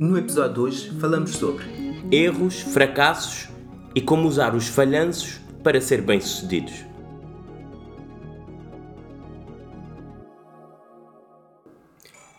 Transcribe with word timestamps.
No 0.00 0.16
episódio 0.16 0.54
de 0.54 0.60
hoje 0.60 0.90
falamos 0.98 1.32
sobre 1.32 1.62
erros, 2.10 2.62
fracassos 2.62 3.50
e 3.94 4.00
como 4.00 4.26
usar 4.26 4.54
os 4.54 4.66
falhanços 4.66 5.38
para 5.62 5.78
ser 5.78 6.00
bem-sucedidos. 6.00 6.72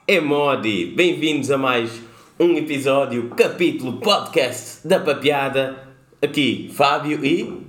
É 0.08 0.20
Modi! 0.20 0.88
Bem-vindos 0.88 1.52
a 1.52 1.58
mais 1.60 2.02
um 2.40 2.58
episódio, 2.58 3.30
capítulo, 3.30 4.00
podcast 4.00 4.88
da 4.88 5.00
Papiada. 5.00 5.88
Aqui, 6.20 6.72
Fábio 6.74 7.24
e. 7.24 7.62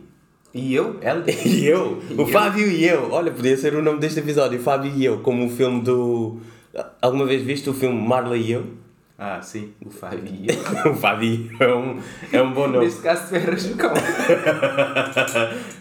E 0.55 0.75
eu, 0.75 0.99
Helder. 1.03 1.37
E 1.47 1.67
eu, 1.67 2.03
E 2.09 2.15
o 2.15 2.21
eu. 2.23 2.27
Fábio 2.29 2.67
e 2.67 2.83
eu. 2.87 3.13
Olha, 3.13 3.31
podia 3.31 3.59
ser 3.59 3.75
o 3.75 3.83
nome 3.83 4.01
deste 4.01 4.21
episódio, 4.21 4.59
Fábio 4.59 4.91
e 4.97 5.05
eu, 5.05 5.21
como 5.21 5.45
o 5.45 5.51
filme 5.51 5.83
do. 5.83 6.39
Alguma 7.03 7.27
vez 7.27 7.43
viste 7.43 7.69
o 7.69 7.75
filme 7.75 8.01
Marley 8.01 8.41
e 8.41 8.53
eu? 8.53 8.83
Ah, 9.25 9.41
sim, 9.41 9.73
o 9.81 9.89
eu. 9.89 10.91
o 10.91 11.63
eu 11.63 11.69
é 11.69 11.75
um, 11.77 12.01
é 12.33 12.43
um 12.43 12.53
bom 12.53 12.67
nome. 12.67 12.87
Neste 12.87 13.03
caso, 13.03 13.29
tu 13.29 13.37
erras 13.37 13.65
o 13.67 13.77
cão. 13.77 13.93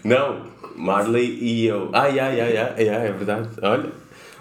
Não, 0.04 0.42
Marley 0.76 1.38
e 1.42 1.66
eu. 1.66 1.90
Ai, 1.92 2.20
ai, 2.20 2.40
ai, 2.40 2.56
ai, 2.56 2.88
ai, 2.88 3.08
é 3.08 3.12
verdade. 3.12 3.48
Olha, 3.60 3.90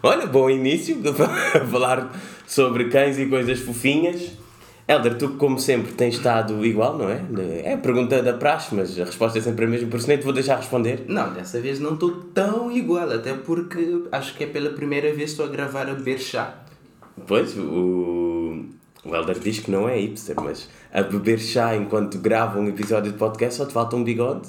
olha, 0.04 0.28
bom 0.28 0.48
início 0.52 1.02
de 1.02 1.12
falar 1.72 2.16
sobre 2.46 2.90
cães 2.90 3.18
e 3.18 3.26
coisas 3.26 3.60
fofinhas. 3.62 4.34
Helder, 4.88 5.18
tu 5.18 5.30
como 5.30 5.58
sempre 5.58 5.94
tens 5.94 6.18
estado 6.18 6.64
igual, 6.64 6.96
não 6.96 7.10
é? 7.10 7.24
É 7.64 7.74
a 7.74 7.78
pergunta 7.78 8.22
da 8.22 8.34
praxe, 8.34 8.76
mas 8.76 9.00
a 9.00 9.06
resposta 9.06 9.40
é 9.40 9.42
sempre 9.42 9.66
a 9.66 9.68
mesma, 9.68 9.90
por 9.90 9.98
isso 9.98 10.08
nem 10.08 10.20
te 10.20 10.24
vou 10.24 10.34
deixar 10.34 10.58
responder. 10.58 11.06
Não, 11.08 11.34
dessa 11.34 11.60
vez 11.60 11.80
não 11.80 11.96
estou 11.96 12.12
tão 12.36 12.72
igual, 12.72 13.12
até 13.12 13.34
porque 13.34 14.04
acho 14.12 14.38
que 14.38 14.44
é 14.44 14.48
pela 14.48 14.70
primeira 14.70 15.08
vez 15.08 15.32
que 15.32 15.42
estou 15.42 15.48
a 15.48 15.50
gravar 15.50 15.90
a 15.90 15.96
beber 15.96 16.20
chá. 16.20 16.62
Pois, 17.28 17.58
o, 17.58 18.21
o 19.04 19.16
Helder 19.16 19.40
diz 19.40 19.60
que 19.60 19.72
não 19.72 19.90
é 19.90 19.98
hipster, 20.00 20.36
mas 20.40 20.70
a 20.94 21.02
beber 21.02 21.40
chá 21.40 21.76
enquanto 21.76 22.20
grava 22.20 22.60
um 22.60 22.68
episódio 22.68 23.12
de 23.12 23.18
podcast 23.18 23.56
só 23.56 23.66
te 23.66 23.74
falta 23.74 23.96
um 23.96 24.04
bigode. 24.04 24.48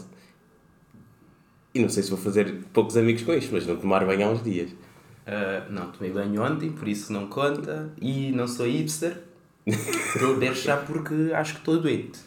E 1.74 1.80
não 1.80 1.88
sei 1.88 2.02
se 2.02 2.10
vou 2.10 2.18
fazer 2.18 2.64
poucos 2.72 2.96
amigos 2.96 3.22
com 3.22 3.32
isto, 3.32 3.50
mas 3.52 3.66
não 3.66 3.76
tomar 3.76 4.04
bem 4.06 4.22
há 4.22 4.28
uns 4.28 4.42
dias. 4.42 4.70
Ah, 5.26 5.66
não, 5.70 5.90
tomei 5.90 6.12
banho 6.12 6.42
ontem, 6.42 6.70
por 6.70 6.86
isso 6.86 7.12
não 7.12 7.26
conta. 7.28 7.90
E 8.00 8.30
não 8.32 8.46
sou 8.46 8.66
hipster. 8.66 9.22
Estou 9.66 10.30
a 10.30 10.34
beber 10.34 10.54
chá 10.54 10.76
porque 10.76 11.32
acho 11.32 11.54
que 11.54 11.58
estou 11.60 11.80
doente. 11.80 12.18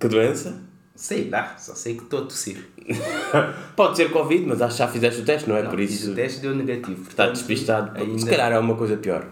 Que 0.00 0.08
doença? 0.08 0.60
Sei 0.96 1.30
lá, 1.30 1.56
só 1.56 1.74
sei 1.74 1.94
que 1.94 2.02
estou 2.02 2.20
a 2.20 2.22
tossir. 2.22 2.68
Pode 3.76 3.96
ser 3.96 4.10
Covid, 4.10 4.46
mas 4.46 4.60
acho 4.60 4.74
que 4.74 4.78
já 4.80 4.88
fizeste 4.88 5.20
o 5.20 5.24
teste, 5.24 5.48
não 5.48 5.56
é? 5.56 5.62
Não, 5.62 5.70
Por 5.70 5.78
isso 5.78 6.10
O 6.10 6.14
teste 6.14 6.40
deu 6.40 6.54
negativo. 6.54 7.08
está 7.08 7.28
despistado. 7.28 7.96
Ainda... 7.96 8.18
Se 8.18 8.26
calhar 8.26 8.50
é 8.50 8.58
uma 8.58 8.74
coisa 8.74 8.96
pior. 8.96 9.28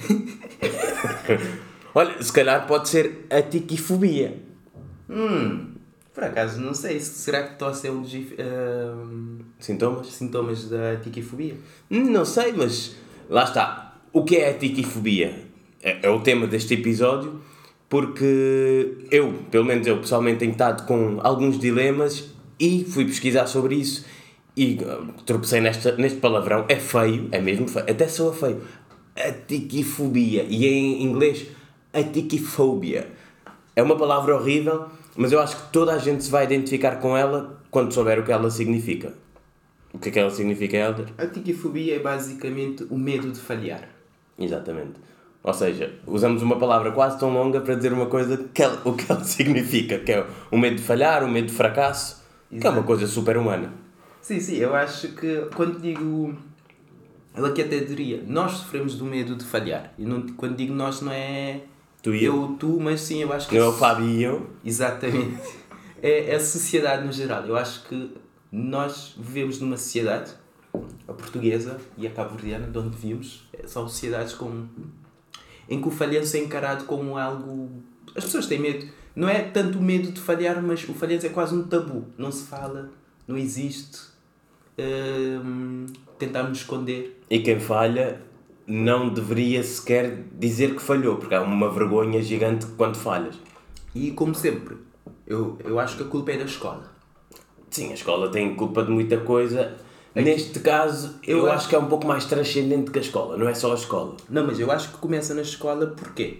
Olha, 1.94 2.22
se 2.22 2.32
calhar 2.32 2.66
pode 2.66 2.88
ser 2.88 3.26
a 3.30 3.42
tiquifobia. 3.42 4.36
Hum, 5.08 5.72
por 6.14 6.24
acaso 6.24 6.60
não 6.60 6.72
sei. 6.74 7.00
Será 7.00 7.42
que 7.42 7.58
tosse 7.58 7.88
é 7.88 7.90
um 7.90 8.02
dos 8.02 8.12
ah, 8.38 9.06
Sintomas? 9.58 10.06
sintomas 10.08 10.68
da 10.68 10.96
tiquifobia? 10.96 11.54
Hum, 11.90 12.10
Não 12.10 12.24
sei, 12.24 12.52
mas 12.52 12.94
lá 13.28 13.44
está. 13.44 13.98
O 14.12 14.24
que 14.24 14.36
é 14.36 14.50
a 14.50 14.54
tiquifobia? 14.54 15.46
É, 15.82 16.06
é 16.06 16.10
o 16.10 16.20
tema 16.20 16.46
deste 16.46 16.74
episódio, 16.74 17.40
porque 17.88 18.98
eu, 19.10 19.32
pelo 19.50 19.64
menos 19.64 19.86
eu 19.86 19.98
pessoalmente, 19.98 20.40
tenho 20.40 20.52
estado 20.52 20.86
com 20.86 21.18
alguns 21.22 21.58
dilemas 21.58 22.30
e 22.58 22.84
fui 22.84 23.04
pesquisar 23.06 23.46
sobre 23.46 23.76
isso 23.76 24.04
e 24.56 24.78
ah, 24.84 25.00
tropecei 25.24 25.60
nesta, 25.60 25.96
neste 25.96 26.18
palavrão. 26.18 26.66
É 26.68 26.76
feio, 26.76 27.28
é 27.32 27.40
mesmo 27.40 27.66
feio, 27.66 27.86
até 27.88 28.06
soa 28.06 28.32
feio. 28.32 28.60
A 29.16 29.32
tiquifobia. 29.32 30.44
E 30.48 30.66
em 30.66 31.02
inglês, 31.02 31.46
a 31.92 32.02
tiquifobia. 32.02 33.10
É 33.74 33.82
uma 33.82 33.96
palavra 33.96 34.34
horrível, 34.36 34.86
mas 35.16 35.32
eu 35.32 35.40
acho 35.40 35.56
que 35.56 35.72
toda 35.72 35.92
a 35.92 35.98
gente 35.98 36.24
se 36.24 36.30
vai 36.30 36.44
identificar 36.44 36.96
com 36.96 37.16
ela 37.16 37.60
quando 37.70 37.92
souber 37.92 38.18
o 38.18 38.24
que 38.24 38.32
ela 38.32 38.50
significa. 38.50 39.14
O 39.92 39.98
que 39.98 40.08
é 40.08 40.12
que 40.12 40.18
ela 40.18 40.30
significa, 40.30 40.76
Helder? 40.76 41.06
A 41.18 41.26
tiquifobia 41.26 41.96
é 41.96 41.98
basicamente 41.98 42.86
o 42.90 42.96
medo 42.96 43.30
de 43.30 43.40
falhar. 43.40 43.88
Exatamente. 44.38 44.94
Ou 45.42 45.54
seja, 45.54 45.94
usamos 46.06 46.42
uma 46.42 46.58
palavra 46.58 46.92
quase 46.92 47.18
tão 47.18 47.32
longa 47.32 47.60
para 47.60 47.74
dizer 47.74 47.92
uma 47.92 48.06
coisa 48.06 48.36
que 48.52 48.62
ela, 48.62 48.80
o 48.84 48.92
que 48.92 49.10
ela 49.10 49.22
significa, 49.24 49.98
que 49.98 50.12
é 50.12 50.26
o 50.50 50.58
medo 50.58 50.76
de 50.76 50.82
falhar, 50.82 51.24
o 51.24 51.28
medo 51.28 51.46
de 51.48 51.54
fracasso, 51.54 52.22
que 52.48 52.56
é 52.56 52.68
uma 52.68 52.76
Exato. 52.76 52.86
coisa 52.86 53.06
super 53.06 53.36
humana. 53.36 53.72
Sim, 54.20 54.38
sim, 54.38 54.56
eu 54.56 54.74
acho 54.74 55.08
que 55.14 55.46
quando 55.56 55.80
digo. 55.80 56.34
Ela 57.34 57.52
que 57.52 57.62
até 57.62 57.78
diria, 57.78 58.22
nós 58.26 58.52
sofremos 58.52 58.96
do 58.96 59.04
medo 59.04 59.36
de 59.36 59.44
falhar. 59.44 59.92
E 59.98 60.04
não, 60.04 60.22
quando 60.36 60.56
digo 60.56 60.74
nós 60.74 61.00
não 61.00 61.12
é 61.12 61.60
Tu 62.02 62.14
e 62.14 62.24
eu. 62.24 62.56
tu, 62.58 62.78
mas 62.80 63.00
sim, 63.02 63.22
eu 63.22 63.32
acho 63.32 63.48
que. 63.48 63.58
Não 63.58 63.66
é 63.66 63.68
o 63.68 63.72
Fábio 63.72 64.06
e 64.06 64.22
eu. 64.22 64.50
Exatamente. 64.64 65.40
É, 66.02 66.32
é 66.32 66.34
a 66.36 66.40
sociedade 66.40 67.04
no 67.04 67.12
geral. 67.12 67.44
Eu 67.44 67.56
acho 67.56 67.84
que 67.84 68.16
nós 68.50 69.14
vivemos 69.18 69.60
numa 69.60 69.76
sociedade, 69.76 70.32
a 71.06 71.12
portuguesa 71.12 71.78
e 71.98 72.06
a 72.06 72.10
cabo-verdiana, 72.10 72.66
de 72.66 72.78
onde 72.78 72.96
vivemos, 72.96 73.48
é, 73.52 73.66
são 73.66 73.86
sociedades 73.86 74.32
com, 74.32 74.66
em 75.68 75.80
que 75.80 75.88
o 75.88 75.90
falhanço 75.90 76.36
é 76.36 76.40
encarado 76.40 76.84
como 76.84 77.18
algo. 77.18 77.70
As 78.16 78.24
pessoas 78.24 78.46
têm 78.46 78.58
medo. 78.58 78.88
Não 79.14 79.28
é 79.28 79.42
tanto 79.42 79.78
o 79.78 79.82
medo 79.82 80.10
de 80.10 80.20
falhar, 80.20 80.62
mas 80.62 80.88
o 80.88 80.94
falhanço 80.94 81.26
é 81.26 81.28
quase 81.28 81.54
um 81.54 81.64
tabu. 81.64 82.06
Não 82.16 82.32
se 82.32 82.44
fala, 82.44 82.90
não 83.28 83.36
existe. 83.36 83.98
Hum, 84.78 85.84
tentamos 86.20 86.58
esconder. 86.58 87.20
E 87.28 87.40
quem 87.40 87.58
falha 87.58 88.20
não 88.66 89.08
deveria 89.08 89.62
sequer 89.64 90.22
dizer 90.38 90.74
que 90.76 90.82
falhou, 90.82 91.16
porque 91.16 91.34
há 91.34 91.42
uma 91.42 91.68
vergonha 91.70 92.22
gigante 92.22 92.66
quando 92.76 92.96
falhas. 92.96 93.34
E 93.94 94.12
como 94.12 94.34
sempre, 94.34 94.76
eu, 95.26 95.58
eu 95.64 95.80
acho 95.80 95.96
que 95.96 96.02
a 96.04 96.06
culpa 96.06 96.30
é 96.32 96.38
da 96.38 96.44
escola. 96.44 96.84
Sim, 97.70 97.90
a 97.90 97.94
escola 97.94 98.28
tem 98.30 98.54
culpa 98.54 98.84
de 98.84 98.90
muita 98.90 99.16
coisa. 99.18 99.76
Neste 100.14 100.58
caso, 100.60 101.18
eu, 101.26 101.38
Eu 101.38 101.46
acho 101.46 101.54
acho- 101.56 101.68
que 101.68 101.74
é 101.74 101.78
um 101.78 101.86
pouco 101.86 102.06
mais 102.06 102.24
transcendente 102.24 102.90
que 102.90 102.98
a 102.98 103.02
escola, 103.02 103.36
não 103.36 103.48
é 103.48 103.54
só 103.54 103.72
a 103.72 103.74
escola. 103.74 104.16
Não, 104.28 104.46
mas 104.46 104.58
eu 104.60 104.70
acho 104.70 104.90
que 104.90 104.98
começa 104.98 105.34
na 105.34 105.42
escola 105.42 105.86
porquê? 105.88 106.38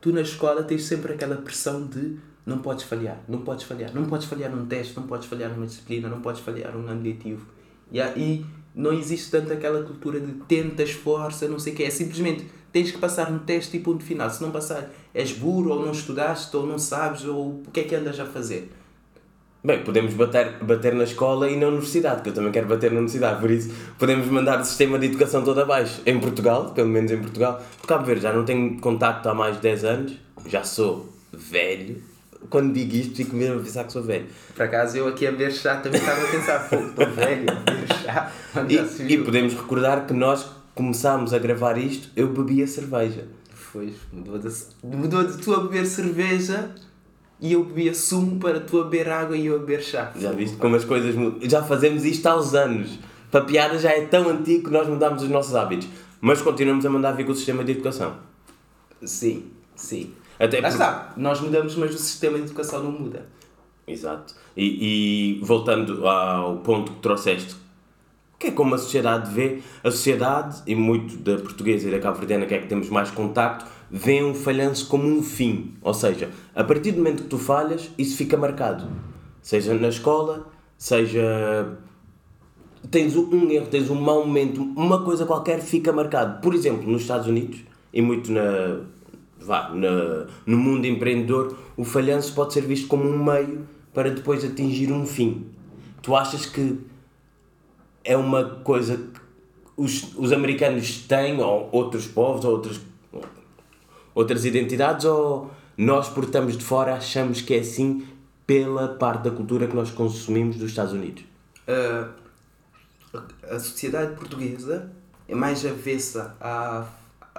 Tu 0.00 0.12
na 0.12 0.20
escola 0.20 0.62
tens 0.62 0.84
sempre 0.84 1.12
aquela 1.14 1.36
pressão 1.36 1.84
de 1.86 2.16
não 2.44 2.58
podes 2.58 2.84
falhar, 2.84 3.18
não 3.28 3.40
podes 3.40 3.64
falhar, 3.64 3.92
não 3.92 4.04
podes 4.04 4.26
falhar 4.28 4.50
num 4.50 4.66
teste, 4.66 4.94
não 4.96 5.02
podes 5.04 5.26
falhar 5.26 5.50
numa 5.50 5.66
disciplina, 5.66 6.08
não 6.08 6.20
podes 6.20 6.40
falhar 6.40 6.72
num 6.76 6.86
ano 6.88 7.02
letivo. 7.02 7.44
E 7.90 8.00
aí 8.00 8.46
não 8.76 8.92
existe 8.92 9.30
tanto 9.30 9.50
aquela 9.54 9.82
cultura 9.82 10.20
de 10.20 10.32
tenta, 10.46 10.82
esforça, 10.82 11.48
não 11.48 11.58
sei 11.58 11.72
o 11.72 11.76
quê. 11.76 11.84
É 11.84 11.90
simplesmente 11.90 12.44
tens 12.70 12.90
que 12.90 12.98
passar 12.98 13.32
no 13.32 13.38
teste 13.38 13.78
e 13.78 13.80
ponto 13.80 14.04
final. 14.04 14.28
Se 14.28 14.42
não 14.42 14.50
passar, 14.50 14.90
és 15.14 15.32
burro, 15.32 15.70
ou 15.70 15.86
não 15.86 15.92
estudaste, 15.92 16.54
ou 16.54 16.66
não 16.66 16.78
sabes, 16.78 17.24
ou 17.24 17.62
o 17.66 17.70
que 17.72 17.80
é 17.80 17.84
que 17.84 17.94
andas 17.94 18.20
a 18.20 18.26
fazer? 18.26 18.70
Bem, 19.64 19.82
podemos 19.82 20.12
bater, 20.12 20.62
bater 20.62 20.94
na 20.94 21.04
escola 21.04 21.50
e 21.50 21.56
na 21.56 21.68
universidade, 21.68 22.22
que 22.22 22.28
eu 22.28 22.34
também 22.34 22.52
quero 22.52 22.68
bater 22.68 22.92
na 22.92 22.98
universidade, 22.98 23.40
por 23.40 23.50
isso 23.50 23.74
podemos 23.98 24.28
mandar 24.28 24.60
o 24.60 24.64
sistema 24.64 24.96
de 24.98 25.06
educação 25.06 25.42
todo 25.42 25.58
abaixo. 25.58 26.02
Em 26.04 26.20
Portugal, 26.20 26.72
pelo 26.72 26.88
menos 26.88 27.10
em 27.10 27.18
Portugal. 27.18 27.60
Por 27.80 27.86
Cabo 27.88 28.04
Verde 28.04 28.22
já 28.22 28.32
não 28.32 28.44
tenho 28.44 28.78
contacto 28.78 29.28
há 29.28 29.34
mais 29.34 29.56
de 29.56 29.62
10 29.62 29.84
anos, 29.84 30.12
já 30.46 30.62
sou 30.62 31.08
velho. 31.32 32.15
Quando 32.48 32.72
digo 32.72 32.94
isto, 32.94 33.16
fico 33.16 33.34
mesmo 33.34 33.60
a 33.60 33.62
pensar 33.62 33.84
que 33.84 33.92
sou 33.92 34.02
velho. 34.02 34.26
Por 34.54 34.62
acaso 34.62 34.96
eu 34.96 35.08
aqui 35.08 35.26
a 35.26 35.30
beber 35.30 35.52
chá 35.52 35.76
também 35.76 36.00
estava 36.00 36.22
a 36.22 36.30
pensar, 36.30 36.68
pô, 36.68 36.76
estou 36.76 37.10
velho, 37.10 37.50
a 37.50 37.54
beber 37.54 37.88
chá. 38.02 38.32
E, 38.68 39.12
e 39.12 39.18
podemos 39.18 39.54
recordar 39.54 40.06
que 40.06 40.12
nós 40.12 40.46
começámos 40.74 41.32
a 41.32 41.38
gravar 41.38 41.78
isto, 41.78 42.10
eu 42.14 42.28
bebia 42.28 42.66
cerveja. 42.66 43.26
Foi, 43.50 43.94
mudou 44.12 44.38
de, 44.38 44.52
mudou 44.84 45.24
de 45.24 45.38
tu 45.38 45.54
a 45.54 45.62
beber 45.62 45.86
cerveja 45.86 46.70
e 47.40 47.52
eu 47.52 47.64
bebia 47.64 47.94
sumo 47.94 48.38
para 48.38 48.60
tu 48.60 48.80
a 48.80 48.84
beber 48.84 49.08
água 49.08 49.36
e 49.36 49.46
eu 49.46 49.56
a 49.56 49.58
beber 49.58 49.82
chá. 49.82 50.12
Já 50.16 50.32
viste 50.32 50.56
como 50.56 50.76
as 50.76 50.84
coisas 50.84 51.14
mudam? 51.14 51.48
Já 51.48 51.62
fazemos 51.62 52.04
isto 52.04 52.26
há 52.26 52.36
uns 52.36 52.54
anos. 52.54 52.98
Para 53.30 53.44
piada 53.44 53.78
já 53.78 53.90
é 53.90 54.02
tão 54.02 54.28
antigo 54.28 54.64
que 54.64 54.70
nós 54.70 54.88
mudámos 54.88 55.22
os 55.22 55.28
nossos 55.28 55.54
hábitos. 55.54 55.88
Mas 56.20 56.40
continuamos 56.40 56.84
a 56.86 56.90
mandar 56.90 57.12
vir 57.12 57.26
com 57.26 57.32
o 57.32 57.34
sistema 57.34 57.62
de 57.62 57.72
educação. 57.72 58.16
Sim, 59.04 59.44
sim. 59.74 60.14
Até 60.38 60.60
Lá 60.60 60.68
está, 60.68 61.12
nós 61.16 61.40
mudamos, 61.40 61.74
mas 61.76 61.94
o 61.94 61.98
sistema 61.98 62.36
de 62.36 62.44
educação 62.44 62.82
não 62.82 62.92
muda. 62.92 63.26
Exato. 63.86 64.34
E, 64.56 65.38
e 65.38 65.44
voltando 65.44 66.06
ao 66.06 66.56
ponto 66.58 66.92
que 66.92 67.00
trouxeste, 67.00 67.56
que 68.38 68.48
é 68.48 68.50
como 68.50 68.74
a 68.74 68.78
sociedade 68.78 69.32
vê, 69.32 69.60
a 69.82 69.90
sociedade, 69.90 70.62
e 70.66 70.74
muito 70.74 71.16
da 71.16 71.38
portuguesa 71.38 71.88
e 71.88 71.90
da 71.90 71.98
cabo-verdiana, 71.98 72.46
que 72.46 72.54
é 72.54 72.58
que 72.58 72.66
temos 72.66 72.90
mais 72.90 73.10
contacto, 73.10 73.64
vê 73.90 74.22
um 74.22 74.34
falhanço 74.34 74.88
como 74.88 75.06
um 75.06 75.22
fim. 75.22 75.74
Ou 75.80 75.94
seja, 75.94 76.30
a 76.54 76.62
partir 76.64 76.92
do 76.92 76.98
momento 76.98 77.22
que 77.22 77.28
tu 77.28 77.38
falhas, 77.38 77.90
isso 77.96 78.16
fica 78.16 78.36
marcado. 78.36 78.88
Seja 79.40 79.72
na 79.74 79.88
escola, 79.88 80.46
seja. 80.76 81.78
Tens 82.90 83.16
um 83.16 83.34
um 83.34 83.50
erro, 83.50 83.66
tens 83.66 83.90
um 83.90 83.94
mau 83.94 84.24
momento, 84.24 84.62
uma 84.62 85.02
coisa 85.02 85.24
qualquer 85.24 85.60
fica 85.60 85.92
marcado. 85.92 86.40
Por 86.40 86.54
exemplo, 86.54 86.90
nos 86.90 87.02
Estados 87.02 87.26
Unidos, 87.26 87.60
e 87.92 88.02
muito 88.02 88.30
na, 88.30 88.80
vá, 89.46 89.70
na, 89.70 90.26
no 90.44 90.56
mundo 90.58 90.86
empreendedor, 90.86 91.56
o 91.76 91.84
falhanço 91.84 92.34
pode 92.34 92.52
ser 92.52 92.62
visto 92.62 92.88
como 92.88 93.04
um 93.04 93.24
meio 93.24 93.66
para 93.94 94.10
depois 94.10 94.44
atingir 94.44 94.92
um 94.92 95.06
fim. 95.06 95.46
Tu 96.02 96.14
achas 96.14 96.44
que 96.46 96.78
é 98.04 98.16
uma 98.16 98.44
coisa 98.44 98.96
que 98.96 99.20
os, 99.76 100.14
os 100.16 100.32
americanos 100.32 101.02
têm, 101.06 101.40
ou 101.40 101.68
outros 101.72 102.06
povos, 102.06 102.44
ou 102.44 102.52
outras 102.52 102.80
outras 104.16 104.46
identidades 104.46 105.04
ou 105.04 105.50
nós, 105.76 106.08
por 106.08 106.24
estamos 106.24 106.56
de 106.56 106.64
fora, 106.64 106.94
achamos 106.94 107.42
que 107.42 107.52
é 107.52 107.58
assim 107.58 108.08
pela 108.46 108.88
parte 108.88 109.24
da 109.24 109.30
cultura 109.30 109.66
que 109.66 109.76
nós 109.76 109.90
consumimos 109.90 110.56
dos 110.56 110.70
Estados 110.70 110.94
Unidos? 110.94 111.22
Uh, 111.68 112.08
a 113.50 113.58
sociedade 113.58 114.16
portuguesa 114.16 114.90
é 115.28 115.34
mais 115.34 115.66
avessa 115.66 116.34
à, 116.40 116.86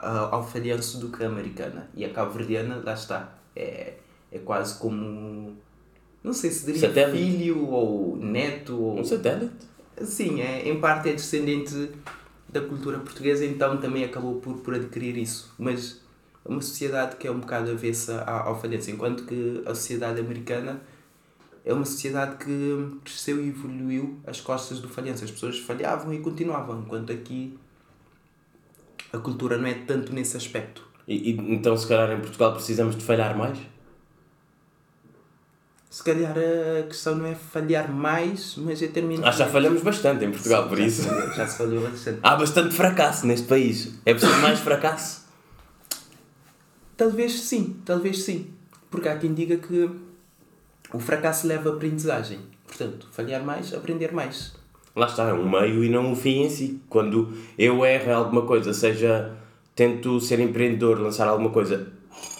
à, 0.01 0.35
ao 0.35 0.47
falhanço 0.47 0.99
do 0.99 1.09
que 1.09 1.23
a 1.23 1.27
americana. 1.27 1.89
E 1.95 2.05
a 2.05 2.09
cabo-verdiana, 2.09 2.81
lá 2.83 2.93
está, 2.93 3.33
é, 3.55 3.93
é 4.31 4.39
quase 4.39 4.77
como. 4.79 5.55
Não 6.23 6.33
sei 6.33 6.51
se 6.51 6.65
diria 6.65 6.81
satélite. 6.81 7.17
filho 7.17 7.67
ou 7.67 8.17
neto. 8.17 8.81
Ou... 8.81 8.99
Um 8.99 9.03
satélite? 9.03 9.53
Sim, 10.01 10.41
é, 10.41 10.67
em 10.67 10.79
parte 10.79 11.09
é 11.09 11.13
descendente 11.13 11.91
da 12.49 12.61
cultura 12.61 12.99
portuguesa, 12.99 13.45
então 13.45 13.77
também 13.77 14.03
acabou 14.03 14.35
por, 14.35 14.57
por 14.57 14.73
adquirir 14.73 15.17
isso. 15.17 15.53
Mas 15.57 16.01
é 16.45 16.49
uma 16.49 16.61
sociedade 16.61 17.15
que 17.17 17.27
é 17.27 17.31
um 17.31 17.39
bocado 17.39 17.71
avessa 17.71 18.21
ao 18.23 18.59
falhanço, 18.59 18.91
enquanto 18.91 19.25
que 19.25 19.63
a 19.65 19.75
sociedade 19.75 20.19
americana 20.19 20.81
é 21.65 21.73
uma 21.73 21.85
sociedade 21.85 22.37
que 22.37 22.99
cresceu 23.03 23.43
e 23.43 23.49
evoluiu 23.49 24.17
às 24.25 24.39
costas 24.39 24.79
do 24.79 24.87
falhanço. 24.87 25.25
As 25.25 25.31
pessoas 25.31 25.59
falhavam 25.59 26.13
e 26.13 26.19
continuavam, 26.19 26.79
enquanto 26.79 27.11
aqui 27.11 27.57
a 29.11 29.17
cultura 29.17 29.57
não 29.57 29.67
é 29.67 29.73
tanto 29.73 30.13
nesse 30.13 30.37
aspecto. 30.37 30.85
E, 31.07 31.31
e 31.31 31.53
então, 31.53 31.75
se 31.77 31.87
calhar, 31.87 32.11
em 32.11 32.19
Portugal 32.19 32.53
precisamos 32.53 32.95
de 32.95 33.03
falhar 33.03 33.37
mais? 33.37 33.57
Se 35.89 36.03
calhar 36.03 36.35
a 36.37 36.83
questão 36.83 37.15
não 37.15 37.25
é 37.25 37.33
falhar 37.33 37.91
mais, 37.91 38.55
mas 38.57 38.81
é 38.83 38.87
terminar. 38.87 39.29
Ah, 39.29 39.31
já 39.31 39.47
falhamos 39.47 39.81
bastante 39.81 40.25
em 40.25 40.31
Portugal, 40.31 40.63
Sim, 40.63 40.69
por 40.69 40.77
já 40.77 40.85
isso. 40.85 41.01
Se 41.01 41.09
falhou, 41.09 41.33
já 41.33 41.47
se 41.47 41.57
falhou 41.57 41.89
bastante. 41.89 42.19
Há 42.21 42.35
bastante 42.35 42.75
fracasso 42.75 43.25
neste 43.25 43.47
país. 43.47 43.93
É 44.05 44.13
preciso 44.13 44.39
mais 44.41 44.59
fracasso? 44.59 45.25
Talvez 46.95 47.41
sim, 47.41 47.79
talvez 47.85 48.23
sim. 48.23 48.51
Porque 48.91 49.07
há 49.07 49.17
quem 49.17 49.33
diga 49.33 49.57
que 49.57 49.89
o 50.93 50.99
fracasso 50.99 51.47
leva 51.47 51.69
a 51.69 51.73
aprendizagem. 51.73 52.39
Portanto, 52.65 53.07
falhar 53.11 53.43
mais, 53.43 53.73
aprender 53.73 54.11
mais. 54.11 54.53
Lá 54.97 55.05
está, 55.05 55.29
é 55.29 55.33
um 55.33 55.47
meio 55.47 55.83
e 55.83 55.89
não 55.89 56.11
um 56.11 56.15
fim 56.15 56.41
em 56.41 56.49
si. 56.49 56.81
Quando 56.89 57.31
eu 57.55 57.85
erro 57.85 58.11
alguma 58.11 58.41
coisa, 58.41 58.73
seja 58.73 59.31
tento 59.75 60.19
ser 60.19 60.39
empreendedor, 60.39 60.99
lançar 60.99 61.27
alguma 61.27 61.51
coisa, 61.51 61.89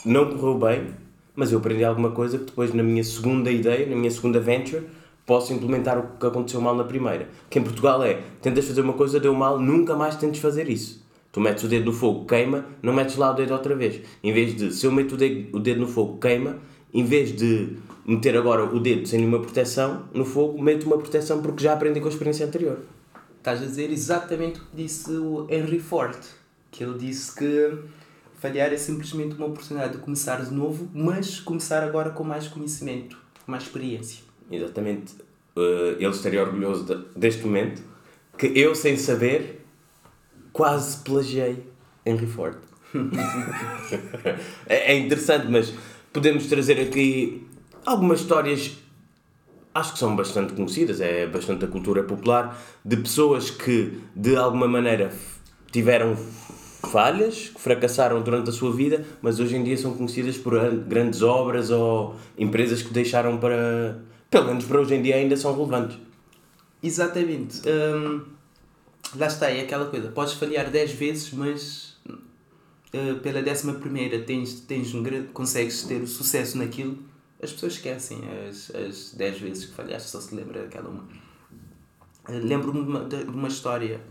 não 0.04 0.32
correu 0.32 0.58
bem, 0.58 0.88
mas 1.36 1.52
eu 1.52 1.60
aprendi 1.60 1.84
alguma 1.84 2.10
coisa 2.10 2.40
que 2.40 2.46
depois 2.46 2.74
na 2.74 2.82
minha 2.82 3.04
segunda 3.04 3.52
ideia, 3.52 3.86
na 3.86 3.96
minha 3.96 4.10
segunda 4.10 4.40
venture, 4.40 4.88
posso 5.24 5.54
implementar 5.54 6.00
o 6.00 6.18
que 6.18 6.26
aconteceu 6.26 6.60
mal 6.60 6.76
na 6.76 6.84
primeira. 6.84 7.30
Que 7.48 7.60
em 7.60 7.62
Portugal 7.62 8.04
é, 8.04 8.22
tentas 8.42 8.66
fazer 8.66 8.82
uma 8.82 8.94
coisa, 8.94 9.20
deu 9.20 9.36
mal, 9.36 9.60
nunca 9.60 9.96
mais 9.96 10.16
tentes 10.16 10.42
fazer 10.42 10.68
isso. 10.68 11.06
Tu 11.32 11.40
metes 11.40 11.64
o 11.64 11.68
dedo 11.68 11.86
no 11.86 11.94
fogo, 11.94 12.26
queima, 12.26 12.66
não 12.82 12.92
metes 12.92 13.18
lá 13.18 13.30
o 13.30 13.36
dedo 13.36 13.54
outra 13.54 13.76
vez. 13.76 14.02
Em 14.24 14.34
vez 14.34 14.56
de, 14.56 14.74
se 14.74 14.84
eu 14.84 14.92
meto 14.92 15.12
o 15.12 15.18
dedo, 15.18 15.56
o 15.56 15.60
dedo 15.60 15.82
no 15.82 15.88
fogo, 15.88 16.18
queima, 16.18 16.58
em 16.92 17.04
vez 17.04 17.36
de 17.36 17.78
meter 18.08 18.38
agora 18.38 18.64
o 18.64 18.80
dedo 18.80 19.06
sem 19.06 19.20
nenhuma 19.20 19.42
proteção 19.42 20.08
no 20.14 20.24
fogo, 20.24 20.62
meto 20.62 20.86
uma 20.86 20.98
proteção 20.98 21.42
porque 21.42 21.62
já 21.62 21.74
aprendi 21.74 22.00
com 22.00 22.08
a 22.08 22.10
experiência 22.10 22.46
anterior. 22.46 22.80
Estás 23.38 23.62
a 23.62 23.66
dizer 23.66 23.92
exatamente 23.92 24.60
o 24.60 24.64
que 24.64 24.78
disse 24.78 25.12
o 25.12 25.46
Henry 25.50 25.80
Ford, 25.80 26.18
que 26.72 26.84
ele 26.84 26.98
disse 26.98 27.36
que 27.36 27.78
falhar 28.40 28.72
é 28.72 28.78
simplesmente 28.78 29.36
uma 29.36 29.48
oportunidade 29.48 29.94
de 29.94 30.00
começar 30.00 30.44
de 30.44 30.54
novo, 30.54 30.90
mas 30.94 31.42
começar 31.42 31.84
agora 31.84 32.10
com 32.12 32.24
mais 32.24 32.48
conhecimento, 32.48 33.18
com 33.46 33.52
mais 33.52 33.64
experiência. 33.64 34.24
Exatamente. 34.50 35.14
Uh, 35.56 35.98
ele 36.00 36.10
estaria 36.10 36.42
orgulhoso 36.42 36.86
de, 36.86 37.20
deste 37.20 37.44
momento 37.44 37.82
que 38.38 38.48
eu, 38.48 38.76
sem 38.76 38.96
saber, 38.96 39.66
quase 40.54 40.98
plagiei 41.04 41.66
Henry 42.06 42.28
Ford. 42.28 42.58
é, 44.68 44.94
é 44.94 44.98
interessante, 44.98 45.48
mas 45.50 45.74
podemos 46.14 46.46
trazer 46.48 46.80
aqui 46.80 47.47
algumas 47.88 48.20
histórias 48.20 48.78
acho 49.74 49.94
que 49.94 50.00
são 50.00 50.16
bastante 50.16 50.54
conhecidas, 50.54 51.00
é 51.00 51.26
bastante 51.26 51.64
a 51.64 51.68
cultura 51.68 52.04
popular, 52.04 52.60
de 52.84 52.98
pessoas 52.98 53.50
que 53.50 53.98
de 54.16 54.36
alguma 54.36 54.68
maneira 54.68 55.12
tiveram 55.72 56.18
falhas, 56.92 57.50
que 57.50 57.62
fracassaram 57.62 58.22
durante 58.22 58.50
a 58.50 58.54
sua 58.54 58.74
vida, 58.74 59.06
mas 59.22 59.40
hoje 59.40 59.56
em 59.56 59.64
dia 59.64 59.78
são 59.78 59.94
conhecidas 59.94 60.38
por 60.38 60.54
grandes 60.88 61.22
obras 61.22 61.70
ou 61.70 62.16
empresas 62.38 62.82
que 62.82 62.92
deixaram 62.92 63.38
para. 63.38 64.00
pelo 64.30 64.48
menos 64.48 64.66
para 64.66 64.82
hoje 64.82 64.96
em 64.96 65.02
dia 65.02 65.16
ainda 65.16 65.38
são 65.38 65.54
relevantes. 65.54 65.98
Exatamente. 66.82 67.62
Hum, 67.68 68.22
lá 69.16 69.28
está, 69.28 69.50
é 69.50 69.62
aquela 69.62 69.86
coisa, 69.86 70.10
podes 70.10 70.34
falhar 70.34 70.70
10 70.70 70.92
vezes, 70.92 71.32
mas 71.32 71.98
uh, 72.94 73.16
pela 73.22 73.42
décima 73.42 73.74
primeira 73.76 74.20
tens, 74.20 74.60
tens 74.62 74.94
um, 74.94 75.04
consegues 75.34 75.84
ter 75.84 76.02
o 76.02 76.08
sucesso 76.08 76.58
naquilo 76.58 76.98
as 77.42 77.52
pessoas 77.52 77.74
esquecem 77.74 78.20
as, 78.48 78.74
as 78.74 79.14
10 79.14 79.40
vezes 79.40 79.66
que 79.66 79.74
falhaste, 79.74 80.10
só 80.10 80.20
se 80.20 80.34
lembra 80.34 80.64
daquela 80.64 80.90
uma. 80.90 81.08
Eh, 82.30 82.40
lembro-me 82.40 82.84
de 82.84 82.90
uma, 82.90 83.06
de 83.06 83.16
uma 83.30 83.48
história 83.48 84.02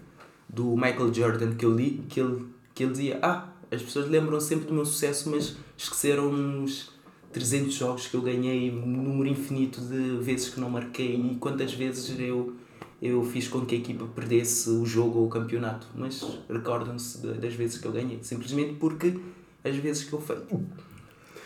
do 0.49 0.76
Michael 0.76 1.12
Jordan 1.12 1.55
que 1.55 1.64
eu 1.64 1.75
li, 1.75 2.05
que 2.08 2.20
ele, 2.20 2.46
que 2.75 2.84
ele 2.84 2.93
dizia: 2.93 3.19
Ah, 3.23 3.52
as 3.70 3.82
pessoas 3.82 4.08
lembram 4.08 4.40
sempre 4.40 4.67
do 4.67 4.75
meu 4.75 4.87
sucesso, 4.87 5.28
mas 5.28 5.56
esqueceram 5.76 6.31
uns 6.31 6.93
300 7.32 7.75
jogos 7.75 8.06
que 8.06 8.14
eu 8.14 8.23
ganhei, 8.23 8.70
um 8.70 8.87
número 8.87 9.28
infinito 9.28 9.81
de 9.81 10.17
vezes 10.23 10.50
que 10.50 10.61
não 10.61 10.70
marquei 10.70 11.17
e 11.17 11.34
quantas 11.34 11.75
vezes 11.75 12.19
eu, 12.19 12.55
eu 13.02 13.25
fiz 13.25 13.49
com 13.49 13.67
que 13.67 13.75
a 13.75 13.78
equipa 13.78 14.06
perdesse 14.06 14.70
o 14.70 14.87
jogo 14.87 15.19
ou 15.19 15.26
o 15.26 15.28
campeonato. 15.28 15.88
Mas 15.94 16.25
recordam-se 16.49 17.26
das 17.26 17.55
vezes 17.55 17.78
que 17.78 17.87
eu 17.87 17.93
ganhei, 17.93 18.20
simplesmente 18.23 18.75
porque 18.75 19.19
as 19.64 19.75
vezes 19.76 20.05
que 20.05 20.12
eu 20.12 20.20
falhei 20.20 20.44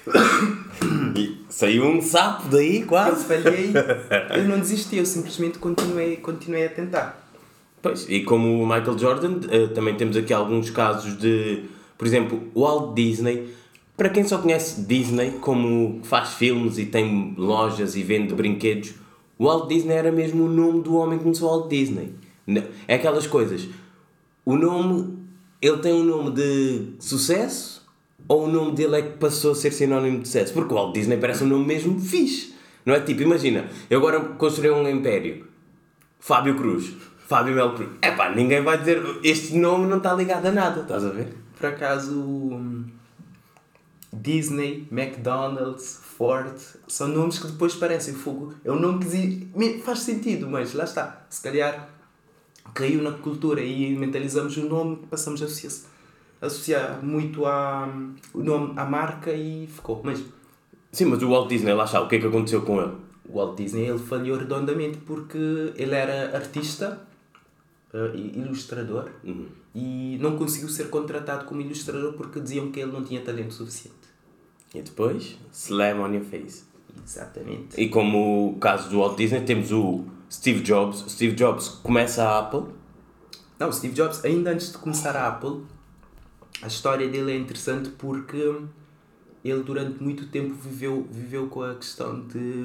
e 1.16 1.36
saiu 1.48 1.84
um 1.84 2.00
sapo 2.00 2.48
daí 2.48 2.84
quase. 2.84 3.22
Eu 3.22 3.42
falhei, 3.42 3.72
eu 4.36 4.44
não 4.44 4.58
desisti, 4.58 4.96
eu 4.96 5.06
simplesmente 5.06 5.58
continuei, 5.58 6.16
continuei 6.16 6.66
a 6.66 6.70
tentar. 6.70 7.20
Pois, 7.82 8.06
e 8.08 8.20
como 8.20 8.62
o 8.62 8.66
Michael 8.66 8.98
Jordan, 8.98 9.40
eh, 9.50 9.68
também 9.68 9.96
temos 9.96 10.16
aqui 10.16 10.32
alguns 10.32 10.68
casos 10.68 11.16
de, 11.18 11.64
por 11.96 12.06
exemplo, 12.06 12.42
o 12.54 12.60
Walt 12.60 12.94
Disney. 12.94 13.54
Para 13.96 14.10
quem 14.10 14.24
só 14.24 14.38
conhece 14.38 14.82
Disney, 14.82 15.32
como 15.40 16.00
faz 16.02 16.34
filmes 16.34 16.78
e 16.78 16.86
tem 16.86 17.34
lojas 17.36 17.96
e 17.96 18.02
vende 18.02 18.34
brinquedos, 18.34 18.94
o 19.38 19.44
Walt 19.46 19.68
Disney 19.68 19.94
era 19.94 20.12
mesmo 20.12 20.44
o 20.44 20.48
nome 20.48 20.82
do 20.82 20.94
homem 20.96 21.18
que 21.18 21.24
começou 21.24 21.48
o 21.48 21.58
Walt 21.58 21.70
Disney. 21.70 22.14
É 22.86 22.94
aquelas 22.94 23.26
coisas. 23.26 23.66
O 24.44 24.56
nome, 24.56 25.18
ele 25.62 25.78
tem 25.78 25.94
um 25.94 26.04
nome 26.04 26.32
de 26.32 26.92
sucesso, 26.98 27.79
ou 28.28 28.44
o 28.44 28.48
nome 28.48 28.72
dele 28.72 28.96
é 28.96 29.02
que 29.02 29.18
passou 29.18 29.52
a 29.52 29.54
ser 29.54 29.72
sinónimo 29.72 30.20
de 30.20 30.28
sucesso? 30.28 30.52
Porque 30.52 30.72
o 30.72 30.76
Walt 30.76 30.94
Disney 30.94 31.16
parece 31.16 31.44
um 31.44 31.48
nome 31.48 31.66
mesmo 31.66 32.00
fixe. 32.00 32.54
Não 32.84 32.94
é? 32.94 33.00
Tipo, 33.00 33.22
imagina, 33.22 33.68
eu 33.88 33.98
agora 33.98 34.20
construí 34.20 34.70
um 34.70 34.88
império. 34.88 35.46
Fábio 36.18 36.56
Cruz. 36.56 36.94
Fábio 37.26 37.54
Melo 37.54 37.74
Cruz. 37.74 37.90
É 38.02 38.10
pá, 38.10 38.30
ninguém 38.30 38.62
vai 38.62 38.78
dizer. 38.78 39.02
Este 39.22 39.56
nome 39.56 39.86
não 39.86 39.98
está 39.98 40.14
ligado 40.14 40.46
a 40.46 40.52
nada, 40.52 40.80
estás 40.82 41.04
a 41.04 41.10
ver? 41.10 41.34
Por 41.58 41.66
acaso. 41.66 42.60
Disney, 44.12 44.88
McDonald's, 44.90 46.00
Ford, 46.02 46.58
são 46.88 47.06
nomes 47.06 47.38
que 47.38 47.46
depois 47.46 47.74
parecem 47.76 48.12
fogo. 48.12 48.54
É 48.64 48.72
um 48.72 48.78
nome 48.78 49.04
que 49.04 49.82
faz 49.84 50.00
sentido, 50.00 50.48
mas 50.48 50.74
lá 50.74 50.84
está. 50.84 51.26
Se 51.30 51.40
calhar 51.40 51.88
caiu 52.74 53.02
na 53.02 53.12
cultura 53.12 53.62
e 53.62 53.96
mentalizamos 53.96 54.56
o 54.56 54.68
nome, 54.68 54.98
passamos 55.08 55.40
a 55.42 55.44
associar 55.44 55.90
associar 56.40 57.04
muito 57.04 57.44
à, 57.46 57.88
o 58.32 58.42
nome 58.42 58.72
à 58.76 58.84
marca 58.84 59.32
e 59.32 59.66
ficou. 59.66 60.00
Mas, 60.02 60.22
Sim, 60.92 61.06
mas 61.06 61.22
o 61.22 61.28
Walt 61.28 61.48
Disney, 61.48 61.72
lá 61.72 61.84
está, 61.84 62.00
o 62.00 62.08
que 62.08 62.16
é 62.16 62.18
que 62.18 62.26
aconteceu 62.26 62.62
com 62.62 62.80
ele? 62.80 62.92
O 63.28 63.36
Walt 63.36 63.56
Disney 63.56 63.88
ele 63.88 63.98
falhou 63.98 64.36
redondamente 64.36 64.98
porque 64.98 65.72
ele 65.76 65.94
era 65.94 66.36
artista, 66.36 67.00
uh, 67.94 68.16
ilustrador, 68.16 69.08
uhum. 69.22 69.46
e 69.74 70.18
não 70.20 70.36
conseguiu 70.36 70.68
ser 70.68 70.90
contratado 70.90 71.44
como 71.44 71.60
ilustrador 71.60 72.14
porque 72.14 72.40
diziam 72.40 72.72
que 72.72 72.80
ele 72.80 72.90
não 72.90 73.04
tinha 73.04 73.20
talento 73.20 73.54
suficiente. 73.54 74.00
E 74.74 74.82
depois, 74.82 75.36
slam 75.52 76.00
on 76.00 76.12
your 76.12 76.24
face. 76.24 76.64
Exatamente. 77.04 77.80
E 77.80 77.88
como 77.88 78.50
o 78.50 78.58
caso 78.58 78.88
do 78.88 78.98
Walt 78.98 79.16
Disney, 79.16 79.42
temos 79.42 79.70
o 79.70 80.04
Steve 80.30 80.60
Jobs. 80.60 81.04
Steve 81.08 81.34
Jobs 81.34 81.68
começa 81.68 82.24
a 82.24 82.38
Apple. 82.38 82.64
Não, 83.58 83.70
Steve 83.72 83.94
Jobs, 83.94 84.24
ainda 84.24 84.50
antes 84.50 84.72
de 84.72 84.78
começar 84.78 85.14
a 85.16 85.28
Apple, 85.28 85.62
a 86.62 86.66
história 86.66 87.08
dele 87.08 87.32
é 87.32 87.36
interessante 87.36 87.90
porque 87.90 88.54
ele 89.44 89.62
durante 89.62 90.02
muito 90.02 90.26
tempo 90.26 90.54
viveu, 90.54 91.06
viveu 91.10 91.46
com 91.48 91.62
a 91.62 91.74
questão 91.74 92.26
de, 92.26 92.64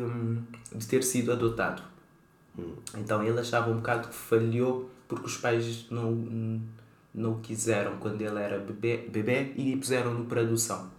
de 0.74 0.88
ter 0.88 1.04
sido 1.04 1.32
adotado. 1.32 1.82
Então 2.98 3.24
ele 3.24 3.40
achava 3.40 3.70
um 3.70 3.76
bocado 3.76 4.08
que 4.08 4.16
falhou 4.16 4.90
porque 5.08 5.26
os 5.26 5.38
pais 5.38 5.86
não, 5.90 6.12
não 7.14 7.34
o 7.34 7.40
quiseram 7.40 7.98
quando 7.98 8.22
ele 8.22 8.40
era 8.40 8.60
bebê, 8.60 9.06
bebê 9.10 9.54
e 9.56 9.76
puseram-no 9.76 10.26
para 10.26 10.42
adoção. 10.42 10.90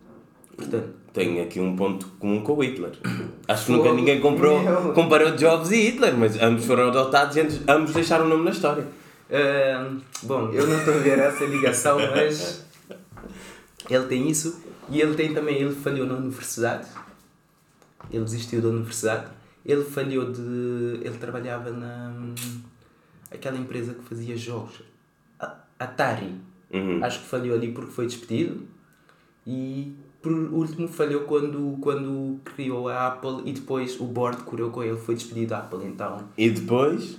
Portanto, 0.57 0.95
Tenho 1.13 1.43
aqui 1.43 1.59
um 1.61 1.75
ponto 1.75 2.07
comum 2.19 2.43
com 2.43 2.53
o 2.53 2.63
Hitler. 2.63 2.93
Acho 3.49 3.67
que 3.67 3.73
nunca 3.73 3.93
ninguém 3.93 4.21
comprou, 4.21 4.61
comparou 4.93 5.31
Jobs 5.33 5.71
e 5.71 5.77
Hitler, 5.77 6.15
mas 6.15 6.41
ambos 6.41 6.67
foram 6.67 6.89
adotados 6.89 7.37
e 7.37 7.41
ambos 7.67 7.93
deixaram 7.95 8.27
o 8.27 8.29
nome 8.29 8.45
na 8.45 8.51
história. 8.51 8.85
Uh, 9.29 9.99
bom, 10.23 10.51
eu 10.53 10.67
não 10.67 10.79
estou 10.79 10.95
a 10.95 10.99
ver 10.99 11.19
essa 11.19 11.45
ligação, 11.45 11.99
mas 11.99 12.66
ele 13.89 14.07
tem 14.07 14.29
isso. 14.29 14.63
E 14.89 15.01
ele 15.01 15.15
tem 15.15 15.35
também, 15.35 15.57
ele 15.57 15.75
falhou 15.75 16.07
na 16.07 16.15
universidade. 16.15 16.89
Ele 18.11 18.25
desistiu 18.25 18.63
da 18.63 18.69
universidade. 18.69 19.31
Ele 19.65 19.85
falhou 19.85 20.31
de. 20.31 20.41
Ele 21.03 21.19
trabalhava 21.19 21.71
na. 21.71 22.13
aquela 23.31 23.59
empresa 23.59 23.95
que 23.95 24.03
fazia 24.03 24.37
jogos. 24.37 24.83
Atari. 25.79 26.35
Uhum. 26.73 27.05
Acho 27.05 27.21
que 27.21 27.27
falhou 27.27 27.55
ali 27.57 27.73
porque 27.73 27.93
foi 27.93 28.07
despedido. 28.07 28.63
E 29.47 29.93
por 30.23 30.33
último 30.33 30.89
falhou 30.89 31.23
quando, 31.23 31.79
quando 31.81 32.41
criou 32.45 32.89
a 32.89 33.09
Apple 33.09 33.43
e 33.45 33.53
depois 33.53 34.01
o 34.01 34.05
board 34.05 34.43
correu 34.43 34.71
com 34.71 34.83
ele, 34.83 34.97
foi 34.97 35.15
despedido 35.15 35.51
da 35.51 35.59
Apple. 35.59 35.87
Então, 35.87 36.29
E 36.37 36.51
depois 36.51 37.17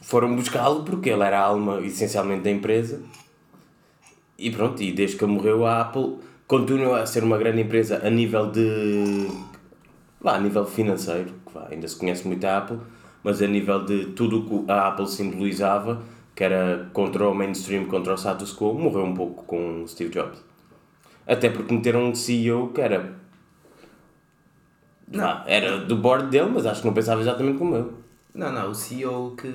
foram 0.00 0.34
buscá-lo 0.36 0.84
porque 0.84 1.10
ele 1.10 1.22
era 1.22 1.40
a 1.40 1.44
alma 1.46 1.80
essencialmente 1.80 2.42
da 2.42 2.50
empresa. 2.50 3.02
E 4.40 4.50
pronto, 4.50 4.82
e 4.82 4.90
desde 4.90 5.18
que 5.18 5.26
morreu 5.26 5.66
a 5.66 5.82
Apple 5.82 6.16
continua 6.46 7.02
a 7.02 7.06
ser 7.06 7.22
uma 7.22 7.36
grande 7.36 7.60
empresa 7.60 8.00
a 8.02 8.08
nível 8.08 8.50
de. 8.50 9.28
Vá, 10.18 10.36
a 10.36 10.40
nível 10.40 10.64
financeiro, 10.64 11.30
vá, 11.52 11.68
ainda 11.70 11.86
se 11.86 11.96
conhece 11.96 12.26
muito 12.26 12.42
a 12.46 12.56
Apple, 12.56 12.78
mas 13.22 13.42
a 13.42 13.46
nível 13.46 13.84
de 13.84 14.06
tudo 14.06 14.40
o 14.40 14.64
que 14.64 14.72
a 14.72 14.88
Apple 14.88 15.06
simbolizava, 15.06 16.02
que 16.34 16.42
era 16.42 16.88
contra 16.94 17.28
o 17.28 17.34
mainstream, 17.34 17.84
contra 17.84 18.14
o 18.14 18.16
status 18.16 18.56
quo, 18.56 18.72
morreu 18.72 19.04
um 19.04 19.14
pouco 19.14 19.44
com 19.44 19.86
Steve 19.86 20.10
Jobs. 20.10 20.42
Até 21.26 21.50
porque 21.50 21.74
meteram 21.74 22.08
um 22.08 22.14
CEO 22.14 22.68
que 22.68 22.80
era. 22.80 23.14
Vá, 25.06 25.44
era 25.46 25.80
do 25.80 25.96
board 25.96 26.28
dele, 26.30 26.50
mas 26.50 26.64
acho 26.64 26.80
que 26.80 26.86
não 26.86 26.94
pensava 26.94 27.20
exatamente 27.20 27.58
como 27.58 27.76
eu. 27.76 27.94
Não, 28.32 28.52
não, 28.52 28.70
o 28.70 28.74
CEO 28.74 29.34
que 29.36 29.48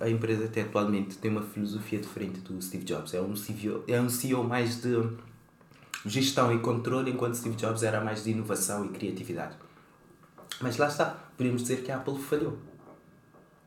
a 0.00 0.08
empresa 0.08 0.48
tem 0.48 0.62
atualmente 0.62 1.18
tem 1.18 1.30
uma 1.30 1.42
filosofia 1.42 1.98
diferente 1.98 2.40
do 2.40 2.60
Steve 2.62 2.84
Jobs. 2.84 3.12
É 3.12 3.20
um 3.20 3.36
CEO, 3.36 3.84
é 3.86 4.00
um 4.00 4.08
CEO 4.08 4.42
mais 4.42 4.80
de 4.80 4.96
gestão 6.06 6.52
e 6.54 6.58
controle, 6.58 7.10
enquanto 7.10 7.34
Steve 7.36 7.56
Jobs 7.56 7.82
era 7.82 8.00
mais 8.00 8.24
de 8.24 8.30
inovação 8.30 8.84
e 8.86 8.88
criatividade. 8.88 9.56
Mas 10.60 10.76
lá 10.78 10.88
está, 10.88 11.06
podemos 11.36 11.62
dizer 11.62 11.82
que 11.82 11.90
a 11.92 11.96
Apple 11.96 12.18
falhou. 12.18 12.56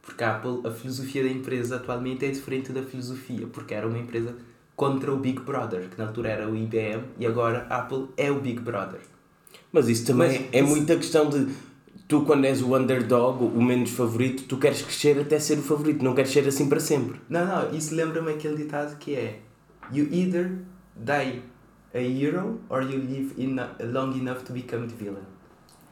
Porque 0.02 0.24
a 0.24 0.38
Apple, 0.38 0.62
a 0.66 0.72
filosofia 0.72 1.24
da 1.24 1.30
empresa 1.30 1.76
atualmente 1.76 2.26
é 2.26 2.32
diferente 2.32 2.72
da 2.72 2.82
filosofia, 2.82 3.46
porque 3.48 3.74
era 3.74 3.88
uma 3.88 3.98
empresa 3.98 4.36
contra 4.76 5.14
o 5.14 5.18
Big 5.18 5.42
Brother, 5.42 5.90
que 5.90 5.98
na 5.98 6.08
altura 6.08 6.30
era 6.30 6.50
o 6.50 6.56
IBM, 6.56 7.04
e 7.20 7.26
agora 7.26 7.68
a 7.70 7.78
Apple 7.80 8.08
é 8.16 8.32
o 8.32 8.40
Big 8.40 8.60
Brother. 8.62 9.02
Mas 9.72 9.90
isso 9.90 10.06
também 10.06 10.30
Mas 10.30 10.54
é 10.54 10.60
isso- 10.62 10.70
muita 10.70 10.96
questão 10.96 11.30
de 11.30 11.48
tu, 12.08 12.22
quando 12.22 12.46
és 12.46 12.62
o 12.62 12.76
underdog, 12.76 13.44
o 13.44 13.62
menos 13.62 13.92
favorito, 13.92 14.44
tu 14.44 14.58
queres 14.58 14.82
crescer 14.82 15.20
até 15.20 15.40
ser 15.40 15.58
o 15.60 15.62
favorito, 15.62 16.04
não 16.04 16.14
queres 16.16 16.32
ser 16.32 16.48
assim 16.48 16.68
para 16.70 16.80
sempre. 16.80 17.20
Não, 17.30 17.46
não, 17.46 17.76
isso 17.76 17.94
lembra-me 17.96 18.32
aquele 18.32 18.56
ditado 18.58 18.98
que 18.98 19.16
é 19.16 19.40
You 19.92 20.08
either 20.12 20.52
die 20.96 21.42
a 21.94 22.00
hero 22.00 22.60
or 22.70 22.82
you 22.82 22.98
live 23.00 23.34
in 23.38 23.56
long 23.92 24.14
enough 24.18 24.44
to 24.44 24.54
become 24.54 24.88
the 24.88 24.96
villain. 24.96 25.24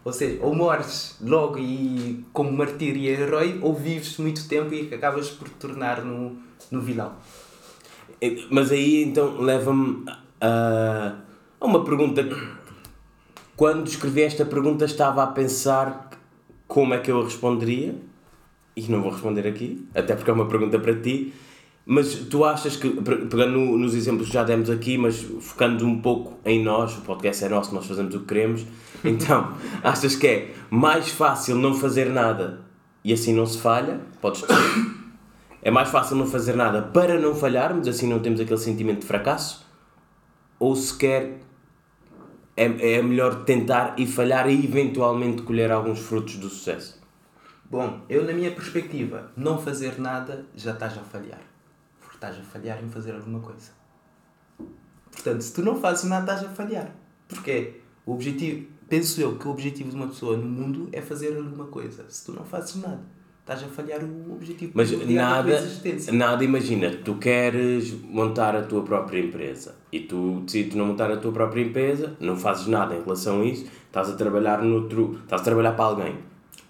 Ou 0.03 0.13
seja, 0.13 0.37
ou 0.43 0.53
morres 0.53 1.17
logo 1.21 1.57
e 1.57 2.23
como 2.31 2.51
martírio 2.51 3.01
e 3.01 3.07
herói, 3.07 3.59
ou 3.61 3.73
vives 3.73 4.17
muito 4.17 4.47
tempo 4.47 4.73
e 4.73 4.93
acabas 4.93 5.29
por 5.29 5.47
te 5.49 5.55
tornar 5.55 6.03
no, 6.05 6.37
no 6.69 6.81
vilão. 6.81 7.13
E- 8.21 8.45
Mas 8.51 8.71
aí 8.71 9.03
então 9.03 9.39
leva-me 9.41 10.05
a, 10.39 11.15
a 11.59 11.65
uma 11.65 11.83
pergunta. 11.83 12.21
Quando 13.55 13.87
escrevi 13.87 14.21
esta 14.21 14.45
pergunta, 14.45 14.83
estava 14.85 15.23
a 15.23 15.27
pensar 15.27 16.04
como 16.67 16.93
é 16.93 16.99
que 16.99 17.11
eu 17.11 17.23
responderia, 17.23 17.95
e 18.75 18.81
não 18.89 19.01
vou 19.01 19.11
responder 19.11 19.47
aqui, 19.47 19.87
até 19.93 20.15
porque 20.15 20.29
é 20.29 20.33
uma 20.33 20.47
pergunta 20.47 20.77
para 20.79 20.93
ti. 20.95 21.33
Mas 21.87 22.15
tu 22.15 22.43
achas 22.43 22.75
que, 22.75 22.89
pe- 22.89 23.27
pegando 23.27 23.51
no- 23.59 23.77
nos 23.77 23.93
exemplos 23.93 24.27
que 24.27 24.33
já 24.33 24.43
demos 24.43 24.69
aqui, 24.71 24.97
mas 24.97 25.21
focando 25.39 25.85
um 25.85 26.01
pouco 26.01 26.39
em 26.43 26.63
nós, 26.63 26.97
o 26.97 27.01
podcast 27.01 27.43
é 27.45 27.49
nosso, 27.49 27.75
nós 27.75 27.85
fazemos 27.85 28.15
o 28.15 28.21
que 28.21 28.25
queremos, 28.25 28.65
então 29.05 29.53
achas 29.83 30.15
que 30.15 30.25
é 30.25 30.53
mais 30.71 31.09
fácil 31.09 31.55
não 31.55 31.75
fazer 31.75 32.09
nada 32.09 32.61
e 33.03 33.13
assim 33.13 33.35
não 33.35 33.45
se 33.45 33.59
falha? 33.59 34.01
Podes 34.19 34.41
dizer. 34.41 34.95
É 35.61 35.69
mais 35.69 35.89
fácil 35.89 36.15
não 36.15 36.25
fazer 36.25 36.55
nada 36.55 36.81
para 36.81 37.19
não 37.19 37.35
falharmos, 37.35 37.87
assim 37.87 38.07
não 38.09 38.19
temos 38.19 38.39
aquele 38.39 38.59
sentimento 38.59 39.01
de 39.01 39.05
fracasso? 39.05 39.63
Ou 40.59 40.75
sequer 40.75 41.39
é, 42.55 42.93
é 42.93 43.01
melhor 43.01 43.43
tentar 43.43 43.95
e 43.99 44.07
falhar 44.07 44.49
e 44.49 44.63
eventualmente 44.63 45.41
colher 45.41 45.71
alguns 45.71 45.99
frutos 45.99 46.37
do 46.37 46.49
sucesso? 46.49 47.01
Bom, 47.69 48.01
eu 48.07 48.23
na 48.23 48.31
minha 48.31 48.51
perspectiva, 48.51 49.31
não 49.35 49.57
fazer 49.57 49.99
nada 49.99 50.45
já 50.55 50.71
estás 50.71 50.97
a 50.97 51.01
falhar. 51.01 51.41
Porque 51.99 52.15
estás 52.15 52.37
a 52.37 52.43
falhar 52.43 52.83
em 52.83 52.89
fazer 52.89 53.13
alguma 53.13 53.39
coisa. 53.39 53.71
Portanto, 55.11 55.41
se 55.41 55.53
tu 55.53 55.63
não 55.63 55.79
fazes 55.79 56.05
nada, 56.09 56.31
estás 56.33 56.51
a 56.51 56.53
falhar. 56.53 56.95
Porquê? 57.27 57.81
O 58.05 58.13
objetivo, 58.13 58.67
penso 58.87 59.19
eu 59.19 59.37
que 59.37 59.47
o 59.47 59.51
objetivo 59.51 59.89
de 59.89 59.95
uma 59.95 60.07
pessoa 60.07 60.37
no 60.37 60.47
mundo 60.47 60.89
é 60.91 61.01
fazer 61.01 61.35
alguma 61.35 61.65
coisa. 61.65 62.05
Se 62.09 62.25
tu 62.25 62.33
não 62.33 62.45
fazes 62.45 62.75
nada, 62.75 63.03
estás 63.45 63.63
a 63.63 63.67
falhar 63.67 64.03
o 64.03 64.33
objetivo 64.33 64.71
Mas 64.73 64.91
nada, 65.07 65.63
nada 66.11 66.43
imagina, 66.43 66.89
tu 66.89 67.13
queres 67.15 67.93
montar 68.09 68.55
a 68.55 68.63
tua 68.63 68.81
própria 68.81 69.19
empresa 69.19 69.75
e 69.91 69.99
tu 69.99 70.41
decides 70.43 70.73
não 70.73 70.87
montar 70.87 71.11
a 71.11 71.17
tua 71.17 71.31
própria 71.31 71.61
empresa, 71.61 72.17
não 72.19 72.35
fazes 72.35 72.65
nada 72.65 72.95
em 72.95 73.03
relação 73.03 73.41
a 73.41 73.45
isso, 73.45 73.67
estás 73.85 74.09
a 74.09 74.15
trabalhar 74.15 74.63
noutro, 74.63 75.19
estás 75.23 75.43
a 75.43 75.45
trabalhar 75.45 75.73
para 75.73 75.85
alguém. 75.85 76.15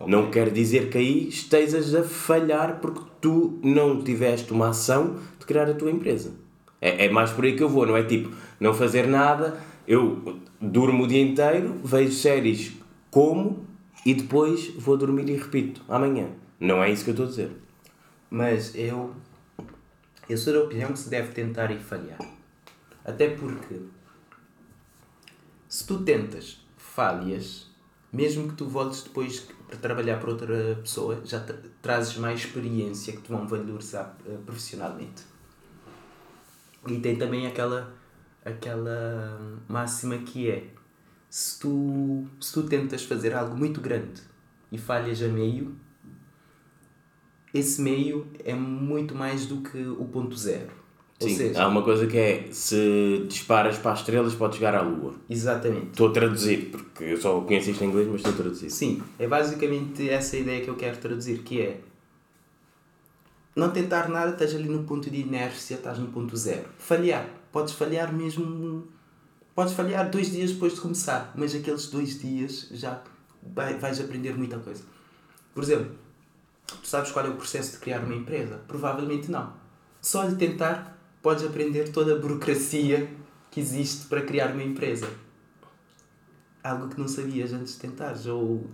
Não 0.06 0.30
quer 0.30 0.50
dizer 0.50 0.90
que 0.90 0.98
aí 0.98 1.30
estejas 1.30 1.96
a 1.96 2.04
falhar 2.04 2.82
porque 2.82 3.00
tu 3.22 3.58
não 3.64 4.04
tiveste 4.04 4.52
uma 4.52 4.70
ação 4.70 5.16
de 5.40 5.46
criar 5.46 5.70
a 5.70 5.74
tua 5.74 5.90
empresa. 5.90 6.34
É, 6.82 7.06
é 7.06 7.10
mais 7.10 7.32
por 7.32 7.46
aí 7.46 7.56
que 7.56 7.64
eu 7.64 7.70
vou, 7.70 7.86
não 7.86 7.96
é 7.96 8.04
tipo, 8.04 8.36
não 8.60 8.74
fazer 8.74 9.08
nada, 9.08 9.58
eu 9.88 10.40
durmo 10.60 11.06
o 11.06 11.08
dia 11.08 11.22
inteiro, 11.22 11.78
vejo 11.82 12.12
séries, 12.12 12.74
como 13.10 13.66
e 14.06 14.14
depois 14.14 14.74
vou 14.78 14.98
dormir 14.98 15.30
e 15.30 15.38
repito 15.38 15.82
amanhã. 15.88 16.28
Não 16.60 16.84
é 16.84 16.92
isso 16.92 17.04
que 17.04 17.10
eu 17.10 17.14
estou 17.14 17.26
a 17.26 17.30
dizer. 17.30 17.52
Mas 18.30 18.76
eu, 18.76 19.16
eu 20.30 20.38
sou 20.38 20.54
da 20.54 20.60
opinião 20.64 20.92
que 20.92 21.00
se 21.00 21.10
deve 21.10 21.32
tentar 21.32 21.72
e 21.72 21.80
falhar. 21.80 22.20
Até 23.04 23.30
porque 23.30 23.80
se 25.68 25.86
tu 25.86 26.04
tentas, 26.04 26.66
falhas, 26.78 27.70
mesmo 28.12 28.48
que 28.50 28.56
tu 28.56 28.68
voltes 28.68 29.04
depois 29.04 29.48
para 29.68 29.78
trabalhar 29.78 30.20
para 30.20 30.30
outra 30.30 30.76
pessoa, 30.82 31.22
já 31.26 31.40
tra- 31.40 31.58
trazes 31.82 32.18
mais 32.18 32.40
experiência 32.40 33.14
que 33.14 33.22
te 33.22 33.30
vão 33.30 33.48
valorizar 33.48 34.18
eh, 34.26 34.38
profissionalmente. 34.46 35.24
E 36.88 37.00
tem 37.00 37.18
também 37.18 37.48
aquela, 37.48 37.94
aquela 38.44 39.60
máxima 39.68 40.18
que 40.20 40.50
é 40.50 40.68
se 41.30 41.60
tu, 41.60 42.26
se 42.40 42.54
tu 42.54 42.64
tentas 42.64 43.04
fazer 43.04 43.34
algo 43.34 43.58
muito 43.58 43.82
grande 43.82 44.22
e 44.72 44.78
falhas 44.78 45.22
a 45.22 45.28
meio, 45.28 45.76
esse 47.58 47.82
meio 47.82 48.28
é 48.44 48.54
muito 48.54 49.16
mais 49.16 49.46
do 49.46 49.58
que 49.62 49.78
o 49.88 50.06
ponto 50.06 50.36
zero. 50.38 50.70
Ou 51.22 51.30
Sim, 51.30 51.36
seja, 51.38 51.64
há 51.64 51.68
uma 51.70 51.82
coisa 51.82 52.06
que 52.06 52.18
é 52.18 52.48
se 52.52 53.24
disparas 53.30 53.78
para 53.78 53.94
as 53.94 54.00
estrelas 54.00 54.36
podes 54.36 54.58
chegar 54.58 54.76
à 54.76 54.82
lua. 54.82 55.16
exatamente. 55.30 55.92
Estou 55.92 56.10
a 56.10 56.12
traduzir, 56.12 56.70
porque 56.72 57.04
eu 57.06 57.18
só 57.18 57.40
conheço 57.40 57.70
isto 57.72 57.82
em 57.84 57.88
inglês, 57.88 58.06
mas 58.08 58.18
estou 58.18 58.34
a 58.34 58.36
traduzir. 58.36 58.70
Sim, 58.70 59.02
é 59.18 59.26
basicamente 59.26 60.10
essa 60.10 60.36
ideia 60.36 60.62
que 60.62 60.70
eu 60.70 60.76
quero 60.76 60.98
traduzir, 60.98 61.40
que 61.44 61.62
é 61.62 61.80
não 63.56 63.70
tentar 63.72 64.10
nada, 64.10 64.32
estás 64.32 64.54
ali 64.54 64.68
no 64.68 64.84
ponto 64.84 65.10
de 65.10 65.22
inércia, 65.22 65.76
estás 65.76 65.98
no 65.98 66.08
ponto 66.08 66.36
zero. 66.36 66.66
Falhar, 66.78 67.26
podes 67.52 67.74
falhar 67.74 68.14
mesmo, 68.14 68.86
podes 69.56 69.74
falhar 69.74 70.10
dois 70.12 70.30
dias 70.32 70.52
depois 70.52 70.74
de 70.76 70.82
começar, 70.82 71.32
mas 71.36 71.56
aqueles 71.56 71.88
dois 71.88 72.20
dias 72.20 72.68
já 72.74 73.02
vai- 73.42 73.78
vais 73.78 74.02
aprender 74.02 74.38
muita 74.38 74.58
coisa. 74.60 74.84
Por 75.54 75.64
exemplo, 75.64 75.92
tu 76.68 76.78
sabes 76.84 77.12
qual 77.12 77.26
é 77.26 77.30
o 77.30 77.36
processo 77.36 77.74
de 77.74 77.78
criar 77.80 78.00
uma 78.00 78.16
empresa? 78.16 78.62
Provavelmente 78.68 79.30
não. 79.30 79.54
Só 80.02 80.26
de 80.26 80.36
tentar 80.36 80.98
podes 81.22 81.44
aprender 81.44 81.92
toda 81.92 82.16
a 82.16 82.20
burocracia 82.20 83.10
que 83.50 83.60
existe 83.60 84.08
para 84.08 84.22
criar 84.22 84.52
uma 84.52 84.64
empresa 84.64 85.08
algo 86.66 86.90
que 86.90 87.00
não 87.00 87.08
sabias 87.08 87.54
antes 87.54 87.74
de 87.74 87.80
tentares, 87.80 88.26
ou 88.26 88.66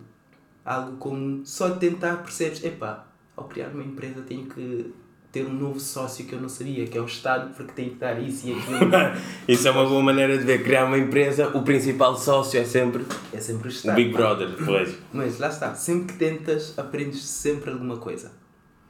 algo 0.63 0.97
como 0.97 1.45
só 1.45 1.69
de 1.69 1.79
tentar 1.79 2.17
percebes, 2.23 2.63
epá, 2.63 3.05
ao 3.35 3.47
criar 3.47 3.69
uma 3.69 3.83
empresa 3.83 4.21
tenho 4.21 4.45
que 4.45 4.93
ter 5.31 5.45
um 5.45 5.53
novo 5.53 5.79
sócio 5.79 6.25
que 6.25 6.33
eu 6.33 6.41
não 6.41 6.49
sabia, 6.49 6.85
que 6.87 6.97
é 6.97 7.01
o 7.01 7.05
Estado, 7.05 7.53
porque 7.55 7.71
tem 7.71 7.89
que 7.89 7.95
dar 7.95 8.21
isso 8.21 8.47
e 8.47 8.51
aquilo. 8.53 8.79
Isso 9.47 9.67
é 9.67 9.71
uma 9.71 9.85
boa 9.85 10.01
maneira 10.03 10.37
de 10.37 10.43
ver. 10.43 10.61
Criar 10.63 10.85
uma 10.85 10.97
empresa, 10.97 11.47
o 11.57 11.61
principal 11.63 12.17
sócio 12.17 12.59
é 12.59 12.65
sempre 12.65 13.05
é 13.31 13.39
sempre 13.39 13.63
o 13.67 13.71
o 13.71 13.73
Estado. 13.73 13.95
Big 13.95 14.11
pá. 14.11 14.17
Brother. 14.17 14.49
Depois. 14.49 14.97
Mas 15.13 15.39
lá 15.39 15.47
está, 15.47 15.73
sempre 15.73 16.13
que 16.13 16.19
tentas, 16.19 16.77
aprendes 16.77 17.23
sempre 17.23 17.71
alguma 17.71 17.95
coisa. 17.97 18.31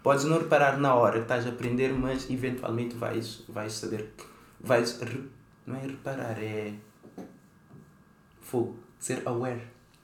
Podes 0.01 0.25
não 0.25 0.39
reparar 0.39 0.79
na 0.79 0.95
hora 0.95 1.17
que 1.17 1.21
estás 1.25 1.45
a 1.45 1.49
aprender, 1.49 1.93
mas 1.93 2.27
eventualmente 2.29 2.95
vais, 2.95 3.43
vais 3.47 3.71
saber, 3.73 4.11
que- 4.17 4.23
vais, 4.59 4.99
re- 4.99 5.21
não 5.67 5.75
é 5.75 5.81
reparar, 5.81 6.37
é 6.41 6.73
fogo, 8.41 8.77
ser 8.99 9.21
aware 9.25 9.61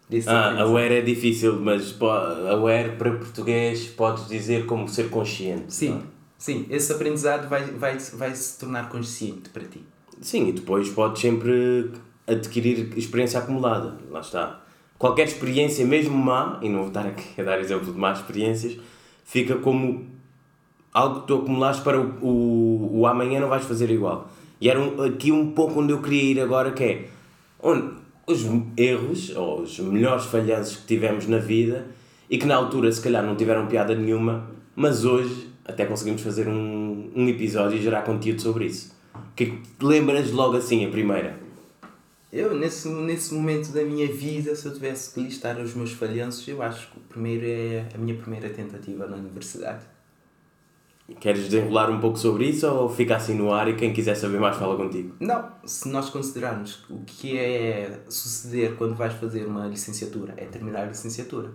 desse 0.09 0.29
Ah, 0.29 0.61
aware 0.61 0.93
é 0.97 1.01
difícil, 1.01 1.59
mas 1.59 1.95
aware 2.01 2.95
para 2.95 3.11
português 3.13 3.87
podes 3.87 4.27
dizer 4.27 4.65
como 4.65 4.87
ser 4.87 5.09
consciente. 5.09 5.73
Sim, 5.73 5.89
não 5.89 5.97
é? 5.97 6.16
Sim, 6.37 6.65
esse 6.69 6.91
aprendizado 6.91 7.47
vai, 7.49 7.63
vai, 7.65 7.97
vai 7.97 8.35
se 8.35 8.59
tornar 8.59 8.89
consciente 8.89 9.49
para 9.49 9.63
ti. 9.63 9.81
Sim, 10.21 10.49
e 10.49 10.51
depois 10.51 10.89
podes 10.89 11.21
sempre 11.21 11.91
adquirir 12.25 12.97
experiência 12.97 13.39
acumulada. 13.39 13.97
Lá 14.09 14.19
está. 14.19 14.61
Qualquer 14.97 15.27
experiência, 15.27 15.85
mesmo 15.85 16.17
má, 16.17 16.59
e 16.61 16.69
não 16.69 16.79
vou 16.79 16.87
estar 16.87 17.05
aqui 17.05 17.39
a 17.39 17.43
dar 17.43 17.59
exemplo 17.59 17.93
de 17.93 17.99
más 17.99 18.19
experiências, 18.19 18.77
fica 19.23 19.55
como 19.57 20.07
algo 20.91 21.21
que 21.21 21.27
tu 21.27 21.35
acumulaste 21.35 21.83
para 21.83 21.99
o, 21.99 22.17
o, 22.21 22.99
o 22.99 23.07
amanhã 23.07 23.39
não 23.39 23.47
vais 23.47 23.63
fazer 23.63 23.91
igual. 23.91 24.29
E 24.59 24.69
era 24.69 24.79
um, 24.79 25.03
aqui 25.03 25.31
um 25.31 25.51
pouco 25.51 25.79
onde 25.79 25.93
eu 25.93 26.01
queria 26.01 26.23
ir 26.23 26.41
agora, 26.41 26.71
que 26.71 26.83
é 26.83 27.09
onde 27.61 27.93
os 28.25 28.43
erros, 28.75 29.29
ou 29.35 29.61
os 29.61 29.79
melhores 29.79 30.25
falhanços 30.25 30.77
que 30.77 30.87
tivemos 30.87 31.27
na 31.27 31.37
vida, 31.37 31.85
e 32.29 32.37
que 32.37 32.45
na 32.45 32.55
altura 32.55 32.91
se 32.91 33.01
calhar 33.01 33.23
não 33.23 33.35
tiveram 33.35 33.67
piada 33.67 33.93
nenhuma, 33.95 34.49
mas 34.75 35.05
hoje 35.05 35.47
até 35.67 35.85
conseguimos 35.85 36.21
fazer 36.21 36.47
um, 36.47 37.11
um 37.15 37.27
episódio 37.27 37.77
e 37.77 37.81
gerar 37.81 38.03
conteúdo 38.03 38.41
sobre 38.41 38.65
isso. 38.65 38.95
O 39.13 39.35
que 39.35 39.43
é 39.43 39.47
que 39.47 39.57
te 39.57 39.85
lembras 39.85 40.31
logo 40.31 40.55
assim, 40.55 40.85
a 40.85 40.89
primeira? 40.89 41.37
Eu, 42.31 42.57
nesse, 42.57 42.87
nesse 42.89 43.33
momento 43.33 43.71
da 43.71 43.83
minha 43.83 44.07
vida, 44.07 44.55
se 44.55 44.65
eu 44.65 44.73
tivesse 44.73 45.13
que 45.13 45.21
listar 45.21 45.57
os 45.59 45.73
meus 45.73 45.93
falhanços, 45.93 46.47
eu 46.47 46.61
acho 46.61 46.91
que 46.91 46.97
o 46.97 47.01
primeiro 47.01 47.45
é 47.45 47.87
a 47.93 47.97
minha 47.97 48.15
primeira 48.15 48.49
tentativa 48.49 49.07
na 49.07 49.17
universidade. 49.17 49.83
Queres 51.21 51.45
desenrolar 51.45 51.89
um 51.89 52.01
pouco 52.01 52.17
sobre 52.17 52.49
isso 52.49 52.67
ou 52.67 52.89
fica 52.89 53.15
assim 53.15 53.33
no 53.33 53.53
ar 53.53 53.69
e 53.69 53.75
quem 53.75 53.93
quiser 53.93 54.15
saber 54.15 54.39
mais 54.39 54.57
fala 54.57 54.75
contigo? 54.75 55.15
Não, 55.21 55.49
se 55.65 55.87
nós 55.87 56.09
considerarmos 56.09 56.83
o 56.89 56.99
que 57.05 57.37
é 57.37 58.01
suceder 58.09 58.75
quando 58.75 58.93
vais 58.93 59.13
fazer 59.13 59.45
uma 59.45 59.67
licenciatura, 59.67 60.33
é 60.35 60.45
terminar 60.45 60.83
a 60.83 60.87
licenciatura. 60.87 61.53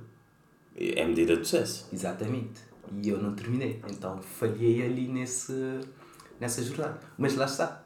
É 0.75 1.05
medida 1.05 1.37
de 1.37 1.45
sucesso. 1.47 1.87
Exatamente. 1.93 2.72
E 3.03 3.09
eu 3.09 3.23
não 3.23 3.35
terminei, 3.35 3.81
então 3.89 4.21
falhei 4.21 4.83
ali 4.85 5.09
nesse, 5.09 5.81
nessa 6.41 6.63
jornada. 6.63 6.99
Mas 7.17 7.37
lá 7.37 7.45
está. 7.45 7.83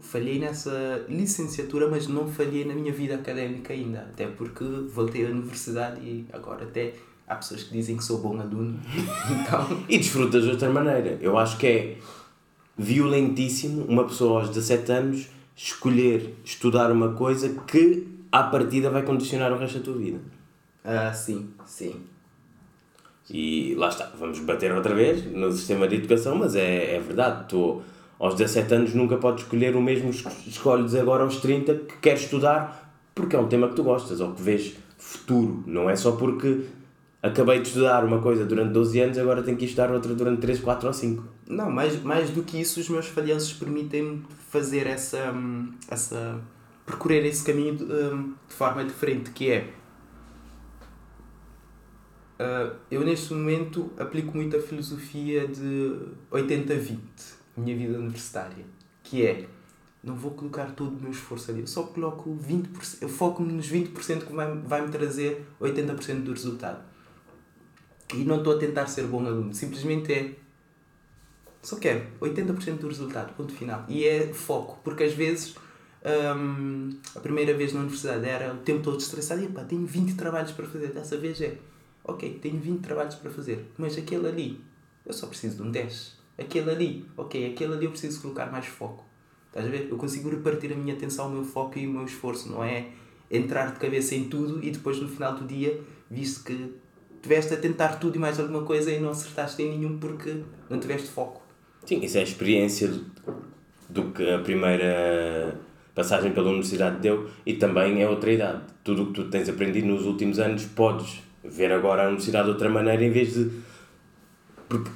Falhei 0.00 0.38
nessa 0.38 1.04
licenciatura, 1.08 1.88
mas 1.88 2.06
não 2.08 2.26
falhei 2.26 2.64
na 2.64 2.74
minha 2.74 2.92
vida 2.92 3.14
académica 3.14 3.72
ainda. 3.72 4.00
Até 4.00 4.26
porque 4.26 4.64
voltei 4.64 5.26
à 5.26 5.30
universidade 5.30 6.00
e 6.00 6.26
agora 6.32 6.64
até 6.64 6.94
há 7.26 7.36
pessoas 7.36 7.62
que 7.64 7.72
dizem 7.72 7.96
que 7.96 8.04
sou 8.04 8.18
bom 8.18 8.40
aluno. 8.40 8.80
Então... 9.30 9.84
e 9.88 9.98
desfrutas 9.98 10.44
de 10.44 10.50
outra 10.50 10.70
maneira. 10.70 11.18
Eu 11.20 11.38
acho 11.38 11.56
que 11.56 11.66
é 11.66 11.98
violentíssimo 12.76 13.84
uma 13.84 14.04
pessoa 14.04 14.40
aos 14.40 14.48
17 14.48 14.92
anos 14.92 15.28
escolher 15.54 16.34
estudar 16.44 16.90
uma 16.90 17.12
coisa 17.12 17.48
que 17.66 18.08
à 18.30 18.42
partida 18.44 18.90
vai 18.90 19.02
condicionar 19.02 19.52
o 19.52 19.58
resto 19.58 19.78
da 19.78 19.84
tua 19.84 19.98
vida. 19.98 20.20
Ah, 20.84 21.12
sim, 21.12 21.50
sim. 21.64 22.11
E 23.30 23.74
lá 23.76 23.88
está, 23.88 24.10
vamos 24.18 24.38
bater 24.40 24.72
outra 24.72 24.94
vez 24.94 25.24
no 25.32 25.50
sistema 25.52 25.86
de 25.88 25.96
educação, 25.96 26.36
mas 26.36 26.54
é, 26.54 26.96
é 26.96 27.00
verdade. 27.00 27.46
Tu, 27.48 27.82
aos 28.18 28.34
17 28.34 28.74
anos, 28.74 28.94
nunca 28.94 29.16
podes 29.16 29.44
escolher 29.44 29.76
o 29.76 29.80
mesmo 29.80 30.10
escolhes 30.10 30.94
agora 30.94 31.22
aos 31.22 31.36
30 31.36 31.74
que 31.74 31.96
queres 31.98 32.22
estudar 32.22 32.82
porque 33.14 33.36
é 33.36 33.38
um 33.38 33.48
tema 33.48 33.68
que 33.68 33.74
tu 33.74 33.82
gostas 33.82 34.20
ou 34.20 34.32
que 34.32 34.42
vês 34.42 34.74
futuro. 34.98 35.62
Não 35.66 35.88
é 35.88 35.96
só 35.96 36.12
porque 36.12 36.64
acabei 37.22 37.60
de 37.60 37.68
estudar 37.68 38.04
uma 38.04 38.20
coisa 38.20 38.44
durante 38.44 38.72
12 38.72 39.00
anos, 39.00 39.18
agora 39.18 39.42
tenho 39.42 39.56
que 39.56 39.64
estudar 39.64 39.90
outra 39.90 40.14
durante 40.14 40.40
3, 40.40 40.60
4 40.60 40.86
ou 40.86 40.92
5. 40.92 41.24
Não, 41.48 41.70
mais, 41.70 42.02
mais 42.02 42.30
do 42.30 42.42
que 42.42 42.60
isso, 42.60 42.80
os 42.80 42.88
meus 42.88 43.06
falhanços 43.06 43.52
permitem-me 43.52 44.24
fazer 44.50 44.86
essa, 44.86 45.32
essa. 45.88 46.40
percorrer 46.86 47.26
esse 47.26 47.44
caminho 47.44 47.76
de, 47.76 47.84
de 47.84 48.54
forma 48.54 48.84
diferente, 48.84 49.30
que 49.30 49.50
é. 49.50 49.68
Uh, 52.42 52.74
eu 52.90 53.04
neste 53.04 53.32
momento 53.32 53.92
aplico 53.96 54.36
muito 54.36 54.56
a 54.56 54.60
filosofia 54.60 55.46
de 55.46 55.96
80-20, 56.30 56.98
minha 57.56 57.76
vida 57.76 57.96
universitária, 57.96 58.64
que 59.04 59.24
é 59.24 59.46
não 60.02 60.16
vou 60.16 60.32
colocar 60.32 60.72
todo 60.72 60.96
o 60.96 61.00
meu 61.00 61.12
esforço 61.12 61.52
ali, 61.52 61.60
eu 61.60 61.66
só 61.68 61.84
coloco 61.84 62.36
20%, 62.36 63.02
eu 63.02 63.08
foco-me 63.08 63.52
nos 63.52 63.70
20% 63.70 64.26
que 64.26 64.32
vai, 64.32 64.52
vai 64.58 64.82
me 64.82 64.88
trazer 64.88 65.46
80% 65.60 66.24
do 66.24 66.32
resultado. 66.32 66.82
E 68.12 68.24
não 68.24 68.38
estou 68.38 68.56
a 68.56 68.58
tentar 68.58 68.88
ser 68.88 69.06
bom 69.06 69.24
aluno, 69.24 69.54
simplesmente 69.54 70.12
é. 70.12 70.34
Só 71.62 71.76
quero 71.76 72.04
80% 72.20 72.78
do 72.78 72.88
resultado, 72.88 73.32
ponto 73.34 73.52
final. 73.52 73.84
E 73.88 74.04
é 74.04 74.32
foco, 74.32 74.80
porque 74.82 75.04
às 75.04 75.14
vezes 75.14 75.54
hum, 76.36 76.90
a 77.14 77.20
primeira 77.20 77.54
vez 77.54 77.72
na 77.72 77.80
universidade 77.80 78.26
era 78.26 78.52
o 78.52 78.58
tempo 78.58 78.82
todo 78.82 78.98
estressado 78.98 79.44
e 79.44 79.46
pá, 79.46 79.62
tenho 79.62 79.86
20 79.86 80.16
trabalhos 80.16 80.50
para 80.50 80.66
fazer. 80.66 80.88
Dessa 80.88 81.16
vez 81.16 81.40
é, 81.40 81.56
ok, 82.04 82.38
tenho 82.40 82.58
20 82.58 82.80
trabalhos 82.80 83.14
para 83.14 83.30
fazer, 83.30 83.66
mas 83.78 83.96
aquele 83.96 84.26
ali, 84.28 84.60
eu 85.06 85.12
só 85.12 85.26
preciso 85.26 85.56
de 85.56 85.62
um 85.62 85.70
10. 85.70 86.20
Aquele 86.38 86.70
ali, 86.70 87.06
ok, 87.16 87.52
aquele 87.52 87.74
ali 87.74 87.84
eu 87.84 87.90
preciso 87.90 88.20
colocar 88.20 88.50
mais 88.50 88.66
foco. 88.66 89.04
Estás 89.48 89.66
a 89.66 89.68
ver? 89.68 89.88
Eu 89.90 89.96
consigo 89.96 90.30
repartir 90.30 90.72
a 90.72 90.76
minha 90.76 90.94
atenção, 90.94 91.28
o 91.28 91.30
meu 91.30 91.44
foco 91.44 91.78
e 91.78 91.86
o 91.86 91.90
meu 91.90 92.04
esforço, 92.04 92.50
não 92.50 92.64
é 92.64 92.88
entrar 93.30 93.72
de 93.72 93.78
cabeça 93.78 94.14
em 94.14 94.24
tudo 94.24 94.64
e 94.64 94.70
depois 94.70 95.00
no 95.00 95.08
final 95.08 95.34
do 95.34 95.46
dia, 95.46 95.80
visto 96.10 96.44
que 96.44 96.74
tiveste 97.22 97.54
a 97.54 97.56
tentar 97.56 97.98
tudo 97.98 98.16
e 98.16 98.18
mais 98.18 98.38
alguma 98.40 98.62
coisa 98.62 98.90
e 98.90 98.98
não 98.98 99.10
acertaste 99.10 99.62
em 99.62 99.78
nenhum 99.78 99.98
porque 99.98 100.42
não 100.68 100.80
tiveste 100.80 101.08
foco. 101.08 101.42
Sim, 101.86 102.00
isso 102.00 102.16
é 102.18 102.20
a 102.20 102.24
experiência 102.24 102.92
do, 103.88 104.10
que 104.12 104.28
a 104.30 104.38
primeira 104.38 105.58
passagem 105.94 106.32
pela 106.32 106.48
universidade 106.48 107.00
deu 107.00 107.28
e 107.44 107.54
também 107.54 108.02
é 108.02 108.08
outra 108.08 108.32
idade. 108.32 108.62
Tudo 108.82 109.04
o 109.04 109.06
que 109.06 109.12
tu 109.14 109.30
tens 109.30 109.48
aprendido 109.48 109.86
nos 109.86 110.04
últimos 110.04 110.38
anos 110.38 110.64
podes 110.64 111.22
ver 111.44 111.72
agora 111.72 112.04
a 112.04 112.06
universidade 112.06 112.44
de 112.44 112.50
outra 112.50 112.68
maneira 112.68 113.04
em 113.04 113.10
vez 113.10 113.34
de. 113.34 113.50
Porque 114.68 114.90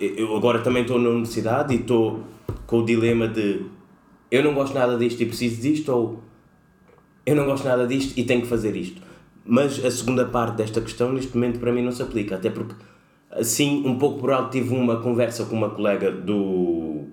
eu 0.00 0.36
agora 0.36 0.60
também 0.60 0.82
estou 0.82 0.98
na 0.98 1.08
universidade 1.08 1.74
e 1.74 1.80
estou 1.80 2.24
com 2.66 2.78
o 2.78 2.84
dilema 2.84 3.26
de 3.28 3.66
eu 4.30 4.42
não 4.44 4.54
gosto 4.54 4.74
nada 4.74 4.96
disto 4.96 5.22
e 5.22 5.26
preciso 5.26 5.60
disto 5.60 5.88
ou 5.90 6.22
eu 7.24 7.34
não 7.34 7.44
gosto 7.44 7.66
nada 7.66 7.86
disto 7.86 8.18
e 8.18 8.24
tenho 8.24 8.42
que 8.42 8.46
fazer 8.46 8.76
isto. 8.76 9.02
Mas 9.44 9.82
a 9.84 9.90
segunda 9.90 10.26
parte 10.26 10.56
desta 10.56 10.80
questão, 10.80 11.12
neste 11.12 11.34
momento, 11.34 11.58
para 11.58 11.72
mim 11.72 11.82
não 11.82 11.92
se 11.92 12.02
aplica. 12.02 12.36
Até 12.36 12.50
porque, 12.50 12.74
assim, 13.30 13.86
um 13.86 13.98
pouco 13.98 14.20
por 14.20 14.30
alto, 14.30 14.50
tive 14.50 14.74
uma 14.74 15.00
conversa 15.00 15.46
com 15.46 15.56
uma 15.56 15.70
colega 15.70 16.10
do, 16.10 17.06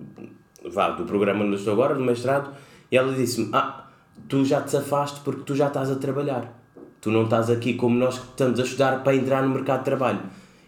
vá, 0.70 0.90
do 0.90 1.04
programa 1.04 1.44
onde 1.44 1.56
estou 1.56 1.72
agora, 1.72 1.94
do 1.94 2.02
mestrado, 2.02 2.54
e 2.90 2.96
ela 2.96 3.12
disse-me: 3.14 3.48
Ah, 3.52 3.88
tu 4.28 4.44
já 4.44 4.60
te 4.60 4.70
safaste 4.70 5.20
porque 5.20 5.42
tu 5.42 5.54
já 5.54 5.68
estás 5.68 5.90
a 5.90 5.96
trabalhar. 5.96 6.65
Tu 7.06 7.12
não 7.12 7.22
estás 7.22 7.48
aqui 7.48 7.74
como 7.74 7.96
nós 7.96 8.18
que 8.18 8.30
estamos 8.30 8.58
a 8.58 8.64
estudar 8.64 9.04
para 9.04 9.14
entrar 9.14 9.40
no 9.40 9.54
mercado 9.54 9.78
de 9.78 9.84
trabalho. 9.84 10.22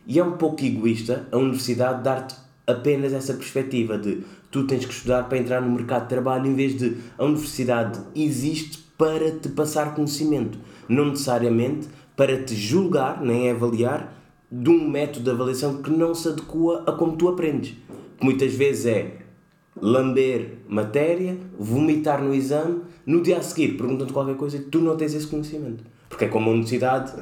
E 0.06 0.20
é 0.20 0.22
um 0.22 0.36
pouco 0.36 0.64
egoísta 0.64 1.26
a 1.32 1.36
universidade 1.36 2.04
dar-te 2.04 2.36
apenas 2.64 3.12
essa 3.12 3.34
perspectiva 3.34 3.98
de 3.98 4.22
tu 4.48 4.64
tens 4.64 4.86
que 4.86 4.92
estudar 4.92 5.24
para 5.24 5.36
entrar 5.36 5.60
no 5.60 5.68
mercado 5.68 6.04
de 6.04 6.10
trabalho, 6.10 6.46
em 6.46 6.54
vez 6.54 6.78
de 6.78 6.96
a 7.18 7.24
universidade 7.24 7.98
existe 8.14 8.78
para 8.96 9.32
te 9.32 9.48
passar 9.48 9.96
conhecimento 9.96 10.60
não 10.88 11.06
necessariamente 11.06 11.88
para 12.14 12.40
te 12.40 12.54
julgar, 12.54 13.20
nem 13.20 13.50
avaliar, 13.50 14.16
de 14.48 14.70
um 14.70 14.88
método 14.88 15.24
de 15.24 15.30
avaliação 15.30 15.82
que 15.82 15.90
não 15.90 16.14
se 16.14 16.28
adequa 16.28 16.84
a 16.86 16.92
como 16.92 17.16
tu 17.16 17.28
aprendes. 17.28 17.74
Que 18.16 18.24
muitas 18.24 18.54
vezes 18.54 18.86
é 18.86 19.16
lamber 19.82 20.58
matéria, 20.68 21.36
vomitar 21.58 22.22
no 22.22 22.32
exame, 22.32 22.82
no 23.04 23.24
dia 23.24 23.38
a 23.38 23.42
seguir 23.42 23.76
perguntam-te 23.76 24.12
qualquer 24.12 24.36
coisa 24.36 24.58
e 24.58 24.60
tu 24.60 24.78
não 24.78 24.96
tens 24.96 25.14
esse 25.14 25.26
conhecimento. 25.26 25.97
Porque 26.08 26.24
é 26.24 26.28
como 26.28 26.50
a 26.50 26.52
universidade 26.52 27.12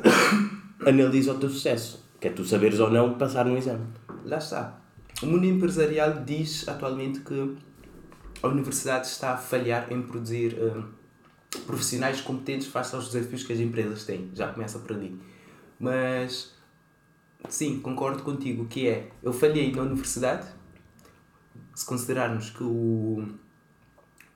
analisa 0.87 1.33
o 1.33 1.39
teu 1.39 1.51
sucesso, 1.51 2.05
que 2.21 2.29
é 2.29 2.31
tu 2.31 2.45
saberes 2.45 2.81
ou 2.81 2.91
não 2.91 3.15
passar 3.15 3.45
no 3.45 3.57
exame. 3.57 3.87
Lá 4.25 4.39
está. 4.39 4.79
O 5.23 5.27
mundo 5.27 5.47
empresarial 5.47 6.25
diz 6.25 6.69
atualmente 6.69 7.21
que 7.21 7.57
a 8.43 8.49
universidade 8.49 9.07
está 9.07 9.33
a 9.33 9.37
falhar 9.37 9.91
em 9.91 10.03
produzir 10.03 10.55
uh, 10.55 10.85
profissionais 11.67 12.21
competentes 12.21 12.67
face 12.67 12.95
aos 12.95 13.11
desafios 13.11 13.43
que 13.43 13.53
as 13.53 13.61
empresas 13.61 14.05
têm. 14.05 14.31
Já 14.35 14.49
começa 14.49 14.79
por 14.79 14.93
ali. 14.93 15.19
Mas, 15.79 16.55
sim, 17.49 17.81
concordo 17.81 18.23
contigo 18.23 18.67
que 18.67 18.89
é, 18.89 19.11
eu 19.23 19.33
falhei 19.33 19.73
na 19.73 19.83
universidade, 19.83 20.47
se 21.75 21.85
considerarmos 21.85 22.51
que 22.51 22.63
o, 22.63 23.27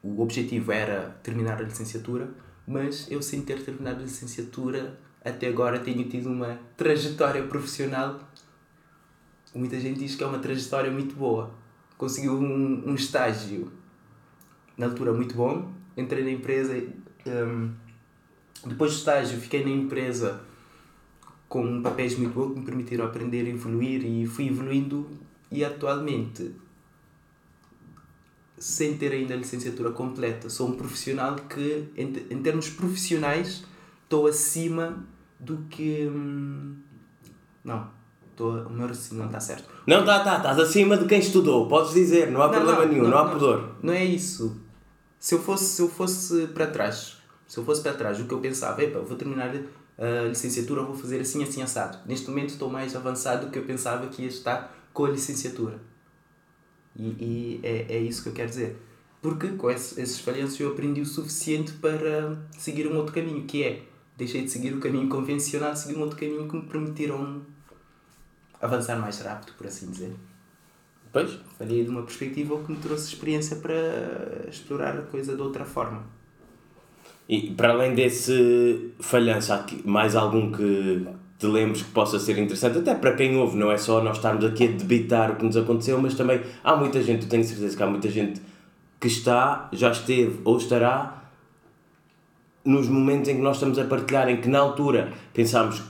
o 0.03 0.23
objetivo 0.23 0.73
era 0.73 1.19
terminar 1.23 1.59
a 1.59 1.63
licenciatura, 1.63 2.31
mas 2.67 3.11
eu 3.11 3.21
sem 3.23 3.43
ter 3.43 3.63
terminado 3.63 4.01
a 4.01 4.03
licenciatura, 4.03 4.99
até 5.25 5.49
agora 5.49 5.79
tenho 5.79 6.09
tido 6.09 6.29
uma 6.29 6.59
trajetória 6.77 7.43
profissional, 7.43 8.21
muita 9.55 9.79
gente 9.81 10.01
diz 10.01 10.15
que 10.15 10.23
é 10.23 10.27
uma 10.27 10.39
trajetória 10.39 10.91
muito 10.91 11.15
boa. 11.15 11.53
Consegui 11.99 12.29
um, 12.29 12.89
um 12.89 12.95
estágio 12.95 13.71
na 14.77 14.87
altura 14.87 15.13
muito 15.13 15.35
bom, 15.35 15.71
entrei 15.97 16.25
na 16.25 16.31
empresa 16.31 16.75
um, 17.27 17.71
depois 18.67 18.93
do 18.93 18.99
estágio, 18.99 19.39
fiquei 19.41 19.63
na 19.65 19.71
empresa 19.71 20.41
com 21.49 21.83
papéis 21.83 22.17
muito 22.17 22.33
bons 22.33 22.53
que 22.53 22.61
me 22.61 22.65
permitiram 22.65 23.05
aprender, 23.05 23.47
evoluir 23.49 24.05
e 24.05 24.27
fui 24.27 24.49
evoluindo. 24.49 25.11
E 25.51 25.65
atualmente 25.65 26.55
sem 28.61 28.97
ter 28.97 29.11
ainda 29.11 29.35
a 29.35 29.37
licenciatura 29.37 29.91
completa, 29.91 30.49
sou 30.49 30.69
um 30.69 30.77
profissional 30.77 31.35
que 31.35 31.89
em, 31.97 32.13
em 32.31 32.41
termos 32.41 32.71
profissionais 32.71 33.65
estou 34.05 34.29
acima 34.29 35.05
do 35.41 35.65
que 35.69 36.07
hum, 36.07 36.77
não, 37.65 37.89
estou, 38.31 38.67
o 38.67 38.71
meu 38.71 38.87
raciocínio 38.87 39.25
não 39.25 39.27
está 39.27 39.41
certo. 39.41 39.69
Não, 39.85 40.01
está, 40.01 40.19
está, 40.19 40.37
estás 40.37 40.59
acima 40.61 40.97
de 40.97 41.07
quem 41.07 41.19
estudou, 41.19 41.67
podes 41.67 41.93
dizer, 41.93 42.31
não 42.31 42.41
há 42.43 42.47
não, 42.47 42.55
problema 42.55 42.85
não, 42.85 42.89
nenhum, 42.89 43.03
não, 43.03 43.11
não 43.11 43.19
há 43.19 43.29
pudor. 43.29 43.75
Não 43.83 43.93
é 43.93 44.05
isso 44.05 44.61
se 45.21 45.35
eu 45.35 45.39
fosse, 45.39 45.67
se 45.67 45.83
eu 45.83 45.89
fosse 45.89 46.47
para 46.49 46.67
trás, 46.67 47.19
se 47.47 47.59
eu 47.59 47.63
fosse 47.63 47.83
para 47.83 47.93
trás, 47.93 48.19
o 48.19 48.25
que 48.25 48.33
eu 48.33 48.41
pensava, 48.41 48.83
epa, 48.83 49.01
vou 49.01 49.19
terminar 49.19 49.55
a 49.99 50.27
licenciatura, 50.27 50.83
vou 50.83 50.95
fazer 50.95 51.21
assim, 51.21 51.43
assim, 51.43 51.63
assado. 51.63 51.99
Neste 52.07 52.27
momento 52.31 52.49
estou 52.49 52.71
mais 52.71 52.97
avançado 52.97 53.47
do 53.47 53.53
que 53.53 53.59
eu 53.59 53.65
pensava 53.65 54.07
que 54.07 54.23
ia 54.23 54.29
estar 54.29 54.75
com 54.95 55.05
a 55.05 55.11
licenciatura. 55.11 55.79
E, 56.97 57.03
e 57.03 57.61
é, 57.63 57.97
é 57.97 57.99
isso 57.99 58.23
que 58.23 58.29
eu 58.29 58.33
quero 58.33 58.49
dizer. 58.49 58.77
Porque 59.23 59.49
com 59.49 59.71
esses 59.71 60.21
falhanços 60.21 60.59
eu 60.59 60.73
aprendi 60.73 61.01
o 61.01 61.07
suficiente 61.07 61.73
para 61.73 62.39
seguir 62.59 62.87
um 62.87 62.97
outro 62.97 63.13
caminho, 63.13 63.45
que 63.45 63.63
é 63.63 63.83
deixei 64.17 64.43
de 64.43 64.51
seguir 64.51 64.75
o 64.75 64.81
caminho 64.81 65.09
convencional, 65.09 65.75
seguir 65.77 65.97
um 65.97 66.03
outro 66.03 66.19
caminho 66.19 66.49
que 66.49 66.57
me 66.57 66.63
permitiram 66.63 67.43
avançar 68.61 68.99
mais 68.99 69.21
rápido, 69.21 69.53
por 69.57 69.67
assim 69.67 69.91
dizer. 69.91 70.15
Pois. 71.13 71.39
Falhei 71.59 71.85
de 71.85 71.91
uma 71.91 72.03
perspectiva 72.03 72.63
que 72.63 72.73
me 72.73 72.79
trouxe 72.79 73.09
experiência 73.09 73.57
para 73.57 74.49
explorar 74.49 74.97
a 74.97 75.03
coisa 75.03 75.35
de 75.35 75.43
outra 75.43 75.65
forma. 75.65 76.05
E 77.29 77.51
para 77.53 77.71
além 77.71 77.95
desse 77.95 78.93
falhanço, 79.01 79.53
há 79.53 79.67
mais 79.85 80.15
algum 80.17 80.51
que 80.51 81.07
te 81.41 81.47
lembres 81.47 81.83
que 81.83 81.91
possa 81.91 82.19
ser 82.19 82.39
interessante? 82.39 82.79
Até 82.79 82.95
para 82.95 83.15
quem 83.15 83.37
ouve, 83.37 83.57
não 83.57 83.73
é 83.73 83.79
só 83.79 84.03
nós 84.03 84.19
estarmos 84.19 84.45
aqui 84.45 84.65
a 84.65 84.71
debitar 84.71 85.33
o 85.33 85.37
que 85.37 85.45
nos 85.45 85.57
aconteceu, 85.57 86.01
mas 86.01 86.15
também 86.15 86.43
há 86.63 86.77
muita 86.77 87.03
gente, 87.03 87.23
eu 87.23 87.29
tenho 87.29 87.43
certeza 87.43 87.75
que 87.75 87.83
há 87.83 87.87
muita 87.87 88.11
gente 88.11 88.43
que 89.01 89.09
está, 89.09 89.69
já 89.73 89.91
esteve 89.91 90.41
ou 90.45 90.59
estará 90.59 91.25
nos 92.63 92.87
momentos 92.89 93.31
em 93.31 93.37
que 93.37 93.41
nós 93.41 93.57
estamos 93.57 93.79
a 93.79 93.85
partilhar, 93.85 94.29
em 94.29 94.37
que 94.37 94.49
na 94.49 94.59
altura 94.59 95.13
pensámos. 95.33 95.83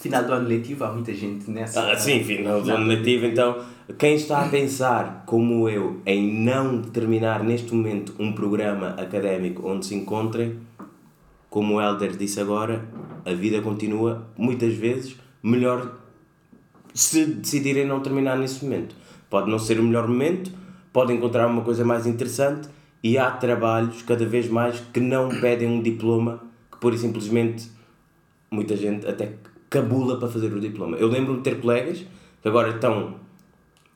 Final 0.00 0.24
do 0.24 0.32
ano 0.32 0.48
letivo, 0.48 0.84
há 0.84 0.92
muita 0.92 1.12
gente 1.12 1.50
nessa. 1.50 1.90
Ah, 1.90 1.96
sim, 1.96 2.22
final 2.22 2.62
do 2.62 2.70
ano 2.70 2.86
letivo, 2.86 3.26
então 3.26 3.64
quem 3.98 4.14
está 4.14 4.44
a 4.44 4.48
pensar, 4.48 5.24
como 5.26 5.68
eu, 5.68 6.00
em 6.04 6.32
não 6.44 6.82
terminar 6.82 7.42
neste 7.42 7.74
momento 7.74 8.14
um 8.18 8.32
programa 8.32 8.90
académico 8.90 9.66
onde 9.66 9.86
se 9.86 9.94
encontrem, 9.94 10.56
como 11.50 11.76
o 11.76 11.80
Helder 11.80 12.16
disse 12.16 12.40
agora, 12.40 12.86
a 13.24 13.32
vida 13.32 13.60
continua, 13.62 14.26
muitas 14.36 14.74
vezes, 14.74 15.16
melhor 15.42 15.98
se 16.94 17.24
decidirem 17.26 17.86
não 17.86 18.00
terminar 18.00 18.36
nesse 18.36 18.64
momento. 18.64 18.94
Pode 19.30 19.50
não 19.50 19.58
ser 19.58 19.78
o 19.78 19.82
melhor 19.82 20.08
momento, 20.08 20.50
pode 20.92 21.12
encontrar 21.12 21.46
uma 21.46 21.62
coisa 21.62 21.84
mais 21.84 22.06
interessante 22.06 22.68
e 23.02 23.16
há 23.16 23.30
trabalhos 23.30 24.02
cada 24.02 24.26
vez 24.26 24.48
mais 24.48 24.80
que 24.92 25.00
não 25.00 25.28
pedem 25.28 25.68
um 25.68 25.82
diploma, 25.82 26.40
que 26.70 26.78
por 26.78 26.92
e 26.92 26.98
simplesmente 26.98 27.70
muita 28.50 28.76
gente 28.76 29.06
até 29.06 29.34
cabula 29.70 30.18
para 30.18 30.28
fazer 30.28 30.52
o 30.52 30.60
diploma. 30.60 30.96
Eu 30.96 31.08
lembro-me 31.08 31.38
de 31.38 31.44
ter 31.44 31.60
colegas 31.60 32.04
que 32.42 32.48
agora 32.48 32.70
estão 32.70 33.14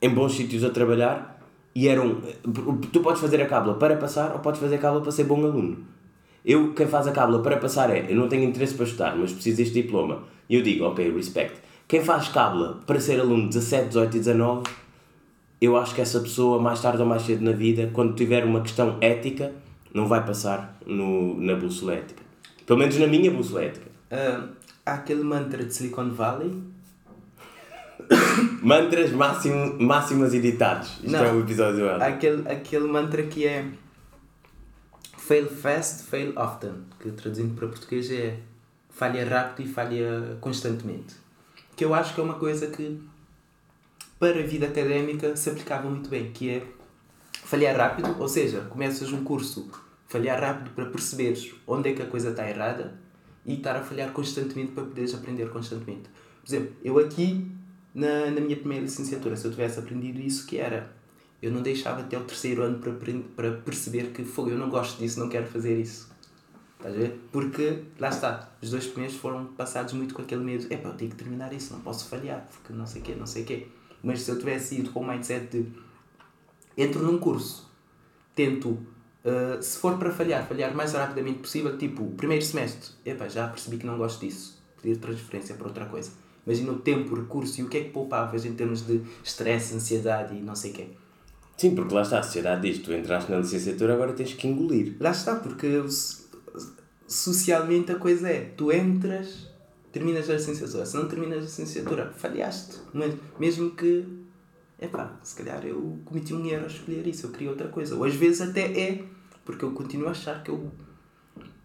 em 0.00 0.10
bons 0.10 0.34
sítios 0.34 0.64
a 0.64 0.70
trabalhar 0.70 1.40
e 1.74 1.88
eram. 1.88 2.20
Tu 2.92 3.00
podes 3.00 3.20
fazer 3.20 3.40
a 3.40 3.46
cábula 3.46 3.74
para 3.74 3.96
passar 3.96 4.32
ou 4.32 4.40
podes 4.40 4.60
fazer 4.60 4.76
a 4.76 4.78
cábula 4.78 5.02
para 5.02 5.12
ser 5.12 5.24
bom 5.24 5.44
aluno. 5.44 5.78
Eu, 6.44 6.72
quem 6.74 6.87
faz 6.87 7.07
a 7.07 7.12
cábula 7.12 7.40
para 7.40 7.57
passar 7.57 7.90
é, 7.90 8.07
eu 8.09 8.16
não 8.16 8.28
tenho 8.28 8.44
interesse 8.44 8.74
para 8.74 8.85
estudar, 8.85 9.16
mas 9.16 9.33
preciso 9.33 9.59
deste 9.59 9.74
diploma. 9.74 10.24
E 10.48 10.57
eu 10.57 10.62
digo, 10.62 10.85
ok, 10.85 11.12
respect. 11.14 11.61
Quem 11.87 12.02
faz 12.02 12.28
cábula 12.28 12.81
para 12.87 12.98
ser 12.98 13.20
aluno 13.20 13.48
17, 13.48 13.88
18 13.88 14.16
e 14.16 14.18
19, 14.18 14.62
eu 15.61 15.76
acho 15.76 15.94
que 15.94 16.00
essa 16.00 16.18
pessoa, 16.20 16.61
mais 16.61 16.81
tarde 16.81 17.00
ou 17.00 17.07
mais 17.07 17.22
cedo 17.22 17.44
na 17.44 17.52
vida, 17.52 17.90
quando 17.92 18.14
tiver 18.14 18.44
uma 18.44 18.61
questão 18.61 18.98
ética, 19.00 19.52
não 19.94 20.09
vai 20.09 20.24
passar 20.24 20.78
no, 20.85 21.40
na 21.40 21.55
bússola 21.55 21.94
ética. 21.94 22.22
Pelo 22.66 22.78
menos 22.78 22.96
na 22.98 23.07
minha 23.07 23.31
bússola 23.31 23.64
ética. 23.64 23.87
Uh, 24.11 24.48
há 24.85 24.94
aquele 24.94 25.22
mantra 25.22 25.64
de 25.64 25.72
Silicon 25.72 26.11
Valley. 26.11 26.52
Mantras 28.62 29.12
máximo, 29.12 29.76
máximas 29.78 30.35
editados. 30.35 30.98
Isto 31.02 31.11
não, 31.11 31.24
é 31.24 31.33
o 31.33 31.40
episódio 31.40 31.88
há 31.88 32.07
aquele, 32.07 32.48
aquele 32.48 32.88
mantra 32.88 33.22
que 33.22 33.46
é 33.46 33.64
Fail 35.32 35.48
fast, 35.48 36.02
fail 36.10 36.34
often, 36.36 36.84
que 37.00 37.10
traduzindo 37.10 37.54
para 37.54 37.66
português 37.66 38.10
é 38.10 38.38
falha 38.90 39.26
rápido 39.26 39.66
e 39.66 39.72
falha 39.72 40.36
constantemente. 40.42 41.14
Que 41.74 41.86
eu 41.86 41.94
acho 41.94 42.14
que 42.14 42.20
é 42.20 42.22
uma 42.22 42.34
coisa 42.34 42.66
que 42.66 43.00
para 44.18 44.40
a 44.40 44.42
vida 44.42 44.66
académica 44.66 45.34
se 45.34 45.48
aplicava 45.48 45.88
muito 45.88 46.10
bem, 46.10 46.30
que 46.32 46.50
é 46.50 46.66
falhar 47.32 47.74
rápido, 47.74 48.14
ou 48.20 48.28
seja, 48.28 48.60
começas 48.68 49.10
um 49.10 49.24
curso, 49.24 49.70
falhar 50.06 50.38
rápido 50.38 50.74
para 50.74 50.84
perceberes 50.84 51.54
onde 51.66 51.88
é 51.88 51.94
que 51.94 52.02
a 52.02 52.06
coisa 52.06 52.28
está 52.28 52.46
errada 52.46 53.00
e 53.46 53.54
estar 53.54 53.74
a 53.74 53.82
falhar 53.82 54.12
constantemente 54.12 54.72
para 54.72 54.84
poderes 54.84 55.14
aprender 55.14 55.48
constantemente. 55.48 56.10
Por 56.42 56.46
exemplo, 56.46 56.76
eu 56.84 56.98
aqui 56.98 57.50
na, 57.94 58.30
na 58.30 58.40
minha 58.42 58.56
primeira 58.58 58.84
licenciatura, 58.84 59.34
se 59.34 59.46
eu 59.46 59.50
tivesse 59.50 59.78
aprendido 59.78 60.20
isso, 60.20 60.46
que 60.46 60.58
era 60.58 60.92
eu 61.42 61.50
não 61.50 61.61
deixava 61.61 62.00
até 62.00 62.16
o 62.16 62.22
terceiro 62.22 62.62
ano 62.62 62.78
para, 62.78 62.92
para 63.35 63.50
perceber 63.62 64.12
que 64.12 64.24
foi, 64.24 64.52
eu 64.52 64.59
não 64.59 64.70
gosto 64.70 64.98
disso, 64.98 65.18
não 65.18 65.28
quero 65.28 65.46
fazer 65.46 65.76
isso. 65.78 66.09
Estás 66.78 66.94
a 66.94 66.98
ver? 66.98 67.20
Porque, 67.33 67.83
lá 67.98 68.09
está, 68.09 68.52
os 68.62 68.70
dois 68.70 68.87
primeiros 68.87 69.16
foram 69.16 69.46
passados 69.46 69.92
muito 69.92 70.14
com 70.14 70.22
aquele 70.22 70.42
medo, 70.42 70.66
é 70.70 70.76
pá, 70.76 70.90
eu 70.90 70.94
tenho 70.94 71.11
que 71.11 71.16
terminar 71.16 71.52
isso, 71.52 71.72
não 71.72 71.81
posso 71.81 72.09
falhar, 72.09 72.48
porque 72.50 72.72
não 72.72 72.87
sei 72.87 73.02
o 73.02 73.05
quê, 73.05 73.14
não 73.18 73.26
sei 73.26 73.42
o 73.42 73.46
quê. 73.46 73.66
Mas 74.02 74.22
se 74.22 74.31
eu 74.31 74.38
tivesse 74.38 74.76
ido 74.78 74.90
com 74.90 75.00
o 75.00 75.09
mindset 75.09 75.46
de 75.46 75.66
entro 76.76 77.02
num 77.02 77.18
curso, 77.18 77.68
tento, 78.35 78.70
uh, 78.70 79.61
se 79.61 79.78
for 79.78 79.98
para 79.98 80.12
falhar, 80.12 80.46
falhar 80.46 80.74
mais 80.74 80.92
rapidamente 80.92 81.40
possível, 81.40 81.76
tipo, 81.76 82.05
primeiro 82.12 82.44
semestre, 82.44 82.90
epá, 83.05 83.28
já 83.28 83.48
percebi 83.48 83.78
que 83.78 83.87
não 83.87 83.98
gosto 83.98 84.20
disso, 84.20 84.62
pedir 84.81 84.96
transferência 84.98 85.57
para 85.57 85.66
outra 85.66 85.87
coisa. 85.87 86.12
Imagina 86.46 86.72
o 86.72 86.78
tempo, 86.78 87.14
o 87.14 87.20
recurso 87.20 87.61
e 87.61 87.64
o 87.64 87.68
que 87.68 87.78
é 87.78 87.85
que 87.85 87.90
poupavas 87.90 88.44
em 88.44 88.55
termos 88.55 88.85
de 88.85 89.02
stress, 89.22 89.74
ansiedade 89.74 90.37
e 90.37 90.40
não 90.40 90.57
sei 90.57 90.72
o 90.72 90.74
quê. 90.74 90.88
Sim, 91.56 91.74
porque 91.74 91.94
lá 91.94 92.02
está, 92.02 92.18
a 92.18 92.22
sociedade 92.22 92.68
diz, 92.68 92.82
tu 92.82 92.92
entraste 92.92 93.30
na 93.30 93.38
licenciatura, 93.38 93.94
agora 93.94 94.12
tens 94.12 94.34
que 94.34 94.48
engolir. 94.48 94.96
Lá 94.98 95.10
está, 95.10 95.36
porque 95.36 95.82
socialmente 97.06 97.92
a 97.92 97.96
coisa 97.96 98.28
é, 98.28 98.52
tu 98.56 98.72
entras, 98.72 99.48
terminas 99.92 100.28
a 100.28 100.34
licenciatura, 100.34 100.86
se 100.86 100.96
não 100.96 101.06
terminas 101.06 101.38
a 101.38 101.42
licenciatura, 101.42 102.12
falhaste. 102.16 102.78
Mas 102.92 103.14
mesmo 103.38 103.70
que, 103.72 104.04
é 104.78 104.88
pá, 104.88 105.18
se 105.22 105.36
calhar 105.36 105.64
eu 105.64 105.98
cometi 106.04 106.34
um 106.34 106.44
erro 106.46 106.64
a 106.64 106.68
escolher 106.68 107.06
isso, 107.06 107.26
eu 107.26 107.30
queria 107.30 107.50
outra 107.50 107.68
coisa. 107.68 107.94
Ou 107.94 108.04
às 108.04 108.14
vezes 108.14 108.40
até 108.40 108.62
é, 108.62 109.04
porque 109.44 109.64
eu 109.64 109.72
continuo 109.72 110.08
a 110.08 110.12
achar 110.12 110.42
que 110.42 110.50
eu 110.50 110.72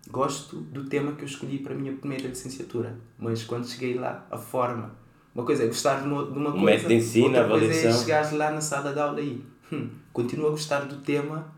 gosto 0.09 0.57
do 0.57 0.85
tema 0.85 1.13
que 1.13 1.23
eu 1.23 1.27
escolhi 1.27 1.59
para 1.59 1.73
a 1.73 1.77
minha 1.77 1.93
primeira 1.93 2.27
licenciatura. 2.27 2.95
Mas 3.17 3.43
quando 3.43 3.67
cheguei 3.67 3.95
lá, 3.95 4.27
a 4.29 4.37
forma, 4.37 4.95
uma 5.33 5.45
coisa 5.45 5.63
é 5.63 5.67
gostar 5.67 6.01
de 6.01 6.07
uma, 6.07 6.25
de 6.25 6.37
uma 6.37 6.51
coisa, 6.51 6.87
de 6.87 6.93
ensino, 6.93 7.25
outra 7.25 7.47
coisa 7.47 7.73
é 7.73 7.93
chegar 7.93 8.33
lá 8.33 8.51
na 8.51 8.61
sala 8.61 8.93
de 8.93 8.99
aula 8.99 9.21
e 9.21 9.43
hum, 9.71 9.89
continuo 10.13 10.47
a 10.47 10.51
gostar 10.51 10.81
do 10.81 10.97
tema, 10.97 11.51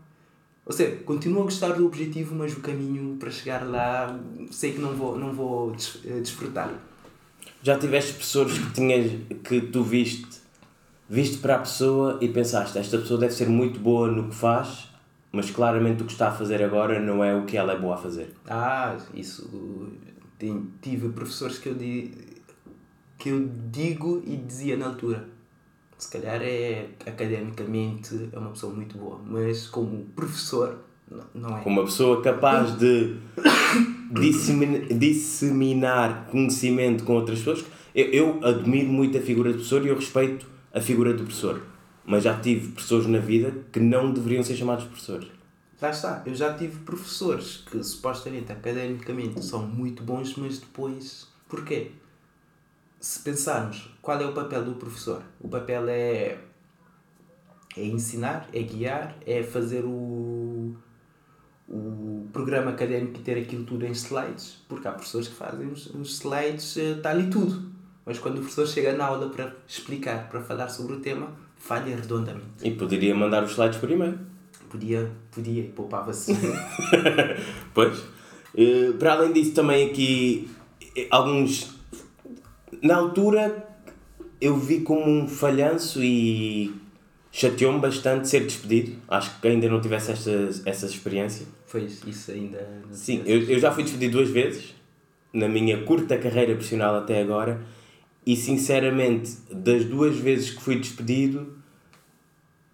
ou 0.64 0.72
seja, 0.72 0.96
continuo 1.04 1.42
a 1.42 1.44
gostar 1.44 1.72
do 1.72 1.86
objetivo, 1.86 2.34
mas 2.34 2.52
o 2.52 2.60
caminho 2.60 3.16
para 3.16 3.30
chegar 3.30 3.66
lá 3.68 4.18
sei 4.50 4.72
que 4.72 4.80
não 4.80 4.94
vou, 4.94 5.18
não 5.18 5.32
vou 5.32 5.74
eh, 6.04 6.20
desfrutar. 6.20 6.72
Já 7.62 7.78
tiveste 7.78 8.14
pessoas 8.14 8.56
que 8.56 8.72
tinhas 8.72 9.10
que 9.42 9.60
tu 9.60 9.82
viste, 9.82 10.40
viste 11.08 11.38
para 11.38 11.56
a 11.56 11.58
pessoa 11.58 12.18
e 12.20 12.28
pensaste, 12.28 12.78
esta 12.78 12.98
pessoa 12.98 13.18
deve 13.18 13.34
ser 13.34 13.48
muito 13.48 13.80
boa 13.80 14.08
no 14.08 14.28
que 14.28 14.34
faz, 14.34 14.88
mas 15.32 15.50
claramente 15.50 16.02
o 16.02 16.06
que 16.06 16.12
está 16.12 16.28
a 16.28 16.32
fazer 16.32 16.62
agora 16.62 17.00
não 17.00 17.22
é 17.22 17.34
o 17.34 17.44
que 17.44 17.56
ela 17.56 17.72
é 17.72 17.78
boa 17.78 17.94
a 17.94 17.98
fazer. 17.98 18.34
Ah, 18.48 18.96
isso 19.12 19.90
tive 20.80 21.08
professores 21.10 21.58
que 21.58 21.68
eu, 21.68 21.74
di, 21.74 22.12
que 23.18 23.28
eu 23.28 23.50
digo 23.70 24.22
e 24.24 24.36
dizia 24.36 24.76
na 24.76 24.86
altura 24.86 25.28
se 26.00 26.10
calhar 26.10 26.40
é 26.42 26.88
academicamente 27.06 28.30
é 28.32 28.38
uma 28.38 28.50
pessoa 28.50 28.72
muito 28.74 28.96
boa, 28.96 29.20
mas 29.24 29.66
como 29.66 30.04
professor 30.16 30.78
não 31.34 31.58
é. 31.58 31.60
Como 31.62 31.80
uma 31.80 31.86
pessoa 31.86 32.22
capaz 32.22 32.78
de 32.78 33.16
disseminar 34.98 36.26
conhecimento 36.30 37.04
com 37.04 37.14
outras 37.14 37.38
pessoas. 37.40 37.64
Eu, 37.94 38.06
eu 38.06 38.40
admiro 38.46 38.88
muito 38.88 39.18
a 39.18 39.20
figura 39.20 39.50
do 39.50 39.56
professor 39.56 39.84
e 39.84 39.88
eu 39.88 39.96
respeito 39.96 40.46
a 40.72 40.80
figura 40.80 41.12
do 41.12 41.24
professor. 41.24 41.60
Mas 42.04 42.24
já 42.24 42.38
tive 42.38 42.68
professores 42.68 43.06
na 43.06 43.18
vida 43.18 43.52
que 43.72 43.80
não 43.80 44.12
deveriam 44.12 44.42
ser 44.42 44.56
chamados 44.56 44.84
professores. 44.84 45.28
Lá 45.82 45.90
está, 45.90 46.22
eu 46.26 46.34
já 46.34 46.54
tive 46.54 46.78
professores 46.80 47.64
que 47.70 47.82
supostamente 47.82 48.52
academicamente 48.52 49.44
são 49.44 49.66
muito 49.66 50.02
bons, 50.02 50.36
mas 50.36 50.58
depois. 50.58 51.28
Porquê? 51.48 51.92
Se 53.00 53.20
pensarmos 53.20 53.90
qual 54.02 54.20
é 54.20 54.26
o 54.26 54.32
papel 54.32 54.62
do 54.62 54.74
professor, 54.74 55.22
o 55.40 55.48
papel 55.48 55.88
é, 55.88 56.36
é 57.76 57.84
ensinar, 57.84 58.46
é 58.52 58.62
guiar, 58.62 59.16
é 59.26 59.42
fazer 59.42 59.84
o, 59.86 60.76
o 61.66 62.28
programa 62.30 62.72
académico 62.72 63.18
e 63.18 63.22
ter 63.22 63.38
aquilo 63.38 63.64
tudo 63.64 63.86
em 63.86 63.92
slides, 63.92 64.62
porque 64.68 64.86
há 64.86 64.92
professores 64.92 65.28
que 65.28 65.34
fazem 65.34 65.66
os, 65.68 65.86
os 65.86 66.20
slides, 66.20 66.76
está 66.76 67.08
eh, 67.08 67.12
ali 67.12 67.30
tudo. 67.30 67.70
Mas 68.04 68.18
quando 68.18 68.36
o 68.36 68.40
professor 68.40 68.66
chega 68.66 68.92
na 68.92 69.06
aula 69.06 69.30
para 69.30 69.54
explicar, 69.66 70.28
para 70.28 70.42
falar 70.42 70.68
sobre 70.68 70.94
o 70.94 71.00
tema, 71.00 71.32
falha 71.56 71.96
redondamente. 71.96 72.44
E 72.62 72.72
poderia 72.72 73.14
mandar 73.14 73.44
os 73.44 73.52
slides 73.52 73.78
por 73.78 73.90
e-mail. 73.90 74.18
Podia, 74.68 75.10
podia, 75.30 75.64
poupava-se. 75.74 76.32
pois. 77.72 77.98
Uh, 78.52 78.94
para 78.98 79.12
além 79.12 79.32
disso, 79.32 79.52
também 79.52 79.90
aqui 79.90 80.50
eh, 80.96 81.06
alguns 81.10 81.79
na 82.82 82.96
altura 82.96 83.68
eu 84.40 84.56
vi 84.56 84.80
como 84.80 85.10
um 85.10 85.28
falhanço 85.28 86.02
e 86.02 86.74
chateou-me 87.30 87.78
bastante 87.78 88.28
ser 88.28 88.40
despedido. 88.40 88.96
Acho 89.08 89.40
que 89.40 89.48
ainda 89.48 89.68
não 89.68 89.80
tivesse 89.80 90.12
essa, 90.12 90.62
essa 90.64 90.86
experiência. 90.86 91.46
Foi 91.66 91.84
isso 91.84 92.30
ainda. 92.30 92.66
Sim, 92.92 93.22
eu, 93.26 93.42
eu 93.42 93.58
já 93.58 93.70
fui 93.70 93.84
despedido 93.84 94.18
duas 94.18 94.30
vezes 94.30 94.74
na 95.32 95.48
minha 95.48 95.82
curta 95.84 96.18
carreira 96.18 96.54
profissional 96.54 96.96
até 96.96 97.20
agora 97.20 97.60
e 98.26 98.34
sinceramente 98.34 99.36
das 99.50 99.84
duas 99.84 100.16
vezes 100.16 100.50
que 100.50 100.62
fui 100.62 100.76
despedido 100.76 101.56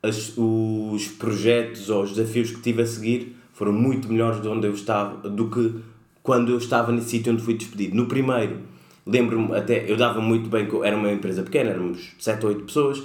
as, 0.02 0.32
os 0.36 1.08
projetos 1.08 1.90
ou 1.90 2.02
os 2.02 2.12
desafios 2.14 2.50
que 2.50 2.60
tive 2.62 2.82
a 2.82 2.86
seguir 2.86 3.36
foram 3.52 3.72
muito 3.72 4.08
melhores 4.10 4.40
de 4.40 4.48
onde 4.48 4.66
eu 4.66 4.72
estava 4.72 5.28
do 5.28 5.50
que 5.50 5.74
quando 6.22 6.52
eu 6.52 6.58
estava 6.58 6.92
nesse 6.92 7.10
sítio 7.10 7.32
onde 7.32 7.42
fui 7.42 7.54
despedido. 7.54 7.94
No 7.94 8.06
primeiro, 8.06 8.60
lembro-me 9.06 9.54
até, 9.54 9.90
eu 9.90 9.96
dava 9.96 10.20
muito 10.20 10.48
bem, 10.50 10.68
era 10.82 10.96
uma 10.96 11.12
empresa 11.12 11.42
pequena, 11.42 11.70
éramos 11.70 12.14
7 12.18 12.44
ou 12.44 12.52
8 12.52 12.64
pessoas, 12.64 13.02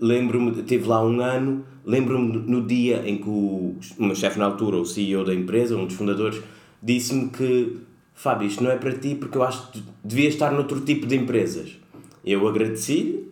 lembro-me, 0.00 0.62
tive 0.62 0.88
lá 0.88 1.04
um 1.04 1.20
ano, 1.20 1.64
lembro-me 1.84 2.38
no 2.38 2.66
dia 2.66 3.02
em 3.06 3.18
que 3.18 3.28
o, 3.28 3.76
o 3.98 4.04
meu 4.04 4.14
chefe 4.14 4.38
na 4.38 4.46
altura, 4.46 4.76
o 4.76 4.84
CEO 4.84 5.24
da 5.24 5.34
empresa, 5.34 5.76
um 5.76 5.86
dos 5.86 5.94
fundadores, 5.94 6.42
disse-me 6.82 7.28
que 7.30 7.78
Fábio, 8.18 8.48
isto 8.48 8.64
não 8.64 8.70
é 8.72 8.76
para 8.76 8.92
ti 8.92 9.14
porque 9.14 9.38
eu 9.38 9.44
acho 9.44 9.70
que 9.70 9.80
devia 10.02 10.28
estar 10.28 10.50
noutro 10.50 10.80
tipo 10.80 11.06
de 11.06 11.14
empresas. 11.14 11.78
Eu 12.24 12.48
agradeci-lhe, 12.48 13.28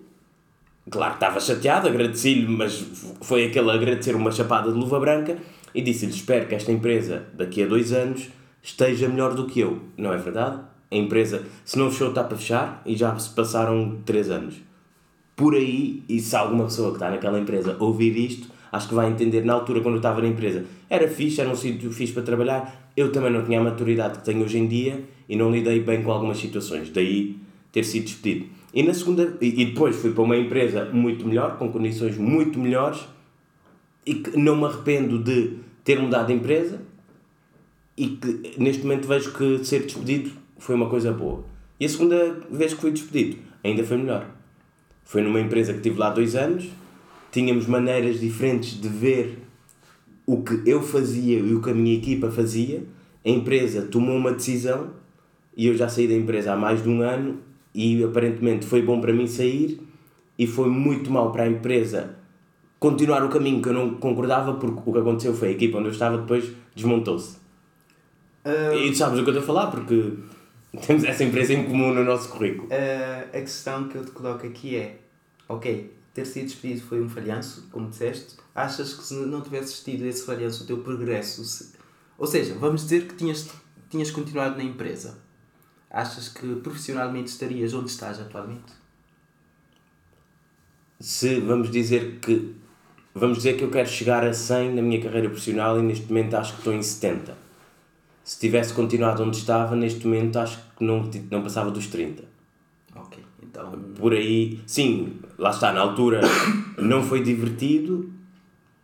claro 0.89 1.11
que 1.11 1.17
estava 1.17 1.41
chateado, 1.41 1.89
agradeci-lhe, 1.89 2.47
mas 2.47 2.87
foi 3.21 3.47
aquele 3.47 3.69
agradecer 3.69 4.15
uma 4.15 4.31
chapada 4.31 4.71
de 4.71 4.79
luva 4.79 5.01
branca 5.01 5.39
e 5.75 5.83
disse-lhe: 5.83 6.13
Espero 6.13 6.47
que 6.47 6.55
esta 6.55 6.71
empresa, 6.71 7.27
daqui 7.35 7.65
a 7.65 7.67
dois 7.67 7.93
anos, 7.93 8.29
esteja 8.63 9.09
melhor 9.09 9.35
do 9.35 9.47
que 9.47 9.59
eu. 9.59 9.81
Não 9.97 10.13
é 10.13 10.19
verdade? 10.19 10.61
A 10.91 10.97
empresa, 10.97 11.45
se 11.65 11.79
não 11.79 11.91
fechou, 11.91 12.09
está 12.09 12.23
para 12.23 12.37
fechar 12.37 12.83
e 12.87 12.95
já 12.95 13.17
se 13.19 13.31
passaram 13.31 13.99
três 14.05 14.31
anos. 14.31 14.57
Por 15.35 15.55
aí, 15.55 16.03
e 16.09 16.21
se 16.21 16.35
alguma 16.35 16.65
pessoa 16.65 16.91
que 16.91 16.97
está 16.97 17.11
naquela 17.11 17.39
empresa 17.39 17.77
ouvir 17.79 18.17
isto, 18.17 18.49
acho 18.73 18.89
que 18.89 18.95
vai 18.95 19.11
entender. 19.11 19.45
Na 19.45 19.55
altura, 19.55 19.81
quando 19.81 19.95
eu 19.95 19.99
estava 19.99 20.23
na 20.23 20.29
empresa, 20.29 20.65
era 20.89 21.09
fixe, 21.09 21.41
era 21.41 21.51
um 21.51 21.57
sítio 21.57 21.93
fixe 21.93 22.13
para 22.13 22.23
trabalhar. 22.23 22.91
Eu 22.97 23.13
também 23.13 23.33
não 23.33 23.45
tinha 23.45 23.61
a 23.61 23.65
maturidade 23.65 24.19
que 24.19 24.25
tenho 24.25 24.43
hoje 24.43 24.59
em 24.59 24.67
dia 24.67 25.05
e 25.29 25.37
não 25.37 25.51
lidei 25.51 25.81
bem 25.81 26.03
com 26.03 26.11
algumas 26.11 26.39
situações. 26.39 26.89
Daí 26.91 27.37
ter 27.73 27.85
sido 27.85 28.05
despedido. 28.05 28.47
E, 28.73 28.83
na 28.83 28.95
segunda, 28.95 29.37
e 29.41 29.65
depois 29.65 29.97
fui 29.97 30.13
para 30.13 30.23
uma 30.23 30.37
empresa 30.37 30.87
muito 30.87 31.27
melhor, 31.27 31.59
com 31.59 31.71
condições 31.71 32.17
muito 32.17 32.59
melhores, 32.59 33.07
e 34.07 34.15
que 34.15 34.39
não 34.39 34.57
me 34.57 34.65
arrependo 34.65 35.19
de 35.19 35.59
ter 35.85 36.01
mudado 36.01 36.29
de 36.29 36.33
empresa 36.33 36.81
e 37.97 38.09
que 38.09 38.55
neste 38.59 38.83
momento 38.83 39.09
vejo 39.09 39.33
que 39.33 39.65
ser 39.65 39.83
despedido 39.83 40.31
foi 40.59 40.75
uma 40.75 40.89
coisa 40.89 41.13
boa. 41.13 41.45
E 41.79 41.85
a 41.85 41.89
segunda 41.89 42.41
vez 42.51 42.75
que 42.75 42.81
fui 42.81 42.91
despedido 42.91 43.39
ainda 43.63 43.85
foi 43.85 43.97
melhor. 43.97 44.27
Foi 45.05 45.23
numa 45.23 45.41
empresa 45.41 45.73
que 45.73 45.81
tive 45.81 45.99
lá 45.99 46.11
dois 46.11 46.35
anos, 46.35 46.69
tínhamos 47.31 47.67
maneiras 47.67 48.21
diferentes 48.21 48.81
de 48.81 48.89
ver 48.89 49.39
o 50.27 50.43
que 50.43 50.63
eu 50.69 50.83
fazia 50.83 51.39
e 51.39 51.55
o 51.55 51.63
que 51.63 51.71
a 51.71 51.75
minha 51.75 51.97
equipa 51.97 52.31
fazia. 52.31 52.83
A 53.25 53.29
empresa 53.29 53.83
tomou 53.83 54.17
uma 54.17 54.33
decisão 54.33 54.91
e 55.57 55.67
eu 55.67 55.75
já 55.75 55.89
saí 55.89 56.09
da 56.09 56.15
empresa 56.15 56.53
há 56.53 56.57
mais 56.57 56.83
de 56.83 56.89
um 56.89 57.03
ano 57.03 57.39
e 57.75 58.03
aparentemente 58.03 58.67
foi 58.67 58.83
bom 58.83 59.01
para 59.01 59.13
mim 59.13 59.27
sair 59.27 59.81
e 60.39 60.47
foi 60.47 60.69
muito 60.69 61.11
mal 61.11 61.31
para 61.31 61.45
a 61.45 61.49
empresa 61.49 62.17
continuar 62.79 63.25
o 63.25 63.29
caminho 63.29 63.63
que 63.63 63.69
eu 63.69 63.73
não 63.73 63.95
concordava 63.95 64.55
porque 64.55 64.81
o 64.85 64.93
que 64.93 64.99
aconteceu 64.99 65.35
foi 65.35 65.49
a 65.49 65.51
equipa 65.53 65.79
onde 65.79 65.89
eu 65.89 65.93
estava 65.93 66.19
depois 66.19 66.53
desmontou-se. 66.75 67.37
Uh, 68.45 68.77
e 68.77 68.91
tu 68.91 68.97
sabes 68.97 69.19
o 69.19 69.25
que 69.25 69.31
eu 69.31 69.39
estou 69.39 69.43
a 69.43 69.47
falar 69.47 69.71
porque 69.71 70.13
temos 70.87 71.05
essa 71.05 71.25
empresa 71.25 71.55
em 71.55 71.65
comum 71.65 71.93
no 71.93 72.05
nosso 72.05 72.29
currículo. 72.29 72.69
Uh, 72.69 73.29
a 73.37 73.41
questão 73.41 73.89
que 73.89 73.97
eu 73.97 74.05
te 74.05 74.11
coloco 74.11 74.47
aqui 74.47 74.77
é, 74.77 74.99
ok, 75.49 75.93
ter 76.13 76.25
sido 76.27 76.45
despedido 76.45 76.83
foi 76.83 77.01
um 77.01 77.09
falhanço, 77.09 77.69
como 77.71 77.89
disseste, 77.89 78.37
achas 78.55 78.95
que 78.95 79.03
se 79.05 79.15
não 79.15 79.41
tivesses 79.41 79.83
tido 79.83 80.05
esse 80.07 80.25
falhanço, 80.25 80.65
o 80.65 80.67
teu 80.67 80.79
progresso, 80.79 81.45
se... 81.45 81.73
ou 82.19 82.27
seja, 82.27 82.55
vamos 82.55 82.83
dizer 82.83 83.07
que 83.07 83.15
tinhas, 83.15 83.49
tinhas 83.91 84.11
continuado 84.11 84.57
na 84.57 84.65
empresa, 84.65 85.19
achas 85.91 86.29
que 86.29 86.57
profissionalmente 86.57 87.31
estarias 87.31 87.75
onde 87.75 87.91
estás 87.91 88.21
atualmente? 88.21 88.73
Se 90.99 91.41
vamos 91.41 91.71
dizer 91.71 92.19
que 92.21 92.55
vamos 93.15 93.39
dizer 93.39 93.57
que 93.57 93.65
eu 93.65 93.71
quero 93.71 93.89
chegar 93.89 94.25
a 94.25 94.33
100 94.33 94.75
na 94.75 94.83
minha 94.83 95.01
carreira 95.01 95.29
profissional 95.29 95.79
e 95.79 95.83
neste 95.83 96.07
momento 96.07 96.35
acho 96.35 96.53
que 96.53 96.59
estou 96.59 96.73
em 96.73 96.83
70. 96.83 97.46
Se 98.27 98.41
tivesse 98.41 98.75
continuado 98.75 99.23
onde 99.23 99.37
estava, 99.37 99.77
neste 99.77 100.05
momento 100.05 100.37
acho 100.41 100.59
que 100.77 100.83
não, 100.83 101.09
não 101.31 101.43
passava 101.45 101.71
dos 101.71 101.87
30. 101.87 102.25
Ok, 102.97 103.23
então. 103.41 103.71
Por 103.95 104.13
aí, 104.13 104.59
sim, 104.67 105.21
lá 105.39 105.51
está, 105.51 105.73
na 105.73 105.81
altura 105.81 106.23
não 106.77 107.05
foi 107.05 107.23
divertido. 107.23 108.11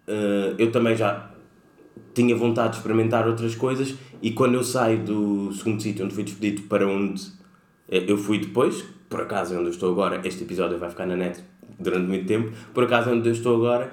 Uh, 0.06 0.54
eu 0.56 0.70
também 0.70 0.94
já 0.94 1.28
tinha 2.14 2.36
vontade 2.36 2.74
de 2.74 2.76
experimentar 2.76 3.26
outras 3.26 3.56
coisas 3.56 3.96
e 4.22 4.30
quando 4.30 4.54
eu 4.54 4.62
saio 4.62 5.04
do 5.04 5.52
segundo 5.52 5.82
sítio 5.82 6.04
onde 6.04 6.14
fui 6.14 6.22
despedido 6.22 6.62
para 6.68 6.86
onde 6.86 7.24
eh, 7.88 8.04
eu 8.06 8.16
fui 8.16 8.38
depois, 8.38 8.84
por 9.08 9.22
acaso 9.22 9.54
é 9.54 9.58
onde 9.58 9.66
eu 9.66 9.72
estou 9.72 9.90
agora, 9.90 10.20
este 10.24 10.44
episódio 10.44 10.78
vai 10.78 10.88
ficar 10.88 11.06
na 11.06 11.16
net 11.16 11.42
durante 11.80 12.06
muito 12.06 12.26
tempo, 12.26 12.52
por 12.72 12.84
acaso 12.84 13.10
é 13.10 13.12
onde 13.12 13.28
eu 13.28 13.32
estou 13.32 13.56
agora, 13.56 13.92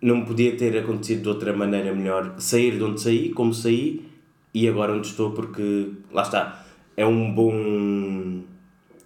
não 0.00 0.24
podia 0.24 0.56
ter 0.56 0.78
acontecido 0.78 1.22
de 1.22 1.28
outra 1.28 1.52
maneira 1.52 1.92
melhor 1.92 2.34
sair 2.38 2.78
de 2.78 2.84
onde 2.84 3.00
saí, 3.00 3.30
como 3.30 3.52
saí, 3.52 4.09
e 4.52 4.68
agora 4.68 4.92
onde 4.92 5.06
estou, 5.06 5.30
porque 5.32 5.92
lá 6.12 6.22
está, 6.22 6.64
é 6.96 7.06
um 7.06 7.32
bom 7.32 8.42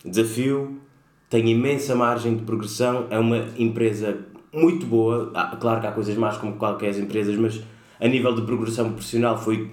desafio, 0.05 0.81
tem 1.29 1.49
imensa 1.49 1.95
margem 1.95 2.37
de 2.37 2.43
progressão, 2.43 3.07
é 3.11 3.19
uma 3.19 3.47
empresa 3.59 4.19
muito 4.53 4.87
boa, 4.87 5.33
claro 5.61 5.81
que 5.81 5.87
há 5.87 5.93
coisas 5.93 6.17
mais 6.17 6.37
como 6.37 6.57
qualquer 6.57 6.97
empresas, 6.99 7.37
mas 7.37 7.61
a 8.01 8.09
nível 8.09 8.35
de 8.35 8.43
progressão 8.43 8.93
profissional 8.93 9.37
foi 9.39 9.71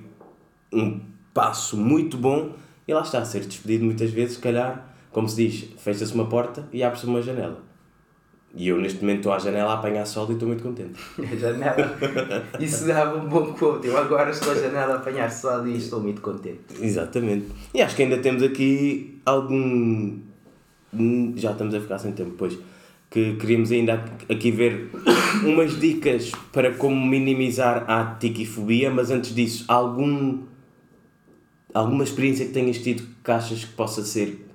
um 0.74 1.00
passo 1.34 1.78
muito 1.78 2.18
bom 2.18 2.52
e 2.88 2.94
lá 2.94 3.02
está, 3.02 3.20
a 3.20 3.26
ser 3.26 3.46
despedido 3.46 3.86
muitas 3.86 4.10
vezes, 4.12 4.36
se 4.36 4.42
calhar, 4.42 4.96
como 5.12 5.28
se 5.30 5.48
diz, 5.48 5.70
fecha-se 5.78 6.14
uma 6.14 6.26
porta 6.26 6.68
e 6.74 6.84
abre-se 6.84 7.06
uma 7.06 7.22
janela. 7.22 7.71
E 8.54 8.68
eu 8.68 8.82
neste 8.82 9.02
momento 9.02 9.20
estou 9.20 9.34
à 9.34 9.40
janela 9.40 9.72
a 9.72 9.74
apanhar 9.76 10.06
sol 10.06 10.28
e 10.30 10.34
estou 10.34 10.48
muito 10.48 10.64
contente. 10.64 11.00
A 11.20 11.36
janela. 11.36 11.98
Isso 12.60 12.86
dava 12.86 13.18
um 13.18 13.28
bom 13.28 13.54
quote. 13.54 13.88
Eu 13.88 13.98
agora 13.98 14.32
estou 14.32 14.52
à 14.52 14.56
janela 14.56 14.96
a 14.96 14.98
apanhar 14.98 15.32
sol 15.32 15.66
e 15.68 15.78
estou 15.78 16.02
muito 16.02 16.22
contente. 16.22 16.60
Exatamente. 16.82 17.48
E 17.74 17.82
acho 17.82 17.96
que 17.96 18.04
ainda 18.04 18.18
temos 18.18 18.44
aqui 18.44 19.22
algum. 19.26 20.20
Já 21.36 21.52
estamos 21.52 21.74
a 21.74 21.80
ficar 21.80 21.98
sem 21.98 22.12
tempo, 22.12 22.32
pois. 22.38 22.58
Que 23.10 23.36
queríamos 23.36 23.72
ainda 23.72 24.04
aqui 24.30 24.52
ver 24.52 24.90
umas 25.46 25.80
dicas 25.80 26.32
para 26.52 26.74
como 26.74 27.06
minimizar 27.06 27.90
a 27.90 28.16
tiquifobia, 28.16 28.92
mas 28.92 29.12
antes 29.12 29.34
disso, 29.34 29.64
algum. 29.68 30.40
Alguma 31.74 32.04
experiência 32.04 32.46
que 32.46 32.52
tenhas 32.52 32.80
tido 32.80 33.04
que 33.24 33.32
achas 33.32 33.64
que 33.64 33.74
possa 33.74 34.04
ser 34.04 34.51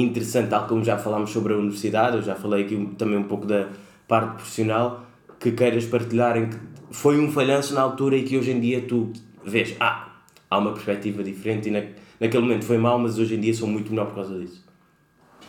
interessante, 0.00 0.50
tal 0.50 0.66
como 0.66 0.84
já 0.84 0.98
falámos 0.98 1.30
sobre 1.30 1.52
a 1.52 1.56
universidade, 1.56 2.16
eu 2.16 2.22
já 2.22 2.34
falei 2.34 2.64
aqui 2.64 2.94
também 2.96 3.18
um 3.18 3.24
pouco 3.24 3.46
da 3.46 3.68
parte 4.06 4.36
profissional, 4.36 5.06
que 5.38 5.52
queiras 5.52 5.84
partilhar 5.86 6.36
em 6.36 6.50
que 6.50 6.56
foi 6.90 7.20
um 7.20 7.30
falhanço 7.30 7.74
na 7.74 7.82
altura 7.82 8.16
e 8.16 8.24
que 8.24 8.36
hoje 8.36 8.50
em 8.50 8.60
dia 8.60 8.82
tu 8.82 9.12
vês, 9.44 9.76
ah, 9.80 10.08
há 10.50 10.58
uma 10.58 10.72
perspectiva 10.72 11.22
diferente 11.22 11.68
e 11.68 11.70
na, 11.70 11.82
naquele 12.20 12.42
momento 12.42 12.64
foi 12.64 12.78
mal, 12.78 12.98
mas 12.98 13.18
hoje 13.18 13.34
em 13.34 13.40
dia 13.40 13.54
sou 13.54 13.68
muito 13.68 13.90
melhor 13.90 14.06
por 14.06 14.16
causa 14.16 14.38
disso. 14.38 14.64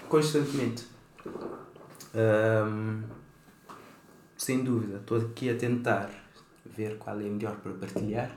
Constantemente. 0.07 0.85
sem 4.37 4.63
dúvida, 4.63 4.97
estou 4.97 5.17
aqui 5.17 5.49
a 5.49 5.55
tentar 5.55 6.09
ver 6.65 6.97
qual 6.97 7.19
é 7.19 7.23
melhor 7.23 7.55
para 7.57 7.73
partilhar. 7.73 8.31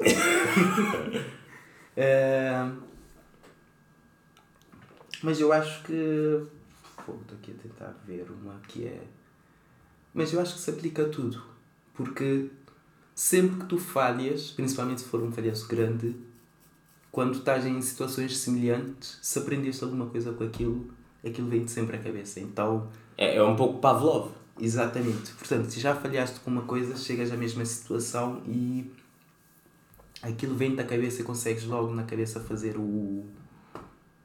Mas 5.26 5.40
eu 5.40 5.52
acho 5.52 5.82
que. 5.82 5.92
Estou 7.00 7.18
aqui 7.32 7.50
a 7.50 7.60
tentar 7.60 7.96
ver 8.06 8.28
uma 8.30 8.60
que 8.68 8.86
é. 8.86 9.02
Mas 10.14 10.32
eu 10.32 10.40
acho 10.40 10.54
que 10.54 10.60
se 10.60 10.70
aplica 10.70 11.02
a 11.02 11.08
tudo. 11.08 11.42
Porque 11.94 12.48
sempre 13.12 13.56
que 13.56 13.66
tu 13.66 13.76
falhas, 13.76 14.52
principalmente 14.52 15.00
se 15.00 15.08
for 15.08 15.20
um 15.20 15.32
falhanço 15.32 15.66
grande, 15.66 16.14
quando 17.10 17.38
estás 17.38 17.66
em 17.66 17.82
situações 17.82 18.38
semelhantes, 18.38 19.18
se 19.20 19.36
aprendeste 19.40 19.82
alguma 19.82 20.06
coisa 20.06 20.32
com 20.32 20.44
aquilo, 20.44 20.92
aquilo 21.26 21.48
vem-te 21.48 21.72
sempre 21.72 21.96
à 21.96 21.98
cabeça. 21.98 22.38
Então. 22.38 22.88
É, 23.18 23.34
é 23.34 23.42
um 23.42 23.56
pouco 23.56 23.80
Pavlov. 23.80 24.30
Exatamente. 24.60 25.32
Portanto, 25.32 25.70
se 25.70 25.80
já 25.80 25.96
falhaste 25.96 26.38
com 26.38 26.52
uma 26.52 26.62
coisa, 26.62 26.96
chegas 26.96 27.32
à 27.32 27.36
mesma 27.36 27.64
situação 27.64 28.44
e 28.46 28.88
aquilo 30.22 30.54
vem-te 30.54 30.80
à 30.80 30.84
cabeça 30.84 31.20
e 31.20 31.24
consegues 31.24 31.64
logo 31.64 31.92
na 31.92 32.04
cabeça 32.04 32.38
fazer 32.38 32.76
o, 32.76 33.26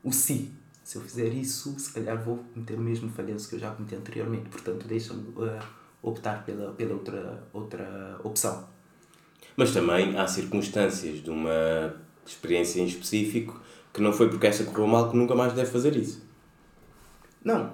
o 0.04 0.12
si 0.12 0.61
se 0.84 0.98
eu 0.98 1.02
fizer 1.02 1.30
isso, 1.30 1.78
se 1.80 1.94
calhar 1.94 2.22
vou 2.22 2.38
cometer 2.54 2.76
o 2.76 2.82
mesmo 2.82 3.10
falhanço 3.10 3.48
que 3.50 3.56
eu 3.56 3.60
já 3.60 3.72
cometi 3.72 3.96
anteriormente. 3.96 4.50
Portanto, 4.50 4.88
deixa-me 4.88 5.30
uh, 5.30 5.60
optar 6.02 6.44
pela, 6.46 6.72
pela 6.74 6.94
outra, 6.94 7.44
outra 7.54 8.20
opção. 8.24 8.68
Mas 9.56 9.72
também 9.72 10.18
há 10.18 10.28
circunstâncias 10.28 11.22
de 11.24 11.30
uma 11.30 11.94
experiência 12.26 12.82
em 12.82 12.86
específico 12.86 13.62
que 13.94 14.02
não 14.02 14.14
foi 14.14 14.30
porque 14.30 14.48
essa 14.48 14.64
correu 14.64 14.88
mal 14.88 15.10
que 15.10 15.18
nunca 15.18 15.36
mais 15.36 15.54
deve 15.54 15.70
fazer 15.70 15.96
isso. 15.96 16.26
Não. 17.44 17.74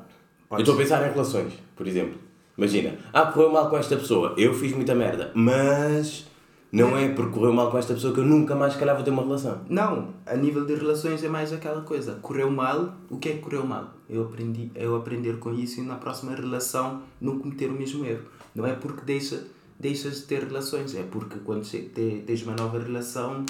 Eu 0.51 0.59
estou 0.59 0.75
a 0.75 0.77
pensar 0.77 1.07
em 1.07 1.11
relações, 1.11 1.53
por 1.75 1.87
exemplo. 1.87 2.19
Imagina, 2.57 2.97
ah, 3.13 3.27
correu 3.27 3.51
mal 3.51 3.69
com 3.69 3.77
esta 3.77 3.95
pessoa, 3.95 4.33
eu 4.35 4.51
fiz 4.53 4.73
muita 4.73 4.95
merda, 4.95 5.31
mas 5.35 6.25
Não 6.71 6.97
é 6.97 7.07
porque 7.09 7.31
correu 7.31 7.53
mal 7.53 7.71
com 7.71 7.77
esta 7.77 7.93
pessoa 7.93 8.13
que 8.13 8.19
eu 8.19 8.25
nunca 8.25 8.55
mais, 8.55 8.73
se 8.73 8.79
calhar, 8.79 8.95
vou 8.95 9.03
ter 9.03 9.11
uma 9.11 9.23
relação. 9.23 9.61
Não, 9.69 10.09
a 10.25 10.35
nível 10.35 10.65
de 10.65 10.75
relações 10.75 11.23
é 11.23 11.29
mais 11.29 11.53
aquela 11.53 11.81
coisa. 11.81 12.15
Correu 12.21 12.51
mal, 12.51 12.93
o 13.09 13.17
que 13.17 13.29
é 13.29 13.33
que 13.33 13.39
correu 13.39 13.65
mal? 13.65 13.93
Eu 14.09 14.23
aprendi 14.23 14.69
eu 14.75 14.95
aprender 14.95 15.39
com 15.39 15.53
isso 15.53 15.79
e 15.79 15.83
na 15.83 15.95
próxima 15.95 16.35
relação 16.35 17.01
não 17.21 17.39
cometer 17.39 17.69
o 17.69 17.73
mesmo 17.73 18.05
erro. 18.05 18.25
Não 18.53 18.65
é 18.65 18.73
porque 18.73 19.01
deixa, 19.05 19.47
deixas 19.79 20.17
de 20.17 20.21
ter 20.23 20.43
relações, 20.43 20.93
é 20.93 21.03
porque 21.03 21.39
quando 21.39 21.65
tens 21.65 22.43
uma 22.43 22.55
nova 22.55 22.79
relação 22.79 23.45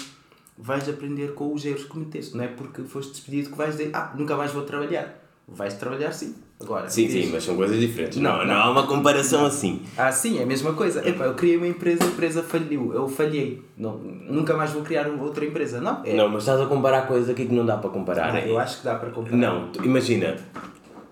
vais 0.56 0.88
aprender 0.88 1.34
com 1.34 1.52
os 1.52 1.64
erros 1.64 1.84
que 1.84 1.88
cometeste. 1.88 2.36
Não 2.36 2.44
é 2.44 2.48
porque 2.48 2.82
foste 2.82 3.12
despedido 3.12 3.50
que 3.50 3.56
vais 3.56 3.76
dizer, 3.76 3.90
ah, 3.94 4.12
nunca 4.16 4.36
mais 4.36 4.52
vou 4.52 4.62
trabalhar. 4.62 5.24
Vais 5.46 5.74
trabalhar 5.74 6.12
sim. 6.12 6.34
Agora, 6.60 6.88
Sim, 6.88 7.08
sim, 7.08 7.30
mas 7.32 7.44
são 7.44 7.54
coisas 7.54 7.78
diferentes. 7.78 8.18
Não, 8.18 8.38
Não, 8.38 8.46
não, 8.46 8.54
há 8.54 8.70
uma 8.70 8.84
comparação 8.86 9.46
assim. 9.46 9.82
Ah, 9.96 10.10
sim, 10.10 10.40
é 10.40 10.42
a 10.42 10.46
mesma 10.46 10.72
coisa. 10.72 11.08
Epá, 11.08 11.24
eu 11.26 11.34
criei 11.34 11.56
uma 11.56 11.68
empresa, 11.68 12.02
a 12.02 12.06
empresa 12.08 12.42
faliu, 12.42 12.92
eu 12.92 13.06
falhei. 13.08 13.62
Não, 13.76 13.96
nunca 13.96 14.54
mais 14.56 14.72
vou 14.72 14.82
criar 14.82 15.06
outra 15.08 15.44
empresa. 15.44 15.80
Não, 15.80 16.02
é. 16.04 16.14
Não, 16.16 16.28
mas 16.28 16.42
estás 16.42 16.60
a 16.60 16.66
comparar 16.66 17.02
coisas 17.06 17.30
aqui 17.30 17.46
que 17.46 17.54
não 17.54 17.64
dá 17.64 17.76
para 17.76 17.90
comparar. 17.90 18.34
Ah, 18.34 18.40
É- 18.40 18.50
eu 18.50 18.58
acho 18.58 18.78
que 18.78 18.84
dá 18.84 18.96
para 18.96 19.10
comparar. 19.10 19.36
Não, 19.36 19.68
tu- 19.68 19.84
imagina, 19.84 20.36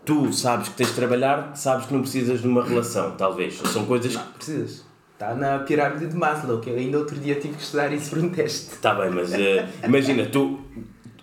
tu 0.05 0.33
sabes 0.33 0.69
que 0.69 0.75
tens 0.75 0.89
de 0.89 0.95
trabalhar, 0.97 1.53
sabes 1.55 1.87
que 1.87 1.95
não 1.95 2.01
precisas 2.01 2.41
de 2.43 2.49
uma 2.49 2.65
relação, 2.65 3.13
talvez. 3.13 3.55
São 3.73 3.85
coisas 3.87 4.13
que. 4.17 4.19
Não, 4.19 4.27
precisas. 4.33 4.85
Está 5.13 5.33
na 5.35 5.61
pirâmide 5.61 6.09
de 6.09 6.17
Maslow, 6.17 6.59
que 6.59 6.69
eu 6.71 6.77
ainda 6.77 6.99
outro 6.99 7.17
dia 7.21 7.37
tive 7.37 7.55
que 7.55 7.63
estudar 7.63 7.91
isso 7.93 8.11
por 8.11 8.19
um 8.19 8.29
teste. 8.31 8.75
Está 8.75 8.95
bem, 8.97 9.11
mas 9.11 9.33
eh, 9.33 9.65
imagina, 9.85 10.27
tu. 10.27 10.59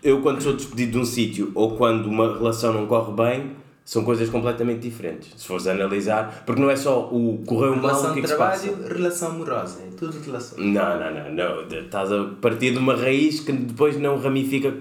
Eu 0.02 0.22
quando 0.22 0.42
sou 0.42 0.54
despedido 0.54 0.94
de 0.94 0.98
um 0.98 1.06
sítio 1.06 1.52
ou 1.56 1.76
quando 1.78 2.08
uma 2.08 2.34
relação 2.38 2.74
não 2.74 2.88
corre 2.88 3.14
bem, 3.14 3.52
são 3.86 4.04
coisas 4.04 4.30
completamente 4.30 4.80
diferentes. 4.82 5.34
Se 5.36 5.48
fores 5.48 5.68
analisar, 5.68 6.44
porque 6.46 6.62
não 6.62 6.70
é 6.70 6.76
só 6.76 7.08
o 7.12 7.44
correu 7.46 7.76
mal, 7.76 7.88
Relação 7.88 8.12
o 8.12 8.14
que 8.14 8.20
é 8.20 8.22
que 8.24 8.28
se 8.30 8.36
passa. 8.36 8.68
trabalho, 8.70 8.94
relação 8.94 9.32
amorosa, 9.32 9.82
é 9.84 9.96
tudo 9.96 10.20
relação. 10.22 10.58
Não, 10.58 11.00
não, 11.00 11.14
não, 11.14 11.32
não. 11.32 11.80
Estás 11.80 12.12
a 12.12 12.24
partir 12.42 12.72
de 12.72 12.78
uma 12.78 12.96
raiz 12.96 13.40
que 13.42 13.52
depois 13.52 13.98
não 14.00 14.18
ramifica 14.18 14.74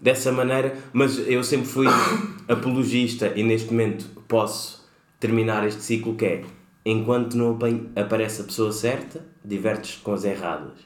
dessa 0.00 0.32
maneira, 0.32 0.74
mas 0.92 1.18
eu 1.28 1.42
sempre 1.44 1.66
fui 1.66 1.86
apologista 2.48 3.32
e 3.36 3.42
neste 3.42 3.70
momento 3.70 4.06
posso 4.26 4.86
terminar 5.20 5.66
este 5.66 5.82
ciclo 5.82 6.14
que 6.14 6.24
é 6.24 6.44
enquanto 6.84 7.34
não 7.36 7.58
aparece 7.96 8.42
a 8.42 8.44
pessoa 8.44 8.70
certa, 8.72 9.20
divertes 9.44 9.98
com 10.02 10.12
as 10.12 10.24
erradas. 10.24 10.78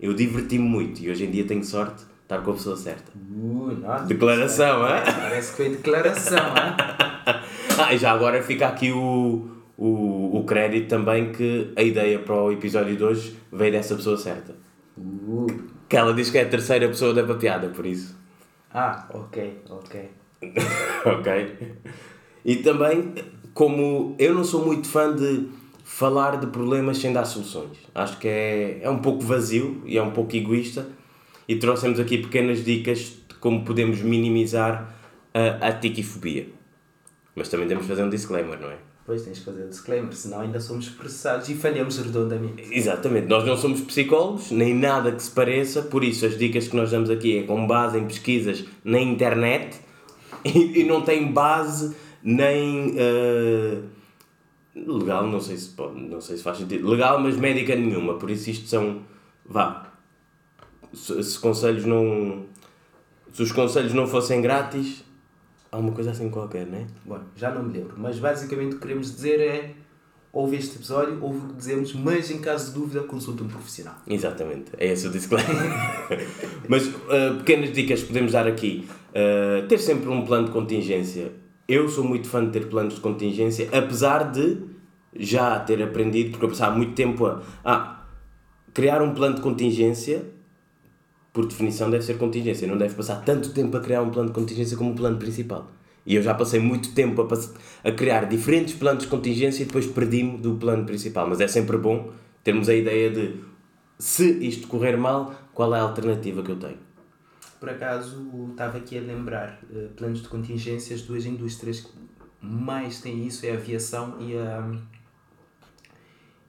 Eu 0.00 0.14
diverti-me 0.14 0.64
muito 0.64 1.00
e 1.00 1.10
hoje 1.10 1.24
em 1.24 1.30
dia 1.30 1.44
tenho 1.44 1.64
sorte 1.64 1.96
de 1.96 2.10
estar 2.22 2.38
com 2.38 2.52
a 2.52 2.54
pessoa 2.54 2.76
certa. 2.76 3.10
Uh, 3.14 3.76
nossa, 3.80 4.04
Declaração, 4.04 4.86
é? 4.86 5.00
Parece 5.00 5.50
que 5.50 5.56
foi 5.56 5.68
declaração, 5.70 6.38
hein? 6.38 6.96
Ah, 7.78 7.92
e 7.94 7.98
já 7.98 8.12
agora 8.12 8.42
fica 8.42 8.66
aqui 8.68 8.90
o, 8.92 9.48
o, 9.76 10.38
o 10.38 10.44
crédito 10.44 10.88
também 10.88 11.32
que 11.32 11.72
a 11.76 11.82
ideia 11.82 12.18
para 12.18 12.34
o 12.34 12.52
episódio 12.52 12.96
de 12.96 13.02
hoje 13.02 13.36
veio 13.52 13.72
dessa 13.72 13.94
pessoa 13.94 14.16
certa. 14.16 14.54
Uh. 14.96 15.46
Que 15.88 15.96
ela 15.96 16.14
diz 16.14 16.30
que 16.30 16.38
é 16.38 16.42
a 16.42 16.48
terceira 16.48 16.88
pessoa 16.88 17.12
da 17.12 17.22
papiada, 17.24 17.68
por 17.68 17.84
isso. 17.84 18.16
Ah, 18.72 19.06
ok, 19.12 19.58
ok. 19.68 20.10
ok? 21.04 21.56
E 22.44 22.56
também, 22.56 23.14
como 23.52 24.16
eu 24.18 24.34
não 24.34 24.42
sou 24.42 24.64
muito 24.64 24.88
fã 24.88 25.14
de 25.14 25.48
falar 25.84 26.38
de 26.38 26.46
problemas 26.46 26.98
sem 26.98 27.12
dar 27.12 27.24
soluções. 27.26 27.76
Acho 27.94 28.18
que 28.18 28.26
é, 28.26 28.80
é 28.82 28.88
um 28.88 28.98
pouco 28.98 29.22
vazio 29.22 29.82
e 29.84 29.98
é 29.98 30.02
um 30.02 30.10
pouco 30.10 30.34
egoísta. 30.34 30.88
E 31.46 31.56
trouxemos 31.56 32.00
aqui 32.00 32.18
pequenas 32.18 32.64
dicas 32.64 32.98
de 33.28 33.34
como 33.40 33.64
podemos 33.64 34.00
minimizar 34.00 34.94
a, 35.34 35.68
a 35.68 35.72
tiquifobia. 35.72 36.46
Mas 37.34 37.48
também 37.48 37.66
temos 37.66 37.84
de 37.84 37.90
fazer 37.90 38.02
um 38.02 38.10
disclaimer, 38.10 38.60
não 38.60 38.70
é? 38.70 38.76
Pois 39.04 39.22
tens 39.22 39.38
que 39.40 39.44
fazer 39.44 39.64
o 39.64 39.68
disclaimer, 39.68 40.12
senão 40.12 40.40
ainda 40.40 40.60
somos 40.60 40.88
processados 40.88 41.48
e 41.48 41.54
falhamos 41.54 41.98
redondamente. 41.98 42.62
Exatamente, 42.70 43.26
nós 43.26 43.44
não 43.44 43.56
somos 43.56 43.80
psicólogos, 43.80 44.50
nem 44.52 44.74
nada 44.74 45.10
que 45.10 45.22
se 45.22 45.30
pareça, 45.30 45.82
por 45.82 46.04
isso 46.04 46.24
as 46.24 46.38
dicas 46.38 46.68
que 46.68 46.76
nós 46.76 46.90
damos 46.90 47.10
aqui 47.10 47.38
é 47.38 47.42
com 47.42 47.66
base 47.66 47.98
em 47.98 48.06
pesquisas 48.06 48.64
na 48.84 49.00
internet 49.00 49.80
e, 50.44 50.80
e 50.80 50.84
não 50.84 51.02
tem 51.02 51.32
base 51.32 51.96
nem 52.22 52.94
eh, 52.96 53.78
legal, 54.74 55.26
não 55.26 55.40
sei 55.40 55.56
se 55.56 55.70
pode, 55.70 56.00
não 56.00 56.20
sei 56.20 56.36
se 56.36 56.42
faz 56.42 56.58
sentido, 56.58 56.88
legal, 56.88 57.20
mas 57.20 57.36
médica 57.36 57.74
nenhuma, 57.74 58.14
por 58.14 58.30
isso 58.30 58.50
isto 58.50 58.68
são, 58.68 59.02
vá, 59.44 59.92
se, 60.94 61.20
se 61.22 61.38
conselhos 61.38 61.84
não, 61.84 62.44
se 63.32 63.42
os 63.42 63.50
conselhos 63.50 63.92
não 63.92 64.06
fossem 64.06 64.40
grátis, 64.40 65.04
há 65.72 65.78
uma 65.78 65.92
coisa 65.92 66.10
assim 66.10 66.28
qualquer, 66.28 66.66
não 66.66 66.78
é? 66.78 66.86
Bom, 67.04 67.18
já 67.34 67.50
não 67.50 67.64
me 67.64 67.72
lembro, 67.72 67.94
mas 67.96 68.18
basicamente 68.18 68.72
o 68.72 68.74
que 68.76 68.82
queremos 68.82 69.14
dizer 69.14 69.40
é 69.40 69.74
ouve 70.32 70.56
este 70.56 70.76
episódio, 70.76 71.18
ouve 71.22 71.38
o 71.38 71.48
que 71.48 71.54
dizemos, 71.54 71.92
mas 71.94 72.30
em 72.30 72.38
caso 72.38 72.72
de 72.72 72.78
dúvida 72.78 73.02
consulta 73.02 73.42
um 73.42 73.48
profissional. 73.48 73.96
Exatamente, 74.06 74.70
é 74.78 74.92
esse 74.92 75.06
o 75.06 75.10
disclaimer. 75.10 75.54
Mas 76.68 76.86
uh, 76.86 77.36
pequenas 77.38 77.72
dicas 77.72 78.00
que 78.00 78.06
podemos 78.06 78.32
dar 78.32 78.46
aqui. 78.46 78.88
Uh, 79.10 79.66
ter 79.66 79.78
sempre 79.78 80.08
um 80.08 80.24
plano 80.24 80.46
de 80.46 80.52
contingência. 80.52 81.32
Eu 81.68 81.88
sou 81.88 82.02
muito 82.02 82.28
fã 82.28 82.44
de 82.44 82.50
ter 82.50 82.68
planos 82.68 82.94
de 82.94 83.00
contingência, 83.00 83.68
apesar 83.72 84.30
de 84.30 84.58
já 85.14 85.60
ter 85.60 85.82
aprendido, 85.82 86.30
porque 86.30 86.46
eu 86.46 86.48
passava 86.48 86.74
muito 86.76 86.94
tempo 86.94 87.26
a. 87.26 87.42
Ah, 87.62 88.06
criar 88.72 89.02
um 89.02 89.12
plano 89.12 89.34
de 89.34 89.42
contingência, 89.42 90.24
por 91.32 91.46
definição, 91.46 91.90
deve 91.90 92.04
ser 92.04 92.18
contingência. 92.18 92.68
Não 92.68 92.76
deve 92.76 92.94
passar 92.94 93.16
tanto 93.24 93.52
tempo 93.52 93.76
a 93.76 93.80
criar 93.80 94.02
um 94.02 94.10
plano 94.10 94.28
de 94.28 94.34
contingência 94.34 94.76
como 94.76 94.92
o 94.92 94.94
plano 94.94 95.18
principal. 95.18 95.70
E 96.04 96.14
eu 96.16 96.22
já 96.22 96.34
passei 96.34 96.60
muito 96.60 96.92
tempo 96.92 97.22
a, 97.22 97.88
a 97.88 97.92
criar 97.92 98.24
diferentes 98.24 98.74
planos 98.74 99.04
de 99.04 99.08
contingência 99.08 99.62
e 99.62 99.66
depois 99.66 99.86
perdi-me 99.86 100.38
do 100.38 100.56
plano 100.56 100.84
principal. 100.84 101.28
Mas 101.28 101.40
é 101.40 101.48
sempre 101.48 101.78
bom 101.78 102.10
termos 102.42 102.68
a 102.68 102.74
ideia 102.74 103.10
de 103.10 103.36
se 103.98 104.30
isto 104.46 104.66
correr 104.66 104.96
mal, 104.96 105.32
qual 105.54 105.74
é 105.74 105.78
a 105.78 105.82
alternativa 105.82 106.42
que 106.42 106.50
eu 106.50 106.56
tenho. 106.56 106.78
Por 107.60 107.70
acaso, 107.70 108.48
estava 108.50 108.78
aqui 108.78 108.98
a 108.98 109.00
lembrar 109.00 109.60
eh, 109.72 109.88
planos 109.96 110.20
de 110.20 110.28
contingência, 110.28 110.96
as 110.96 111.02
duas 111.02 111.24
indústrias 111.24 111.80
que 111.80 111.92
mais 112.40 113.00
têm 113.00 113.24
isso 113.24 113.46
é 113.46 113.52
a 113.52 113.54
aviação 113.54 114.16
e 114.20 114.36
a, 114.36 114.68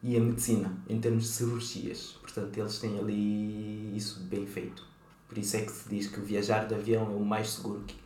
e 0.04 0.18
a 0.18 0.20
medicina, 0.20 0.76
em 0.90 1.00
termos 1.00 1.24
de 1.24 1.30
cirurgias. 1.30 2.18
Portanto, 2.22 2.58
eles 2.58 2.78
têm 2.78 3.00
ali 3.00 3.96
isso 3.96 4.20
bem 4.26 4.46
feito. 4.46 4.86
Por 5.28 5.38
isso 5.38 5.56
é 5.56 5.62
que 5.62 5.72
se 5.72 5.90
diz 5.90 6.08
que 6.08 6.20
viajar 6.20 6.68
de 6.68 6.76
avião 6.76 7.10
é 7.12 7.16
o 7.16 7.26
mais 7.26 7.52
seguro 7.52 7.82
que 7.88 8.04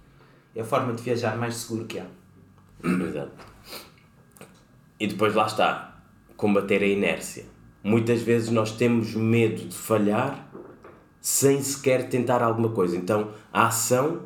é 0.57 0.61
a 0.61 0.65
forma 0.65 0.91
de 0.93 1.03
viajar 1.03 1.37
mais 1.37 1.55
seguro 1.55 1.85
que 1.85 1.99
há. 1.99 2.07
Exato. 2.83 3.31
E 4.99 5.05
depois 5.05 5.35
lá 5.35 5.45
está, 5.45 6.01
combater 6.35 6.81
a 6.81 6.87
inércia. 6.87 7.45
Muitas 7.83 8.23
vezes 8.23 8.49
nós 8.49 8.71
temos 8.71 9.13
medo 9.13 9.67
de 9.67 9.75
falhar 9.75 10.49
sem 11.21 11.61
sequer 11.61 12.09
tentar 12.09 12.41
alguma 12.41 12.69
coisa. 12.69 12.97
Então 12.97 13.33
a 13.53 13.67
ação, 13.67 14.23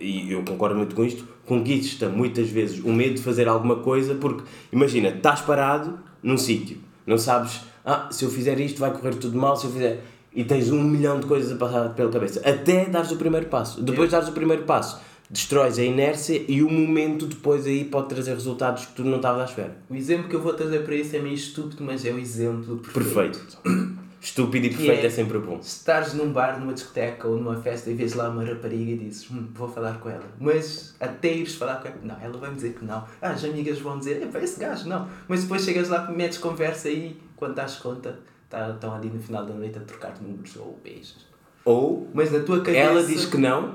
e 0.00 0.32
eu 0.32 0.44
concordo 0.44 0.74
muito 0.74 0.96
com 0.96 1.04
isto, 1.04 1.28
conquista 1.46 2.08
muitas 2.08 2.50
vezes 2.50 2.82
o 2.82 2.92
medo 2.92 3.14
de 3.14 3.22
fazer 3.22 3.46
alguma 3.46 3.76
coisa 3.76 4.16
porque, 4.16 4.42
imagina, 4.72 5.10
estás 5.10 5.40
parado 5.40 6.00
num 6.24 6.38
sítio, 6.38 6.78
não 7.06 7.18
sabes, 7.18 7.60
ah, 7.84 8.08
se 8.10 8.24
eu 8.24 8.30
fizer 8.30 8.58
isto 8.58 8.80
vai 8.80 8.90
correr 8.90 9.14
tudo 9.14 9.38
mal, 9.38 9.56
se 9.56 9.66
eu 9.66 9.70
fizer. 9.70 10.02
E 10.34 10.42
tens 10.42 10.72
um 10.72 10.82
milhão 10.82 11.20
de 11.20 11.26
coisas 11.26 11.52
a 11.52 11.56
passar 11.56 11.90
pela 11.90 12.10
cabeça, 12.10 12.40
até 12.40 12.86
dares 12.86 13.12
o 13.12 13.16
primeiro 13.16 13.46
passo. 13.46 13.80
Depois 13.80 14.10
dares 14.10 14.28
o 14.28 14.32
primeiro 14.32 14.64
passo, 14.64 15.00
destróis 15.30 15.78
a 15.78 15.84
inércia 15.84 16.44
e 16.48 16.60
o 16.60 16.68
momento 16.68 17.26
depois 17.26 17.66
aí 17.66 17.84
pode 17.84 18.08
trazer 18.08 18.32
resultados 18.32 18.86
que 18.86 18.94
tu 18.94 19.04
não 19.04 19.16
estavas 19.16 19.42
à 19.42 19.44
espera. 19.44 19.76
O 19.88 19.94
exemplo 19.94 20.28
que 20.28 20.34
eu 20.34 20.40
vou 20.40 20.52
trazer 20.54 20.80
para 20.80 20.96
isso 20.96 21.14
é 21.14 21.20
meio 21.20 21.36
estúpido, 21.36 21.84
mas 21.84 22.04
é 22.04 22.10
o 22.10 22.18
exemplo 22.18 22.78
perfeito. 22.78 23.38
Perfeito. 23.62 23.94
Estúpido 24.24 24.66
e 24.66 24.70
perfeito 24.70 25.02
é- 25.04 25.06
é 25.06 25.10
sempre 25.10 25.38
bom. 25.38 25.60
Se 25.62 25.76
estás 25.80 26.14
num 26.14 26.32
bar, 26.32 26.58
numa 26.58 26.72
discoteca 26.72 27.28
ou 27.28 27.36
numa 27.36 27.60
festa 27.60 27.90
e 27.90 27.94
vês 27.94 28.14
lá 28.14 28.30
uma 28.30 28.42
rapariga 28.42 28.92
e 28.92 28.96
dizes 28.96 29.30
hum, 29.30 29.48
vou 29.52 29.68
falar 29.68 29.98
com 30.00 30.08
ela, 30.08 30.24
mas 30.40 30.94
até 30.98 31.30
ires 31.34 31.54
falar 31.56 31.76
com 31.76 31.88
ela, 31.88 31.98
não, 32.02 32.18
ela 32.20 32.38
vai 32.38 32.48
me 32.48 32.56
dizer 32.56 32.72
que 32.72 32.84
não. 32.84 33.04
Ah, 33.20 33.30
as 33.32 33.44
amigas 33.44 33.78
vão 33.80 33.98
dizer, 33.98 34.22
"Epá, 34.22 34.38
esse 34.40 34.58
gajo 34.58 34.88
não. 34.88 35.06
Mas 35.28 35.42
depois 35.42 35.62
chegas 35.62 35.90
lá, 35.90 36.10
metes 36.10 36.38
conversa 36.38 36.88
e 36.88 37.18
quando 37.36 37.54
dás 37.54 37.76
conta, 37.76 38.18
tá- 38.48 38.70
estão 38.70 38.94
ali 38.94 39.08
no 39.10 39.20
final 39.20 39.44
da 39.44 39.52
noite 39.52 39.76
a 39.76 39.82
trocar 39.82 40.14
números 40.22 40.56
ou 40.56 40.80
beijos. 40.82 41.26
Ou 41.64 42.08
Mas 42.14 42.32
na 42.32 42.40
tua 42.40 42.58
cabeça. 42.60 42.78
ela 42.78 43.02
diz 43.02 43.26
que 43.26 43.36
não 43.36 43.74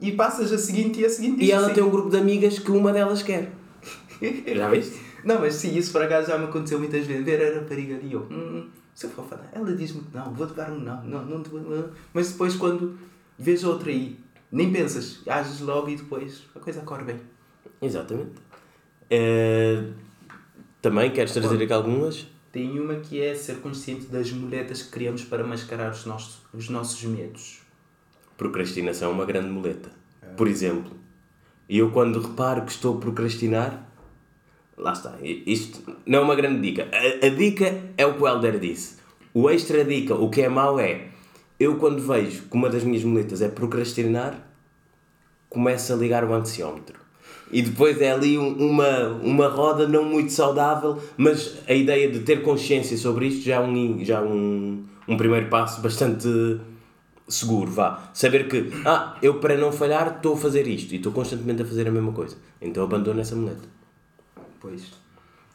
E 0.00 0.12
passas 0.12 0.52
a 0.52 0.58
seguinte 0.58 1.00
e 1.00 1.04
a 1.04 1.10
seguinte 1.10 1.44
e 1.44 1.50
ela 1.52 1.68
que 1.68 1.74
tem 1.74 1.82
um 1.84 1.90
grupo 1.90 2.08
de 2.10 2.16
amigas 2.16 2.58
que 2.58 2.70
uma 2.70 2.92
delas 2.92 3.22
quer. 3.22 3.50
Já 4.56 4.68
viste? 4.68 4.98
Não, 5.24 5.40
mas 5.40 5.54
sim, 5.54 5.76
isso 5.76 5.90
por 5.92 6.02
acaso 6.02 6.28
já 6.28 6.38
me 6.38 6.44
aconteceu 6.44 6.78
muitas 6.78 7.04
vezes. 7.06 7.24
Ver 7.24 7.42
a 7.44 7.58
rapariga 7.60 7.96
ali, 7.96 8.12
eu, 8.12 8.20
hum, 8.30 8.68
se 8.98 9.06
eu 9.06 9.10
for 9.10 9.24
falar, 9.26 9.48
ela 9.52 9.72
diz-me 9.76 10.02
que 10.02 10.16
não, 10.16 10.34
vou-te 10.34 10.54
dar 10.54 10.72
um 10.72 10.80
não, 10.80 11.04
não, 11.04 11.24
não 11.24 11.40
te 11.40 11.50
vou. 11.50 11.60
não." 11.60 11.88
Mas 12.12 12.32
depois, 12.32 12.56
quando 12.56 12.98
vês 13.38 13.62
outra 13.62 13.90
aí, 13.90 14.18
nem 14.50 14.72
pensas, 14.72 15.20
ages 15.24 15.60
logo 15.60 15.88
e 15.88 15.94
depois 15.94 16.42
a 16.52 16.58
coisa 16.58 16.80
corre 16.80 17.04
bem. 17.04 17.20
Exatamente. 17.80 18.32
Eh, 19.08 19.84
também 20.82 21.12
queres 21.12 21.32
trazer 21.32 21.62
aqui 21.62 21.72
algumas? 21.72 22.26
Tem 22.50 22.80
uma 22.80 22.96
que 22.96 23.22
é 23.22 23.36
ser 23.36 23.60
consciente 23.60 24.06
das 24.06 24.32
muletas 24.32 24.82
que 24.82 24.90
criamos 24.90 25.22
para 25.22 25.44
mascarar 25.46 25.92
os 25.92 26.04
nossos, 26.04 26.40
os 26.52 26.68
nossos 26.68 27.00
medos. 27.04 27.60
Procrastinação 28.36 29.12
é 29.12 29.14
uma 29.14 29.24
grande 29.24 29.48
muleta. 29.48 29.92
Por 30.36 30.48
exemplo, 30.48 30.90
eu 31.68 31.92
quando 31.92 32.20
reparo 32.20 32.64
que 32.64 32.72
estou 32.72 32.96
a 32.96 33.00
procrastinar, 33.00 33.87
lá 34.78 34.92
está. 34.92 35.14
Isto 35.22 35.82
não 36.06 36.20
é 36.20 36.22
uma 36.22 36.34
grande 36.34 36.60
dica. 36.60 36.88
A, 36.92 37.26
a 37.26 37.28
dica 37.30 37.74
é 37.96 38.06
o 38.06 38.14
que 38.14 38.22
o 38.22 38.28
Helder 38.28 38.58
disse. 38.58 38.96
O 39.34 39.48
extra 39.50 39.84
dica, 39.84 40.14
o 40.14 40.30
que 40.30 40.42
é 40.42 40.48
mau 40.48 40.78
é, 40.80 41.08
eu 41.60 41.76
quando 41.76 42.00
vejo 42.00 42.42
que 42.44 42.54
uma 42.56 42.68
das 42.68 42.82
minhas 42.84 43.04
muletas 43.04 43.42
é 43.42 43.48
procrastinar, 43.48 44.46
começo 45.48 45.92
a 45.92 45.96
ligar 45.96 46.24
o 46.24 46.32
ansiómetro. 46.32 46.98
E 47.50 47.62
depois 47.62 47.98
é 48.00 48.12
ali 48.12 48.36
um- 48.36 48.54
uma, 48.70 49.08
uma 49.22 49.48
roda 49.48 49.88
não 49.88 50.04
muito 50.04 50.30
saudável, 50.32 50.98
mas 51.16 51.56
a 51.66 51.72
ideia 51.72 52.10
de 52.10 52.20
ter 52.20 52.42
consciência 52.42 52.96
sobre 52.96 53.26
isto 53.28 53.42
já 53.44 53.56
é 53.56 53.60
um, 53.60 54.04
já 54.04 54.18
é 54.18 54.20
um, 54.22 54.84
um 55.06 55.16
primeiro 55.16 55.48
passo 55.48 55.80
bastante 55.80 56.28
seguro, 57.26 57.70
vá. 57.70 58.10
Saber 58.12 58.48
que, 58.48 58.70
ah, 58.84 59.16
eu 59.22 59.34
para 59.40 59.56
não 59.56 59.72
falhar 59.72 60.16
estou 60.16 60.34
a 60.34 60.36
fazer 60.36 60.66
isto 60.66 60.92
e 60.92 60.96
estou 60.96 61.10
constantemente 61.12 61.62
a 61.62 61.64
fazer 61.64 61.88
a 61.88 61.90
mesma 61.90 62.12
coisa. 62.12 62.36
Então 62.60 62.84
abandono 62.84 63.20
essa 63.20 63.34
muleta. 63.34 63.77
Pois. 64.60 64.90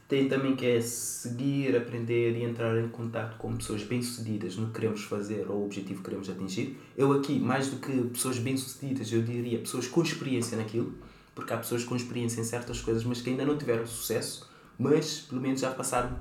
Tem 0.06 0.28
também 0.28 0.54
que 0.54 0.66
é 0.66 0.80
seguir, 0.80 1.74
aprender 1.76 2.36
e 2.36 2.44
entrar 2.44 2.78
em 2.78 2.88
contato 2.88 3.38
com 3.38 3.56
pessoas 3.56 3.82
bem-sucedidas 3.82 4.56
no 4.56 4.66
que 4.66 4.74
queremos 4.74 5.02
fazer 5.04 5.46
ou 5.48 5.62
o 5.62 5.64
objetivo 5.64 6.00
que 6.00 6.04
queremos 6.04 6.28
atingir. 6.28 6.78
Eu 6.96 7.12
aqui, 7.12 7.38
mais 7.38 7.68
do 7.68 7.76
que 7.76 7.90
pessoas 8.08 8.38
bem-sucedidas, 8.38 9.10
eu 9.10 9.22
diria 9.22 9.58
pessoas 9.58 9.86
com 9.86 10.02
experiência 10.02 10.58
naquilo, 10.58 10.94
porque 11.34 11.52
há 11.52 11.56
pessoas 11.56 11.84
com 11.84 11.96
experiência 11.96 12.40
em 12.40 12.44
certas 12.44 12.80
coisas, 12.80 13.02
mas 13.02 13.22
que 13.22 13.30
ainda 13.30 13.46
não 13.46 13.56
tiveram 13.56 13.86
sucesso, 13.86 14.48
mas 14.78 15.20
pelo 15.20 15.40
menos 15.40 15.60
já 15.60 15.70
passaram 15.70 16.18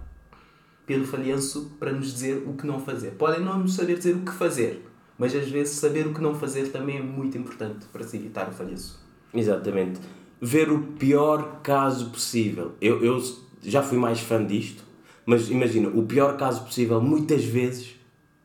pelo 0.85 1.05
falhanço 1.05 1.75
para 1.79 1.91
nos 1.91 2.13
dizer 2.13 2.43
o 2.47 2.53
que 2.53 2.65
não 2.65 2.79
fazer. 2.79 3.11
Podem 3.11 3.41
não 3.43 3.59
nos 3.59 3.75
saber 3.75 3.97
dizer 3.97 4.15
o 4.15 4.21
que 4.21 4.31
fazer, 4.31 4.85
mas 5.17 5.35
às 5.35 5.49
vezes 5.49 5.77
saber 5.77 6.07
o 6.07 6.13
que 6.13 6.21
não 6.21 6.33
fazer 6.33 6.71
também 6.71 6.97
é 6.97 7.01
muito 7.01 7.37
importante 7.37 7.85
para 7.91 8.03
se 8.03 8.17
evitar 8.17 8.47
o 8.47 8.51
falhanço. 8.51 9.01
Exatamente. 9.33 9.99
Ver 10.45 10.69
o 10.69 10.79
pior 10.79 11.61
caso 11.63 12.09
possível. 12.09 12.73
Eu, 12.81 13.01
eu 13.01 13.23
já 13.61 13.81
fui 13.81 13.97
mais 13.97 14.19
fã 14.19 14.45
disto, 14.45 14.83
mas 15.25 15.49
imagina, 15.49 15.87
o 15.87 16.03
pior 16.03 16.35
caso 16.35 16.65
possível 16.65 16.99
muitas 16.99 17.45
vezes 17.45 17.95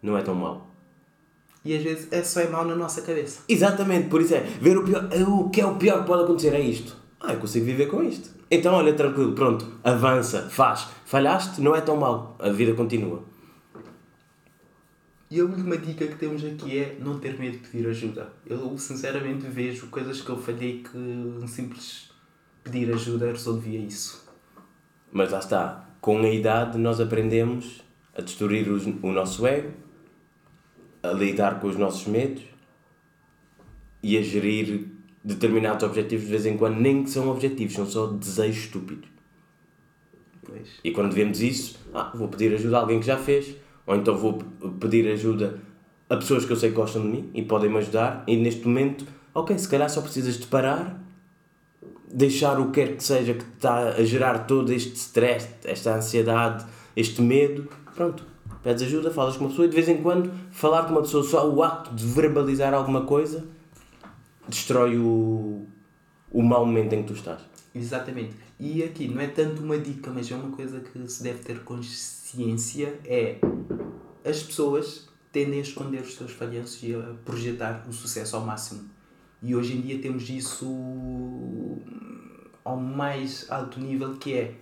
não 0.01 0.17
é 0.17 0.23
tão 0.23 0.35
mau. 0.35 0.71
E 1.65 1.77
às 1.77 1.83
vezes 1.83 2.09
é 2.13 2.23
só 2.23 2.41
é 2.41 2.49
mal 2.49 2.65
na 2.65 2.77
nossa 2.77 3.03
cabeça. 3.03 3.41
Exatamente, 3.49 4.09
por 4.09 4.21
isso 4.21 4.33
é, 4.35 4.41
ver 4.61 4.79
o 4.79 4.85
pior, 4.85 5.09
o 5.29 5.51
que 5.51 5.61
é 5.61 5.67
o 5.67 5.75
pior 5.75 6.01
que 6.03 6.07
pode 6.07 6.23
acontecer 6.23 6.55
é 6.55 6.61
isto. 6.61 6.97
Ah, 7.21 7.33
eu 7.33 7.41
consigo 7.41 7.67
viver 7.67 7.87
com 7.87 8.01
isto. 8.03 8.31
Então 8.49 8.75
olha, 8.75 8.95
tranquilo, 8.95 9.33
pronto, 9.33 9.67
avança, 9.83 10.49
faz. 10.49 10.87
Falhaste, 11.05 11.61
não 11.61 11.75
é 11.75 11.81
tão 11.81 11.97
mal, 11.97 12.37
a 12.39 12.51
vida 12.51 12.75
continua. 12.75 13.25
E 15.31 15.41
a 15.41 15.45
última 15.45 15.77
dica 15.77 16.07
que 16.07 16.17
temos 16.17 16.43
aqui 16.43 16.79
é 16.79 16.97
não 17.01 17.19
ter 17.19 17.39
medo 17.39 17.59
de 17.59 17.69
pedir 17.69 17.87
ajuda. 17.87 18.33
Eu 18.47 18.77
sinceramente 18.79 19.47
vejo 19.47 19.89
coisas 19.89 20.23
que 20.23 20.31
eu 20.31 20.41
falhei 20.41 20.83
que 20.83 20.97
um 20.97 21.47
simples 21.47 22.11
pedir 22.65 22.91
ajuda 22.93 23.27
resolvia 23.27 23.79
isso. 23.79 24.27
Mas 25.13 25.31
lá 25.31 25.39
está, 25.39 25.87
com 26.01 26.19
a 26.21 26.31
idade 26.31 26.79
nós 26.79 26.99
aprendemos 27.01 27.83
a 28.17 28.23
destruir 28.23 28.69
os- 28.71 28.87
o 28.87 29.13
nosso 29.13 29.47
ego, 29.47 29.71
a 31.03 31.13
lidar 31.13 31.61
com 31.61 31.69
os 31.69 31.77
nossos 31.77 32.07
medos 32.07 32.43
e 34.03 34.17
a 34.17 34.23
gerir 34.23 34.89
determinados 35.23 35.83
objetivos 35.85 36.25
de 36.25 36.31
vez 36.31 36.47
em 36.47 36.57
quando, 36.57 36.81
nem 36.81 37.05
que 37.05 37.11
são 37.11 37.29
objetivos, 37.29 37.75
são 37.75 37.87
só 37.87 38.07
desejos 38.07 38.65
estúpidos. 38.65 39.09
Pois. 40.43 40.69
E 40.83 40.91
quando 40.91 41.13
vemos 41.13 41.43
isso, 41.43 41.79
ah, 41.93 42.11
vou 42.15 42.29
pedir 42.29 42.55
ajuda 42.55 42.79
a 42.79 42.81
alguém 42.81 42.99
que 42.99 43.07
já 43.07 43.19
fez, 43.19 43.55
ou 43.89 43.97
então 43.97 44.15
vou 44.15 44.35
pedir 44.79 45.11
ajuda 45.11 45.59
a 46.11 46.17
pessoas 46.17 46.45
que 46.45 46.53
eu 46.53 46.57
sei 46.57 46.69
que 46.69 46.77
gostam 46.77 47.01
de 47.03 47.09
mim 47.09 47.31
e 47.33 47.43
podem 47.43 47.71
me 47.71 47.79
ajudar, 47.79 48.23
e 48.27 48.37
neste 48.37 48.69
momento, 48.69 49.07
ok, 49.35 49.59
se 49.59 49.67
calhar 49.67 49.89
só 49.89 50.03
precisas 50.03 50.39
de 50.39 50.47
parar, 50.47 51.03
deixar 52.13 52.61
o 52.61 52.67
que 52.67 52.85
quer 52.85 52.97
que 52.97 53.03
seja 53.03 53.33
que 53.33 53.45
está 53.45 53.89
a 53.89 54.05
gerar 54.05 54.47
todo 54.47 54.73
este 54.73 54.95
stress, 54.95 55.49
esta 55.65 55.97
ansiedade, 55.97 56.67
este 56.95 57.23
medo, 57.23 57.67
pronto, 57.95 58.25
pedes 58.63 58.83
ajuda, 58.83 59.11
falas 59.11 59.39
com 59.39 59.45
uma 59.45 59.51
pessoa 59.51 59.67
e 59.67 59.71
de 59.71 59.75
vez 59.75 59.89
em 59.89 60.03
quando 60.03 60.31
falar 60.51 60.85
com 60.85 60.93
uma 60.93 61.03
pessoa, 61.03 61.25
só 61.25 61.51
o 61.51 61.63
acto 61.63 61.95
de 61.95 62.07
verbalizar 62.07 62.75
alguma 62.75 63.07
coisa 63.07 63.47
destrói 64.47 64.99
o, 64.99 65.67
o 66.31 66.43
mau 66.43 66.65
momento 66.65 66.93
em 66.93 67.03
que 67.03 67.09
tu 67.09 67.15
estás. 67.15 67.41
Exatamente. 67.75 68.48
E 68.61 68.83
aqui 68.83 69.07
não 69.07 69.21
é 69.21 69.29
tanto 69.29 69.63
uma 69.63 69.79
dica, 69.79 70.11
mas 70.11 70.31
é 70.31 70.35
uma 70.35 70.51
coisa 70.51 70.81
que 70.81 71.09
se 71.09 71.23
deve 71.23 71.39
ter 71.41 71.61
consciência 71.61 72.99
é 73.05 73.39
as 74.25 74.43
pessoas 74.43 75.09
tendem 75.31 75.61
a 75.61 75.63
esconder 75.63 76.01
os 76.01 76.17
seus 76.17 76.33
falhanços 76.33 76.83
e 76.83 76.95
a 76.95 77.15
projetar 77.25 77.87
o 77.89 77.93
sucesso 77.93 78.35
ao 78.35 78.45
máximo. 78.45 78.91
E 79.41 79.55
hoje 79.55 79.77
em 79.77 79.81
dia 79.81 80.01
temos 80.01 80.29
isso 80.29 80.67
ao 82.65 82.77
mais 82.77 83.47
alto 83.49 83.79
nível 83.79 84.17
que 84.17 84.35
é 84.35 84.55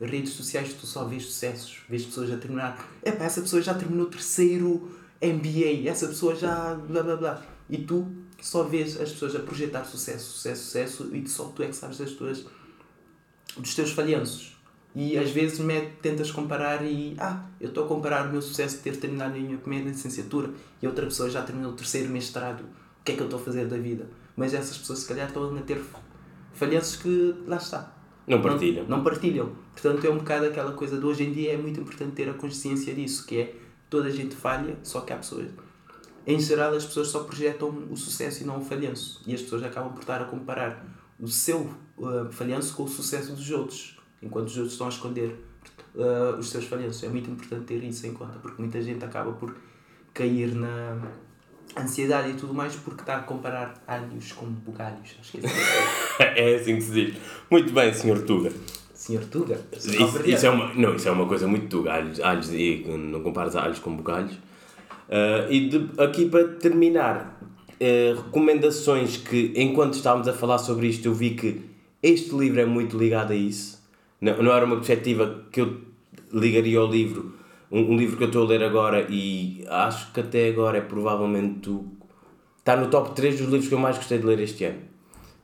redes 0.00 0.32
sociais 0.32 0.72
tu 0.74 0.86
só 0.86 1.04
vês 1.04 1.24
sucessos, 1.24 1.80
vês 1.88 2.04
pessoas 2.04 2.30
a 2.30 2.36
terminar. 2.36 2.88
Epá, 3.04 3.24
essa 3.24 3.40
pessoa 3.40 3.60
já 3.60 3.74
terminou 3.74 4.06
o 4.06 4.10
terceiro 4.10 4.88
MBA, 5.20 5.88
essa 5.88 6.06
pessoa 6.08 6.34
já 6.34 6.74
blá 6.74 7.02
blá 7.02 7.16
blá. 7.16 7.42
E 7.68 7.78
tu 7.78 8.06
só 8.40 8.64
vês 8.64 9.00
as 9.00 9.10
pessoas 9.12 9.34
a 9.34 9.40
projetar 9.40 9.84
sucesso, 9.84 10.32
sucesso, 10.32 10.64
sucesso 10.64 11.10
e 11.12 11.28
só 11.28 11.46
tu 11.46 11.62
é 11.62 11.68
que 11.68 11.76
sabes 11.76 11.98
das 11.98 12.12
tuas 12.12 12.44
dos 13.56 13.74
teus 13.74 13.90
falhanços. 13.92 14.56
E 14.94 15.16
às 15.16 15.30
vezes 15.30 15.58
me 15.58 15.80
tentas 16.02 16.30
comparar 16.30 16.84
e 16.84 17.16
ah, 17.18 17.46
eu 17.60 17.68
estou 17.68 17.84
a 17.84 17.88
comparar 17.88 18.26
o 18.26 18.32
meu 18.32 18.42
sucesso 18.42 18.76
de 18.76 18.82
ter 18.82 18.96
terminado 18.96 19.34
a 19.34 19.38
minha 19.38 19.56
primeira 19.56 19.88
licenciatura 19.88 20.50
e 20.82 20.86
outra 20.86 21.06
pessoa 21.06 21.30
já 21.30 21.42
terminou 21.42 21.72
o 21.72 21.74
terceiro 21.74 22.10
mestrado. 22.10 22.62
O 22.62 23.04
que 23.04 23.12
é 23.12 23.14
que 23.14 23.20
eu 23.20 23.26
estou 23.26 23.40
a 23.40 23.42
fazer 23.42 23.66
da 23.66 23.78
vida? 23.78 24.06
Mas 24.36 24.52
essas 24.52 24.76
pessoas 24.76 25.00
se 25.00 25.08
calhar 25.08 25.28
estão 25.28 25.56
a 25.56 25.62
ter 25.62 25.82
falhanços 26.52 26.96
que 26.96 27.34
lá 27.46 27.56
está. 27.56 27.94
Não 28.26 28.40
partilham. 28.40 28.84
Não, 28.84 28.98
não 28.98 29.04
partilham. 29.04 29.52
Portanto, 29.72 30.06
é 30.06 30.10
um 30.10 30.18
bocado 30.18 30.46
aquela 30.46 30.72
coisa 30.72 30.98
de 30.98 31.04
hoje 31.04 31.24
em 31.24 31.32
dia 31.32 31.54
é 31.54 31.56
muito 31.56 31.80
importante 31.80 32.12
ter 32.12 32.28
a 32.28 32.34
consciência 32.34 32.94
disso, 32.94 33.26
que 33.26 33.40
é 33.40 33.54
toda 33.88 34.08
a 34.08 34.10
gente 34.10 34.36
falha, 34.36 34.76
só 34.82 35.00
que 35.00 35.12
há 35.12 35.16
pessoas. 35.16 35.48
Em 36.26 36.38
geral, 36.38 36.72
as 36.74 36.84
pessoas 36.84 37.08
só 37.08 37.24
projetam 37.24 37.68
o 37.90 37.96
sucesso 37.96 38.42
e 38.42 38.46
não 38.46 38.58
o 38.58 38.64
falhanço. 38.64 39.22
E 39.26 39.34
as 39.34 39.42
pessoas 39.42 39.62
acabam 39.64 39.92
por 39.92 40.00
estar 40.00 40.20
a 40.20 40.24
comparar 40.24 40.84
o 41.22 41.28
seu 41.28 41.70
uh, 41.96 42.30
falhanço 42.30 42.74
com 42.74 42.82
o 42.82 42.88
sucesso 42.88 43.32
dos 43.32 43.50
outros, 43.50 43.96
enquanto 44.20 44.48
os 44.48 44.56
outros 44.56 44.72
estão 44.72 44.88
a 44.88 44.90
esconder 44.90 45.36
uh, 45.94 46.36
os 46.38 46.50
seus 46.50 46.66
falhanços. 46.66 47.02
É 47.04 47.08
muito 47.08 47.30
importante 47.30 47.64
ter 47.64 47.82
isso 47.84 48.06
em 48.06 48.12
conta, 48.12 48.38
porque 48.40 48.60
muita 48.60 48.82
gente 48.82 49.02
acaba 49.04 49.32
por 49.32 49.54
cair 50.12 50.54
na 50.54 51.00
ansiedade 51.78 52.32
e 52.32 52.34
tudo 52.34 52.52
mais 52.52 52.74
porque 52.74 53.00
está 53.02 53.16
a 53.16 53.20
comparar 53.22 53.82
alhos 53.86 54.32
com 54.32 54.46
bugalhos. 54.46 55.16
Acho 55.20 55.32
que 55.32 55.38
é 55.38 55.48
assim. 55.48 55.60
é 56.20 56.54
assim 56.56 56.74
que 56.74 56.82
se 56.82 56.90
diz. 56.90 57.16
Muito 57.48 57.72
bem, 57.72 57.94
Sr. 57.94 58.20
Tuga. 58.26 58.52
Senhor 58.92 59.24
Tuga. 59.24 59.60
Isso, 59.72 60.28
isso 60.28 60.46
é 60.46 60.50
uma, 60.50 60.72
não, 60.74 60.94
isso 60.94 61.08
é 61.08 61.10
uma 61.10 61.26
coisa 61.26 61.48
muito 61.48 61.66
tuga. 61.66 61.94
Alhos, 61.94 62.20
alhos 62.20 62.52
e 62.52 62.84
não 62.86 63.20
compares 63.20 63.56
alhos 63.56 63.80
com 63.80 63.96
bugalhos. 63.96 64.38
Ah, 65.10 65.46
e 65.50 65.68
de- 65.68 65.90
aqui 66.00 66.28
para 66.28 66.46
terminar, 66.54 67.31
eh, 67.84 68.14
recomendações 68.14 69.16
que, 69.16 69.52
enquanto 69.56 69.94
estávamos 69.94 70.28
a 70.28 70.32
falar 70.32 70.58
sobre 70.58 70.86
isto, 70.86 71.08
eu 71.08 71.12
vi 71.12 71.30
que 71.30 71.62
este 72.00 72.32
livro 72.32 72.60
é 72.60 72.64
muito 72.64 72.96
ligado 72.96 73.32
a 73.32 73.34
isso. 73.34 73.82
Não, 74.20 74.40
não 74.40 74.52
era 74.52 74.64
uma 74.64 74.76
perspectiva 74.76 75.46
que 75.50 75.62
eu 75.62 75.80
ligaria 76.32 76.78
ao 76.78 76.86
livro, 76.86 77.34
um, 77.72 77.92
um 77.92 77.96
livro 77.96 78.16
que 78.16 78.22
eu 78.22 78.28
estou 78.28 78.44
a 78.44 78.46
ler 78.46 78.62
agora 78.62 79.04
e 79.10 79.64
acho 79.68 80.12
que 80.12 80.20
até 80.20 80.48
agora 80.48 80.78
é 80.78 80.80
provavelmente 80.80 81.70
o, 81.70 81.84
está 82.56 82.76
no 82.76 82.86
top 82.86 83.16
3 83.16 83.40
dos 83.40 83.48
livros 83.48 83.66
que 83.66 83.74
eu 83.74 83.80
mais 83.80 83.96
gostei 83.96 84.18
de 84.18 84.26
ler 84.26 84.38
este 84.38 84.64
ano. 84.64 84.78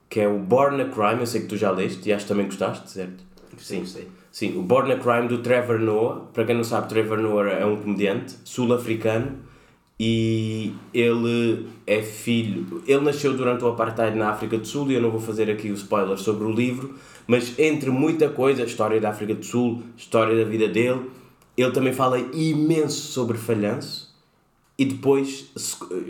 Que 0.08 0.20
é 0.20 0.28
o 0.28 0.38
Born 0.38 0.80
a 0.80 0.84
Crime, 0.84 1.18
eu 1.18 1.26
sei 1.26 1.40
que 1.40 1.48
tu 1.48 1.56
já 1.56 1.72
leste 1.72 2.08
e 2.08 2.12
acho 2.12 2.24
que 2.24 2.28
também 2.28 2.46
gostaste, 2.46 2.88
certo? 2.88 3.24
Sim, 3.58 3.84
sei. 3.84 4.06
Sim, 4.30 4.56
o 4.56 4.62
Born 4.62 4.92
a 4.92 4.96
Crime 4.96 5.26
do 5.26 5.38
Trevor 5.38 5.80
Noah. 5.80 6.20
Para 6.32 6.44
quem 6.44 6.54
não 6.54 6.62
sabe, 6.62 6.88
Trevor 6.88 7.18
Noah 7.18 7.48
é 7.48 7.66
um 7.66 7.78
comediante 7.82 8.36
sul-africano 8.44 9.47
e 9.98 10.74
ele 10.94 11.66
é 11.86 12.02
filho. 12.02 12.82
Ele 12.86 13.00
nasceu 13.00 13.36
durante 13.36 13.64
o 13.64 13.68
Apartheid 13.68 14.16
na 14.16 14.30
África 14.30 14.56
do 14.56 14.66
Sul 14.66 14.90
e 14.90 14.94
eu 14.94 15.02
não 15.02 15.10
vou 15.10 15.20
fazer 15.20 15.50
aqui 15.50 15.70
o 15.70 15.74
spoiler 15.74 16.16
sobre 16.16 16.44
o 16.44 16.52
livro, 16.52 16.94
mas 17.26 17.58
entre 17.58 17.90
muita 17.90 18.28
coisa, 18.28 18.62
história 18.62 19.00
da 19.00 19.10
África 19.10 19.34
do 19.34 19.44
Sul, 19.44 19.82
história 19.96 20.36
da 20.36 20.48
vida 20.48 20.68
dele, 20.68 21.10
ele 21.56 21.72
também 21.72 21.92
fala 21.92 22.18
imenso 22.18 23.12
sobre 23.12 23.36
falhanço. 23.36 24.08
E 24.80 24.84
depois, 24.84 25.50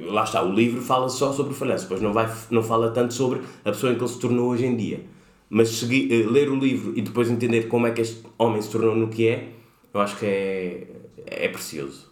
lá 0.09 0.24
está, 0.24 0.43
o 0.43 0.53
livro 0.53 0.82
fala 0.82 1.09
só 1.09 1.32
sobre 1.32 1.55
falhanço, 1.55 1.84
depois 1.84 2.03
não, 2.03 2.12
vai, 2.12 2.30
não 2.51 2.62
fala 2.62 2.91
tanto 2.91 3.14
sobre 3.14 3.41
a 3.64 3.70
pessoa 3.70 3.91
em 3.91 3.97
que 3.97 4.03
ele 4.03 4.11
se 4.11 4.20
tornou 4.20 4.51
hoje 4.51 4.66
em 4.66 4.76
dia. 4.76 5.07
Mas 5.49 5.70
segui, 5.70 6.12
eh, 6.12 6.26
ler 6.30 6.51
o 6.51 6.57
livro 6.57 6.93
e 6.95 7.01
depois 7.01 7.30
entender 7.30 7.68
como 7.68 7.86
é 7.86 7.93
que 7.93 8.03
este 8.03 8.22
homem 8.36 8.61
se 8.61 8.70
tornou 8.70 8.95
no 8.95 9.09
que 9.09 9.26
é, 9.26 9.53
eu 9.95 10.01
acho 10.03 10.18
que 10.18 10.26
é, 10.26 10.86
é 11.24 11.49
precioso. 11.49 12.07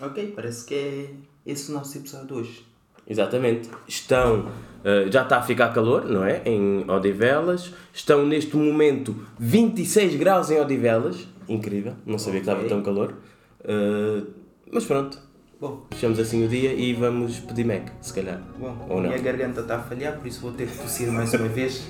Ok, 0.00 0.32
parece 0.34 0.64
que 0.66 0.74
é 0.74 1.10
esse 1.50 1.70
o 1.70 1.74
nosso 1.74 1.96
episódio 1.96 2.26
de 2.26 2.32
hoje. 2.34 2.66
Exatamente. 3.08 3.70
Estão, 3.86 4.50
eh, 4.84 5.06
já 5.10 5.22
está 5.22 5.38
a 5.38 5.42
ficar 5.42 5.72
calor, 5.72 6.04
não 6.06 6.24
é? 6.24 6.42
Em 6.44 6.84
Odivelas. 6.90 7.72
Estão 7.94 8.26
neste 8.26 8.56
momento 8.56 9.14
26 9.38 10.16
graus 10.16 10.50
em 10.50 10.60
Odivelas. 10.60 11.26
Incrível, 11.48 11.94
não 12.04 12.18
sabia 12.18 12.40
que 12.40 12.48
estava 12.48 12.68
tão 12.68 12.82
calor. 12.82 13.14
Eh, 13.64 14.22
mas 14.72 14.84
pronto, 14.84 15.18
Bom, 15.60 15.86
fechamos 15.92 16.18
assim 16.18 16.44
o 16.44 16.48
dia 16.48 16.74
e 16.74 16.92
vamos 16.92 17.38
pedir 17.38 17.64
Mac, 17.64 17.88
se 18.02 18.12
calhar. 18.12 18.42
bom 18.58 18.76
Ou 18.90 19.00
não. 19.00 19.08
minha 19.08 19.18
garganta 19.22 19.60
está 19.62 19.76
a 19.76 19.82
falhar, 19.82 20.18
por 20.18 20.26
isso 20.26 20.40
vou 20.40 20.52
ter 20.52 20.66
que 20.68 20.76
tossir 20.76 21.10
mais 21.10 21.32
uma 21.32 21.48
vez. 21.48 21.86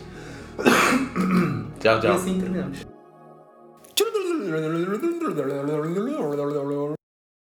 Tchau, 1.81 1.99
E 1.99 2.01
tchau. 2.01 2.15
assim 2.15 2.39
terminamos. 2.39 2.87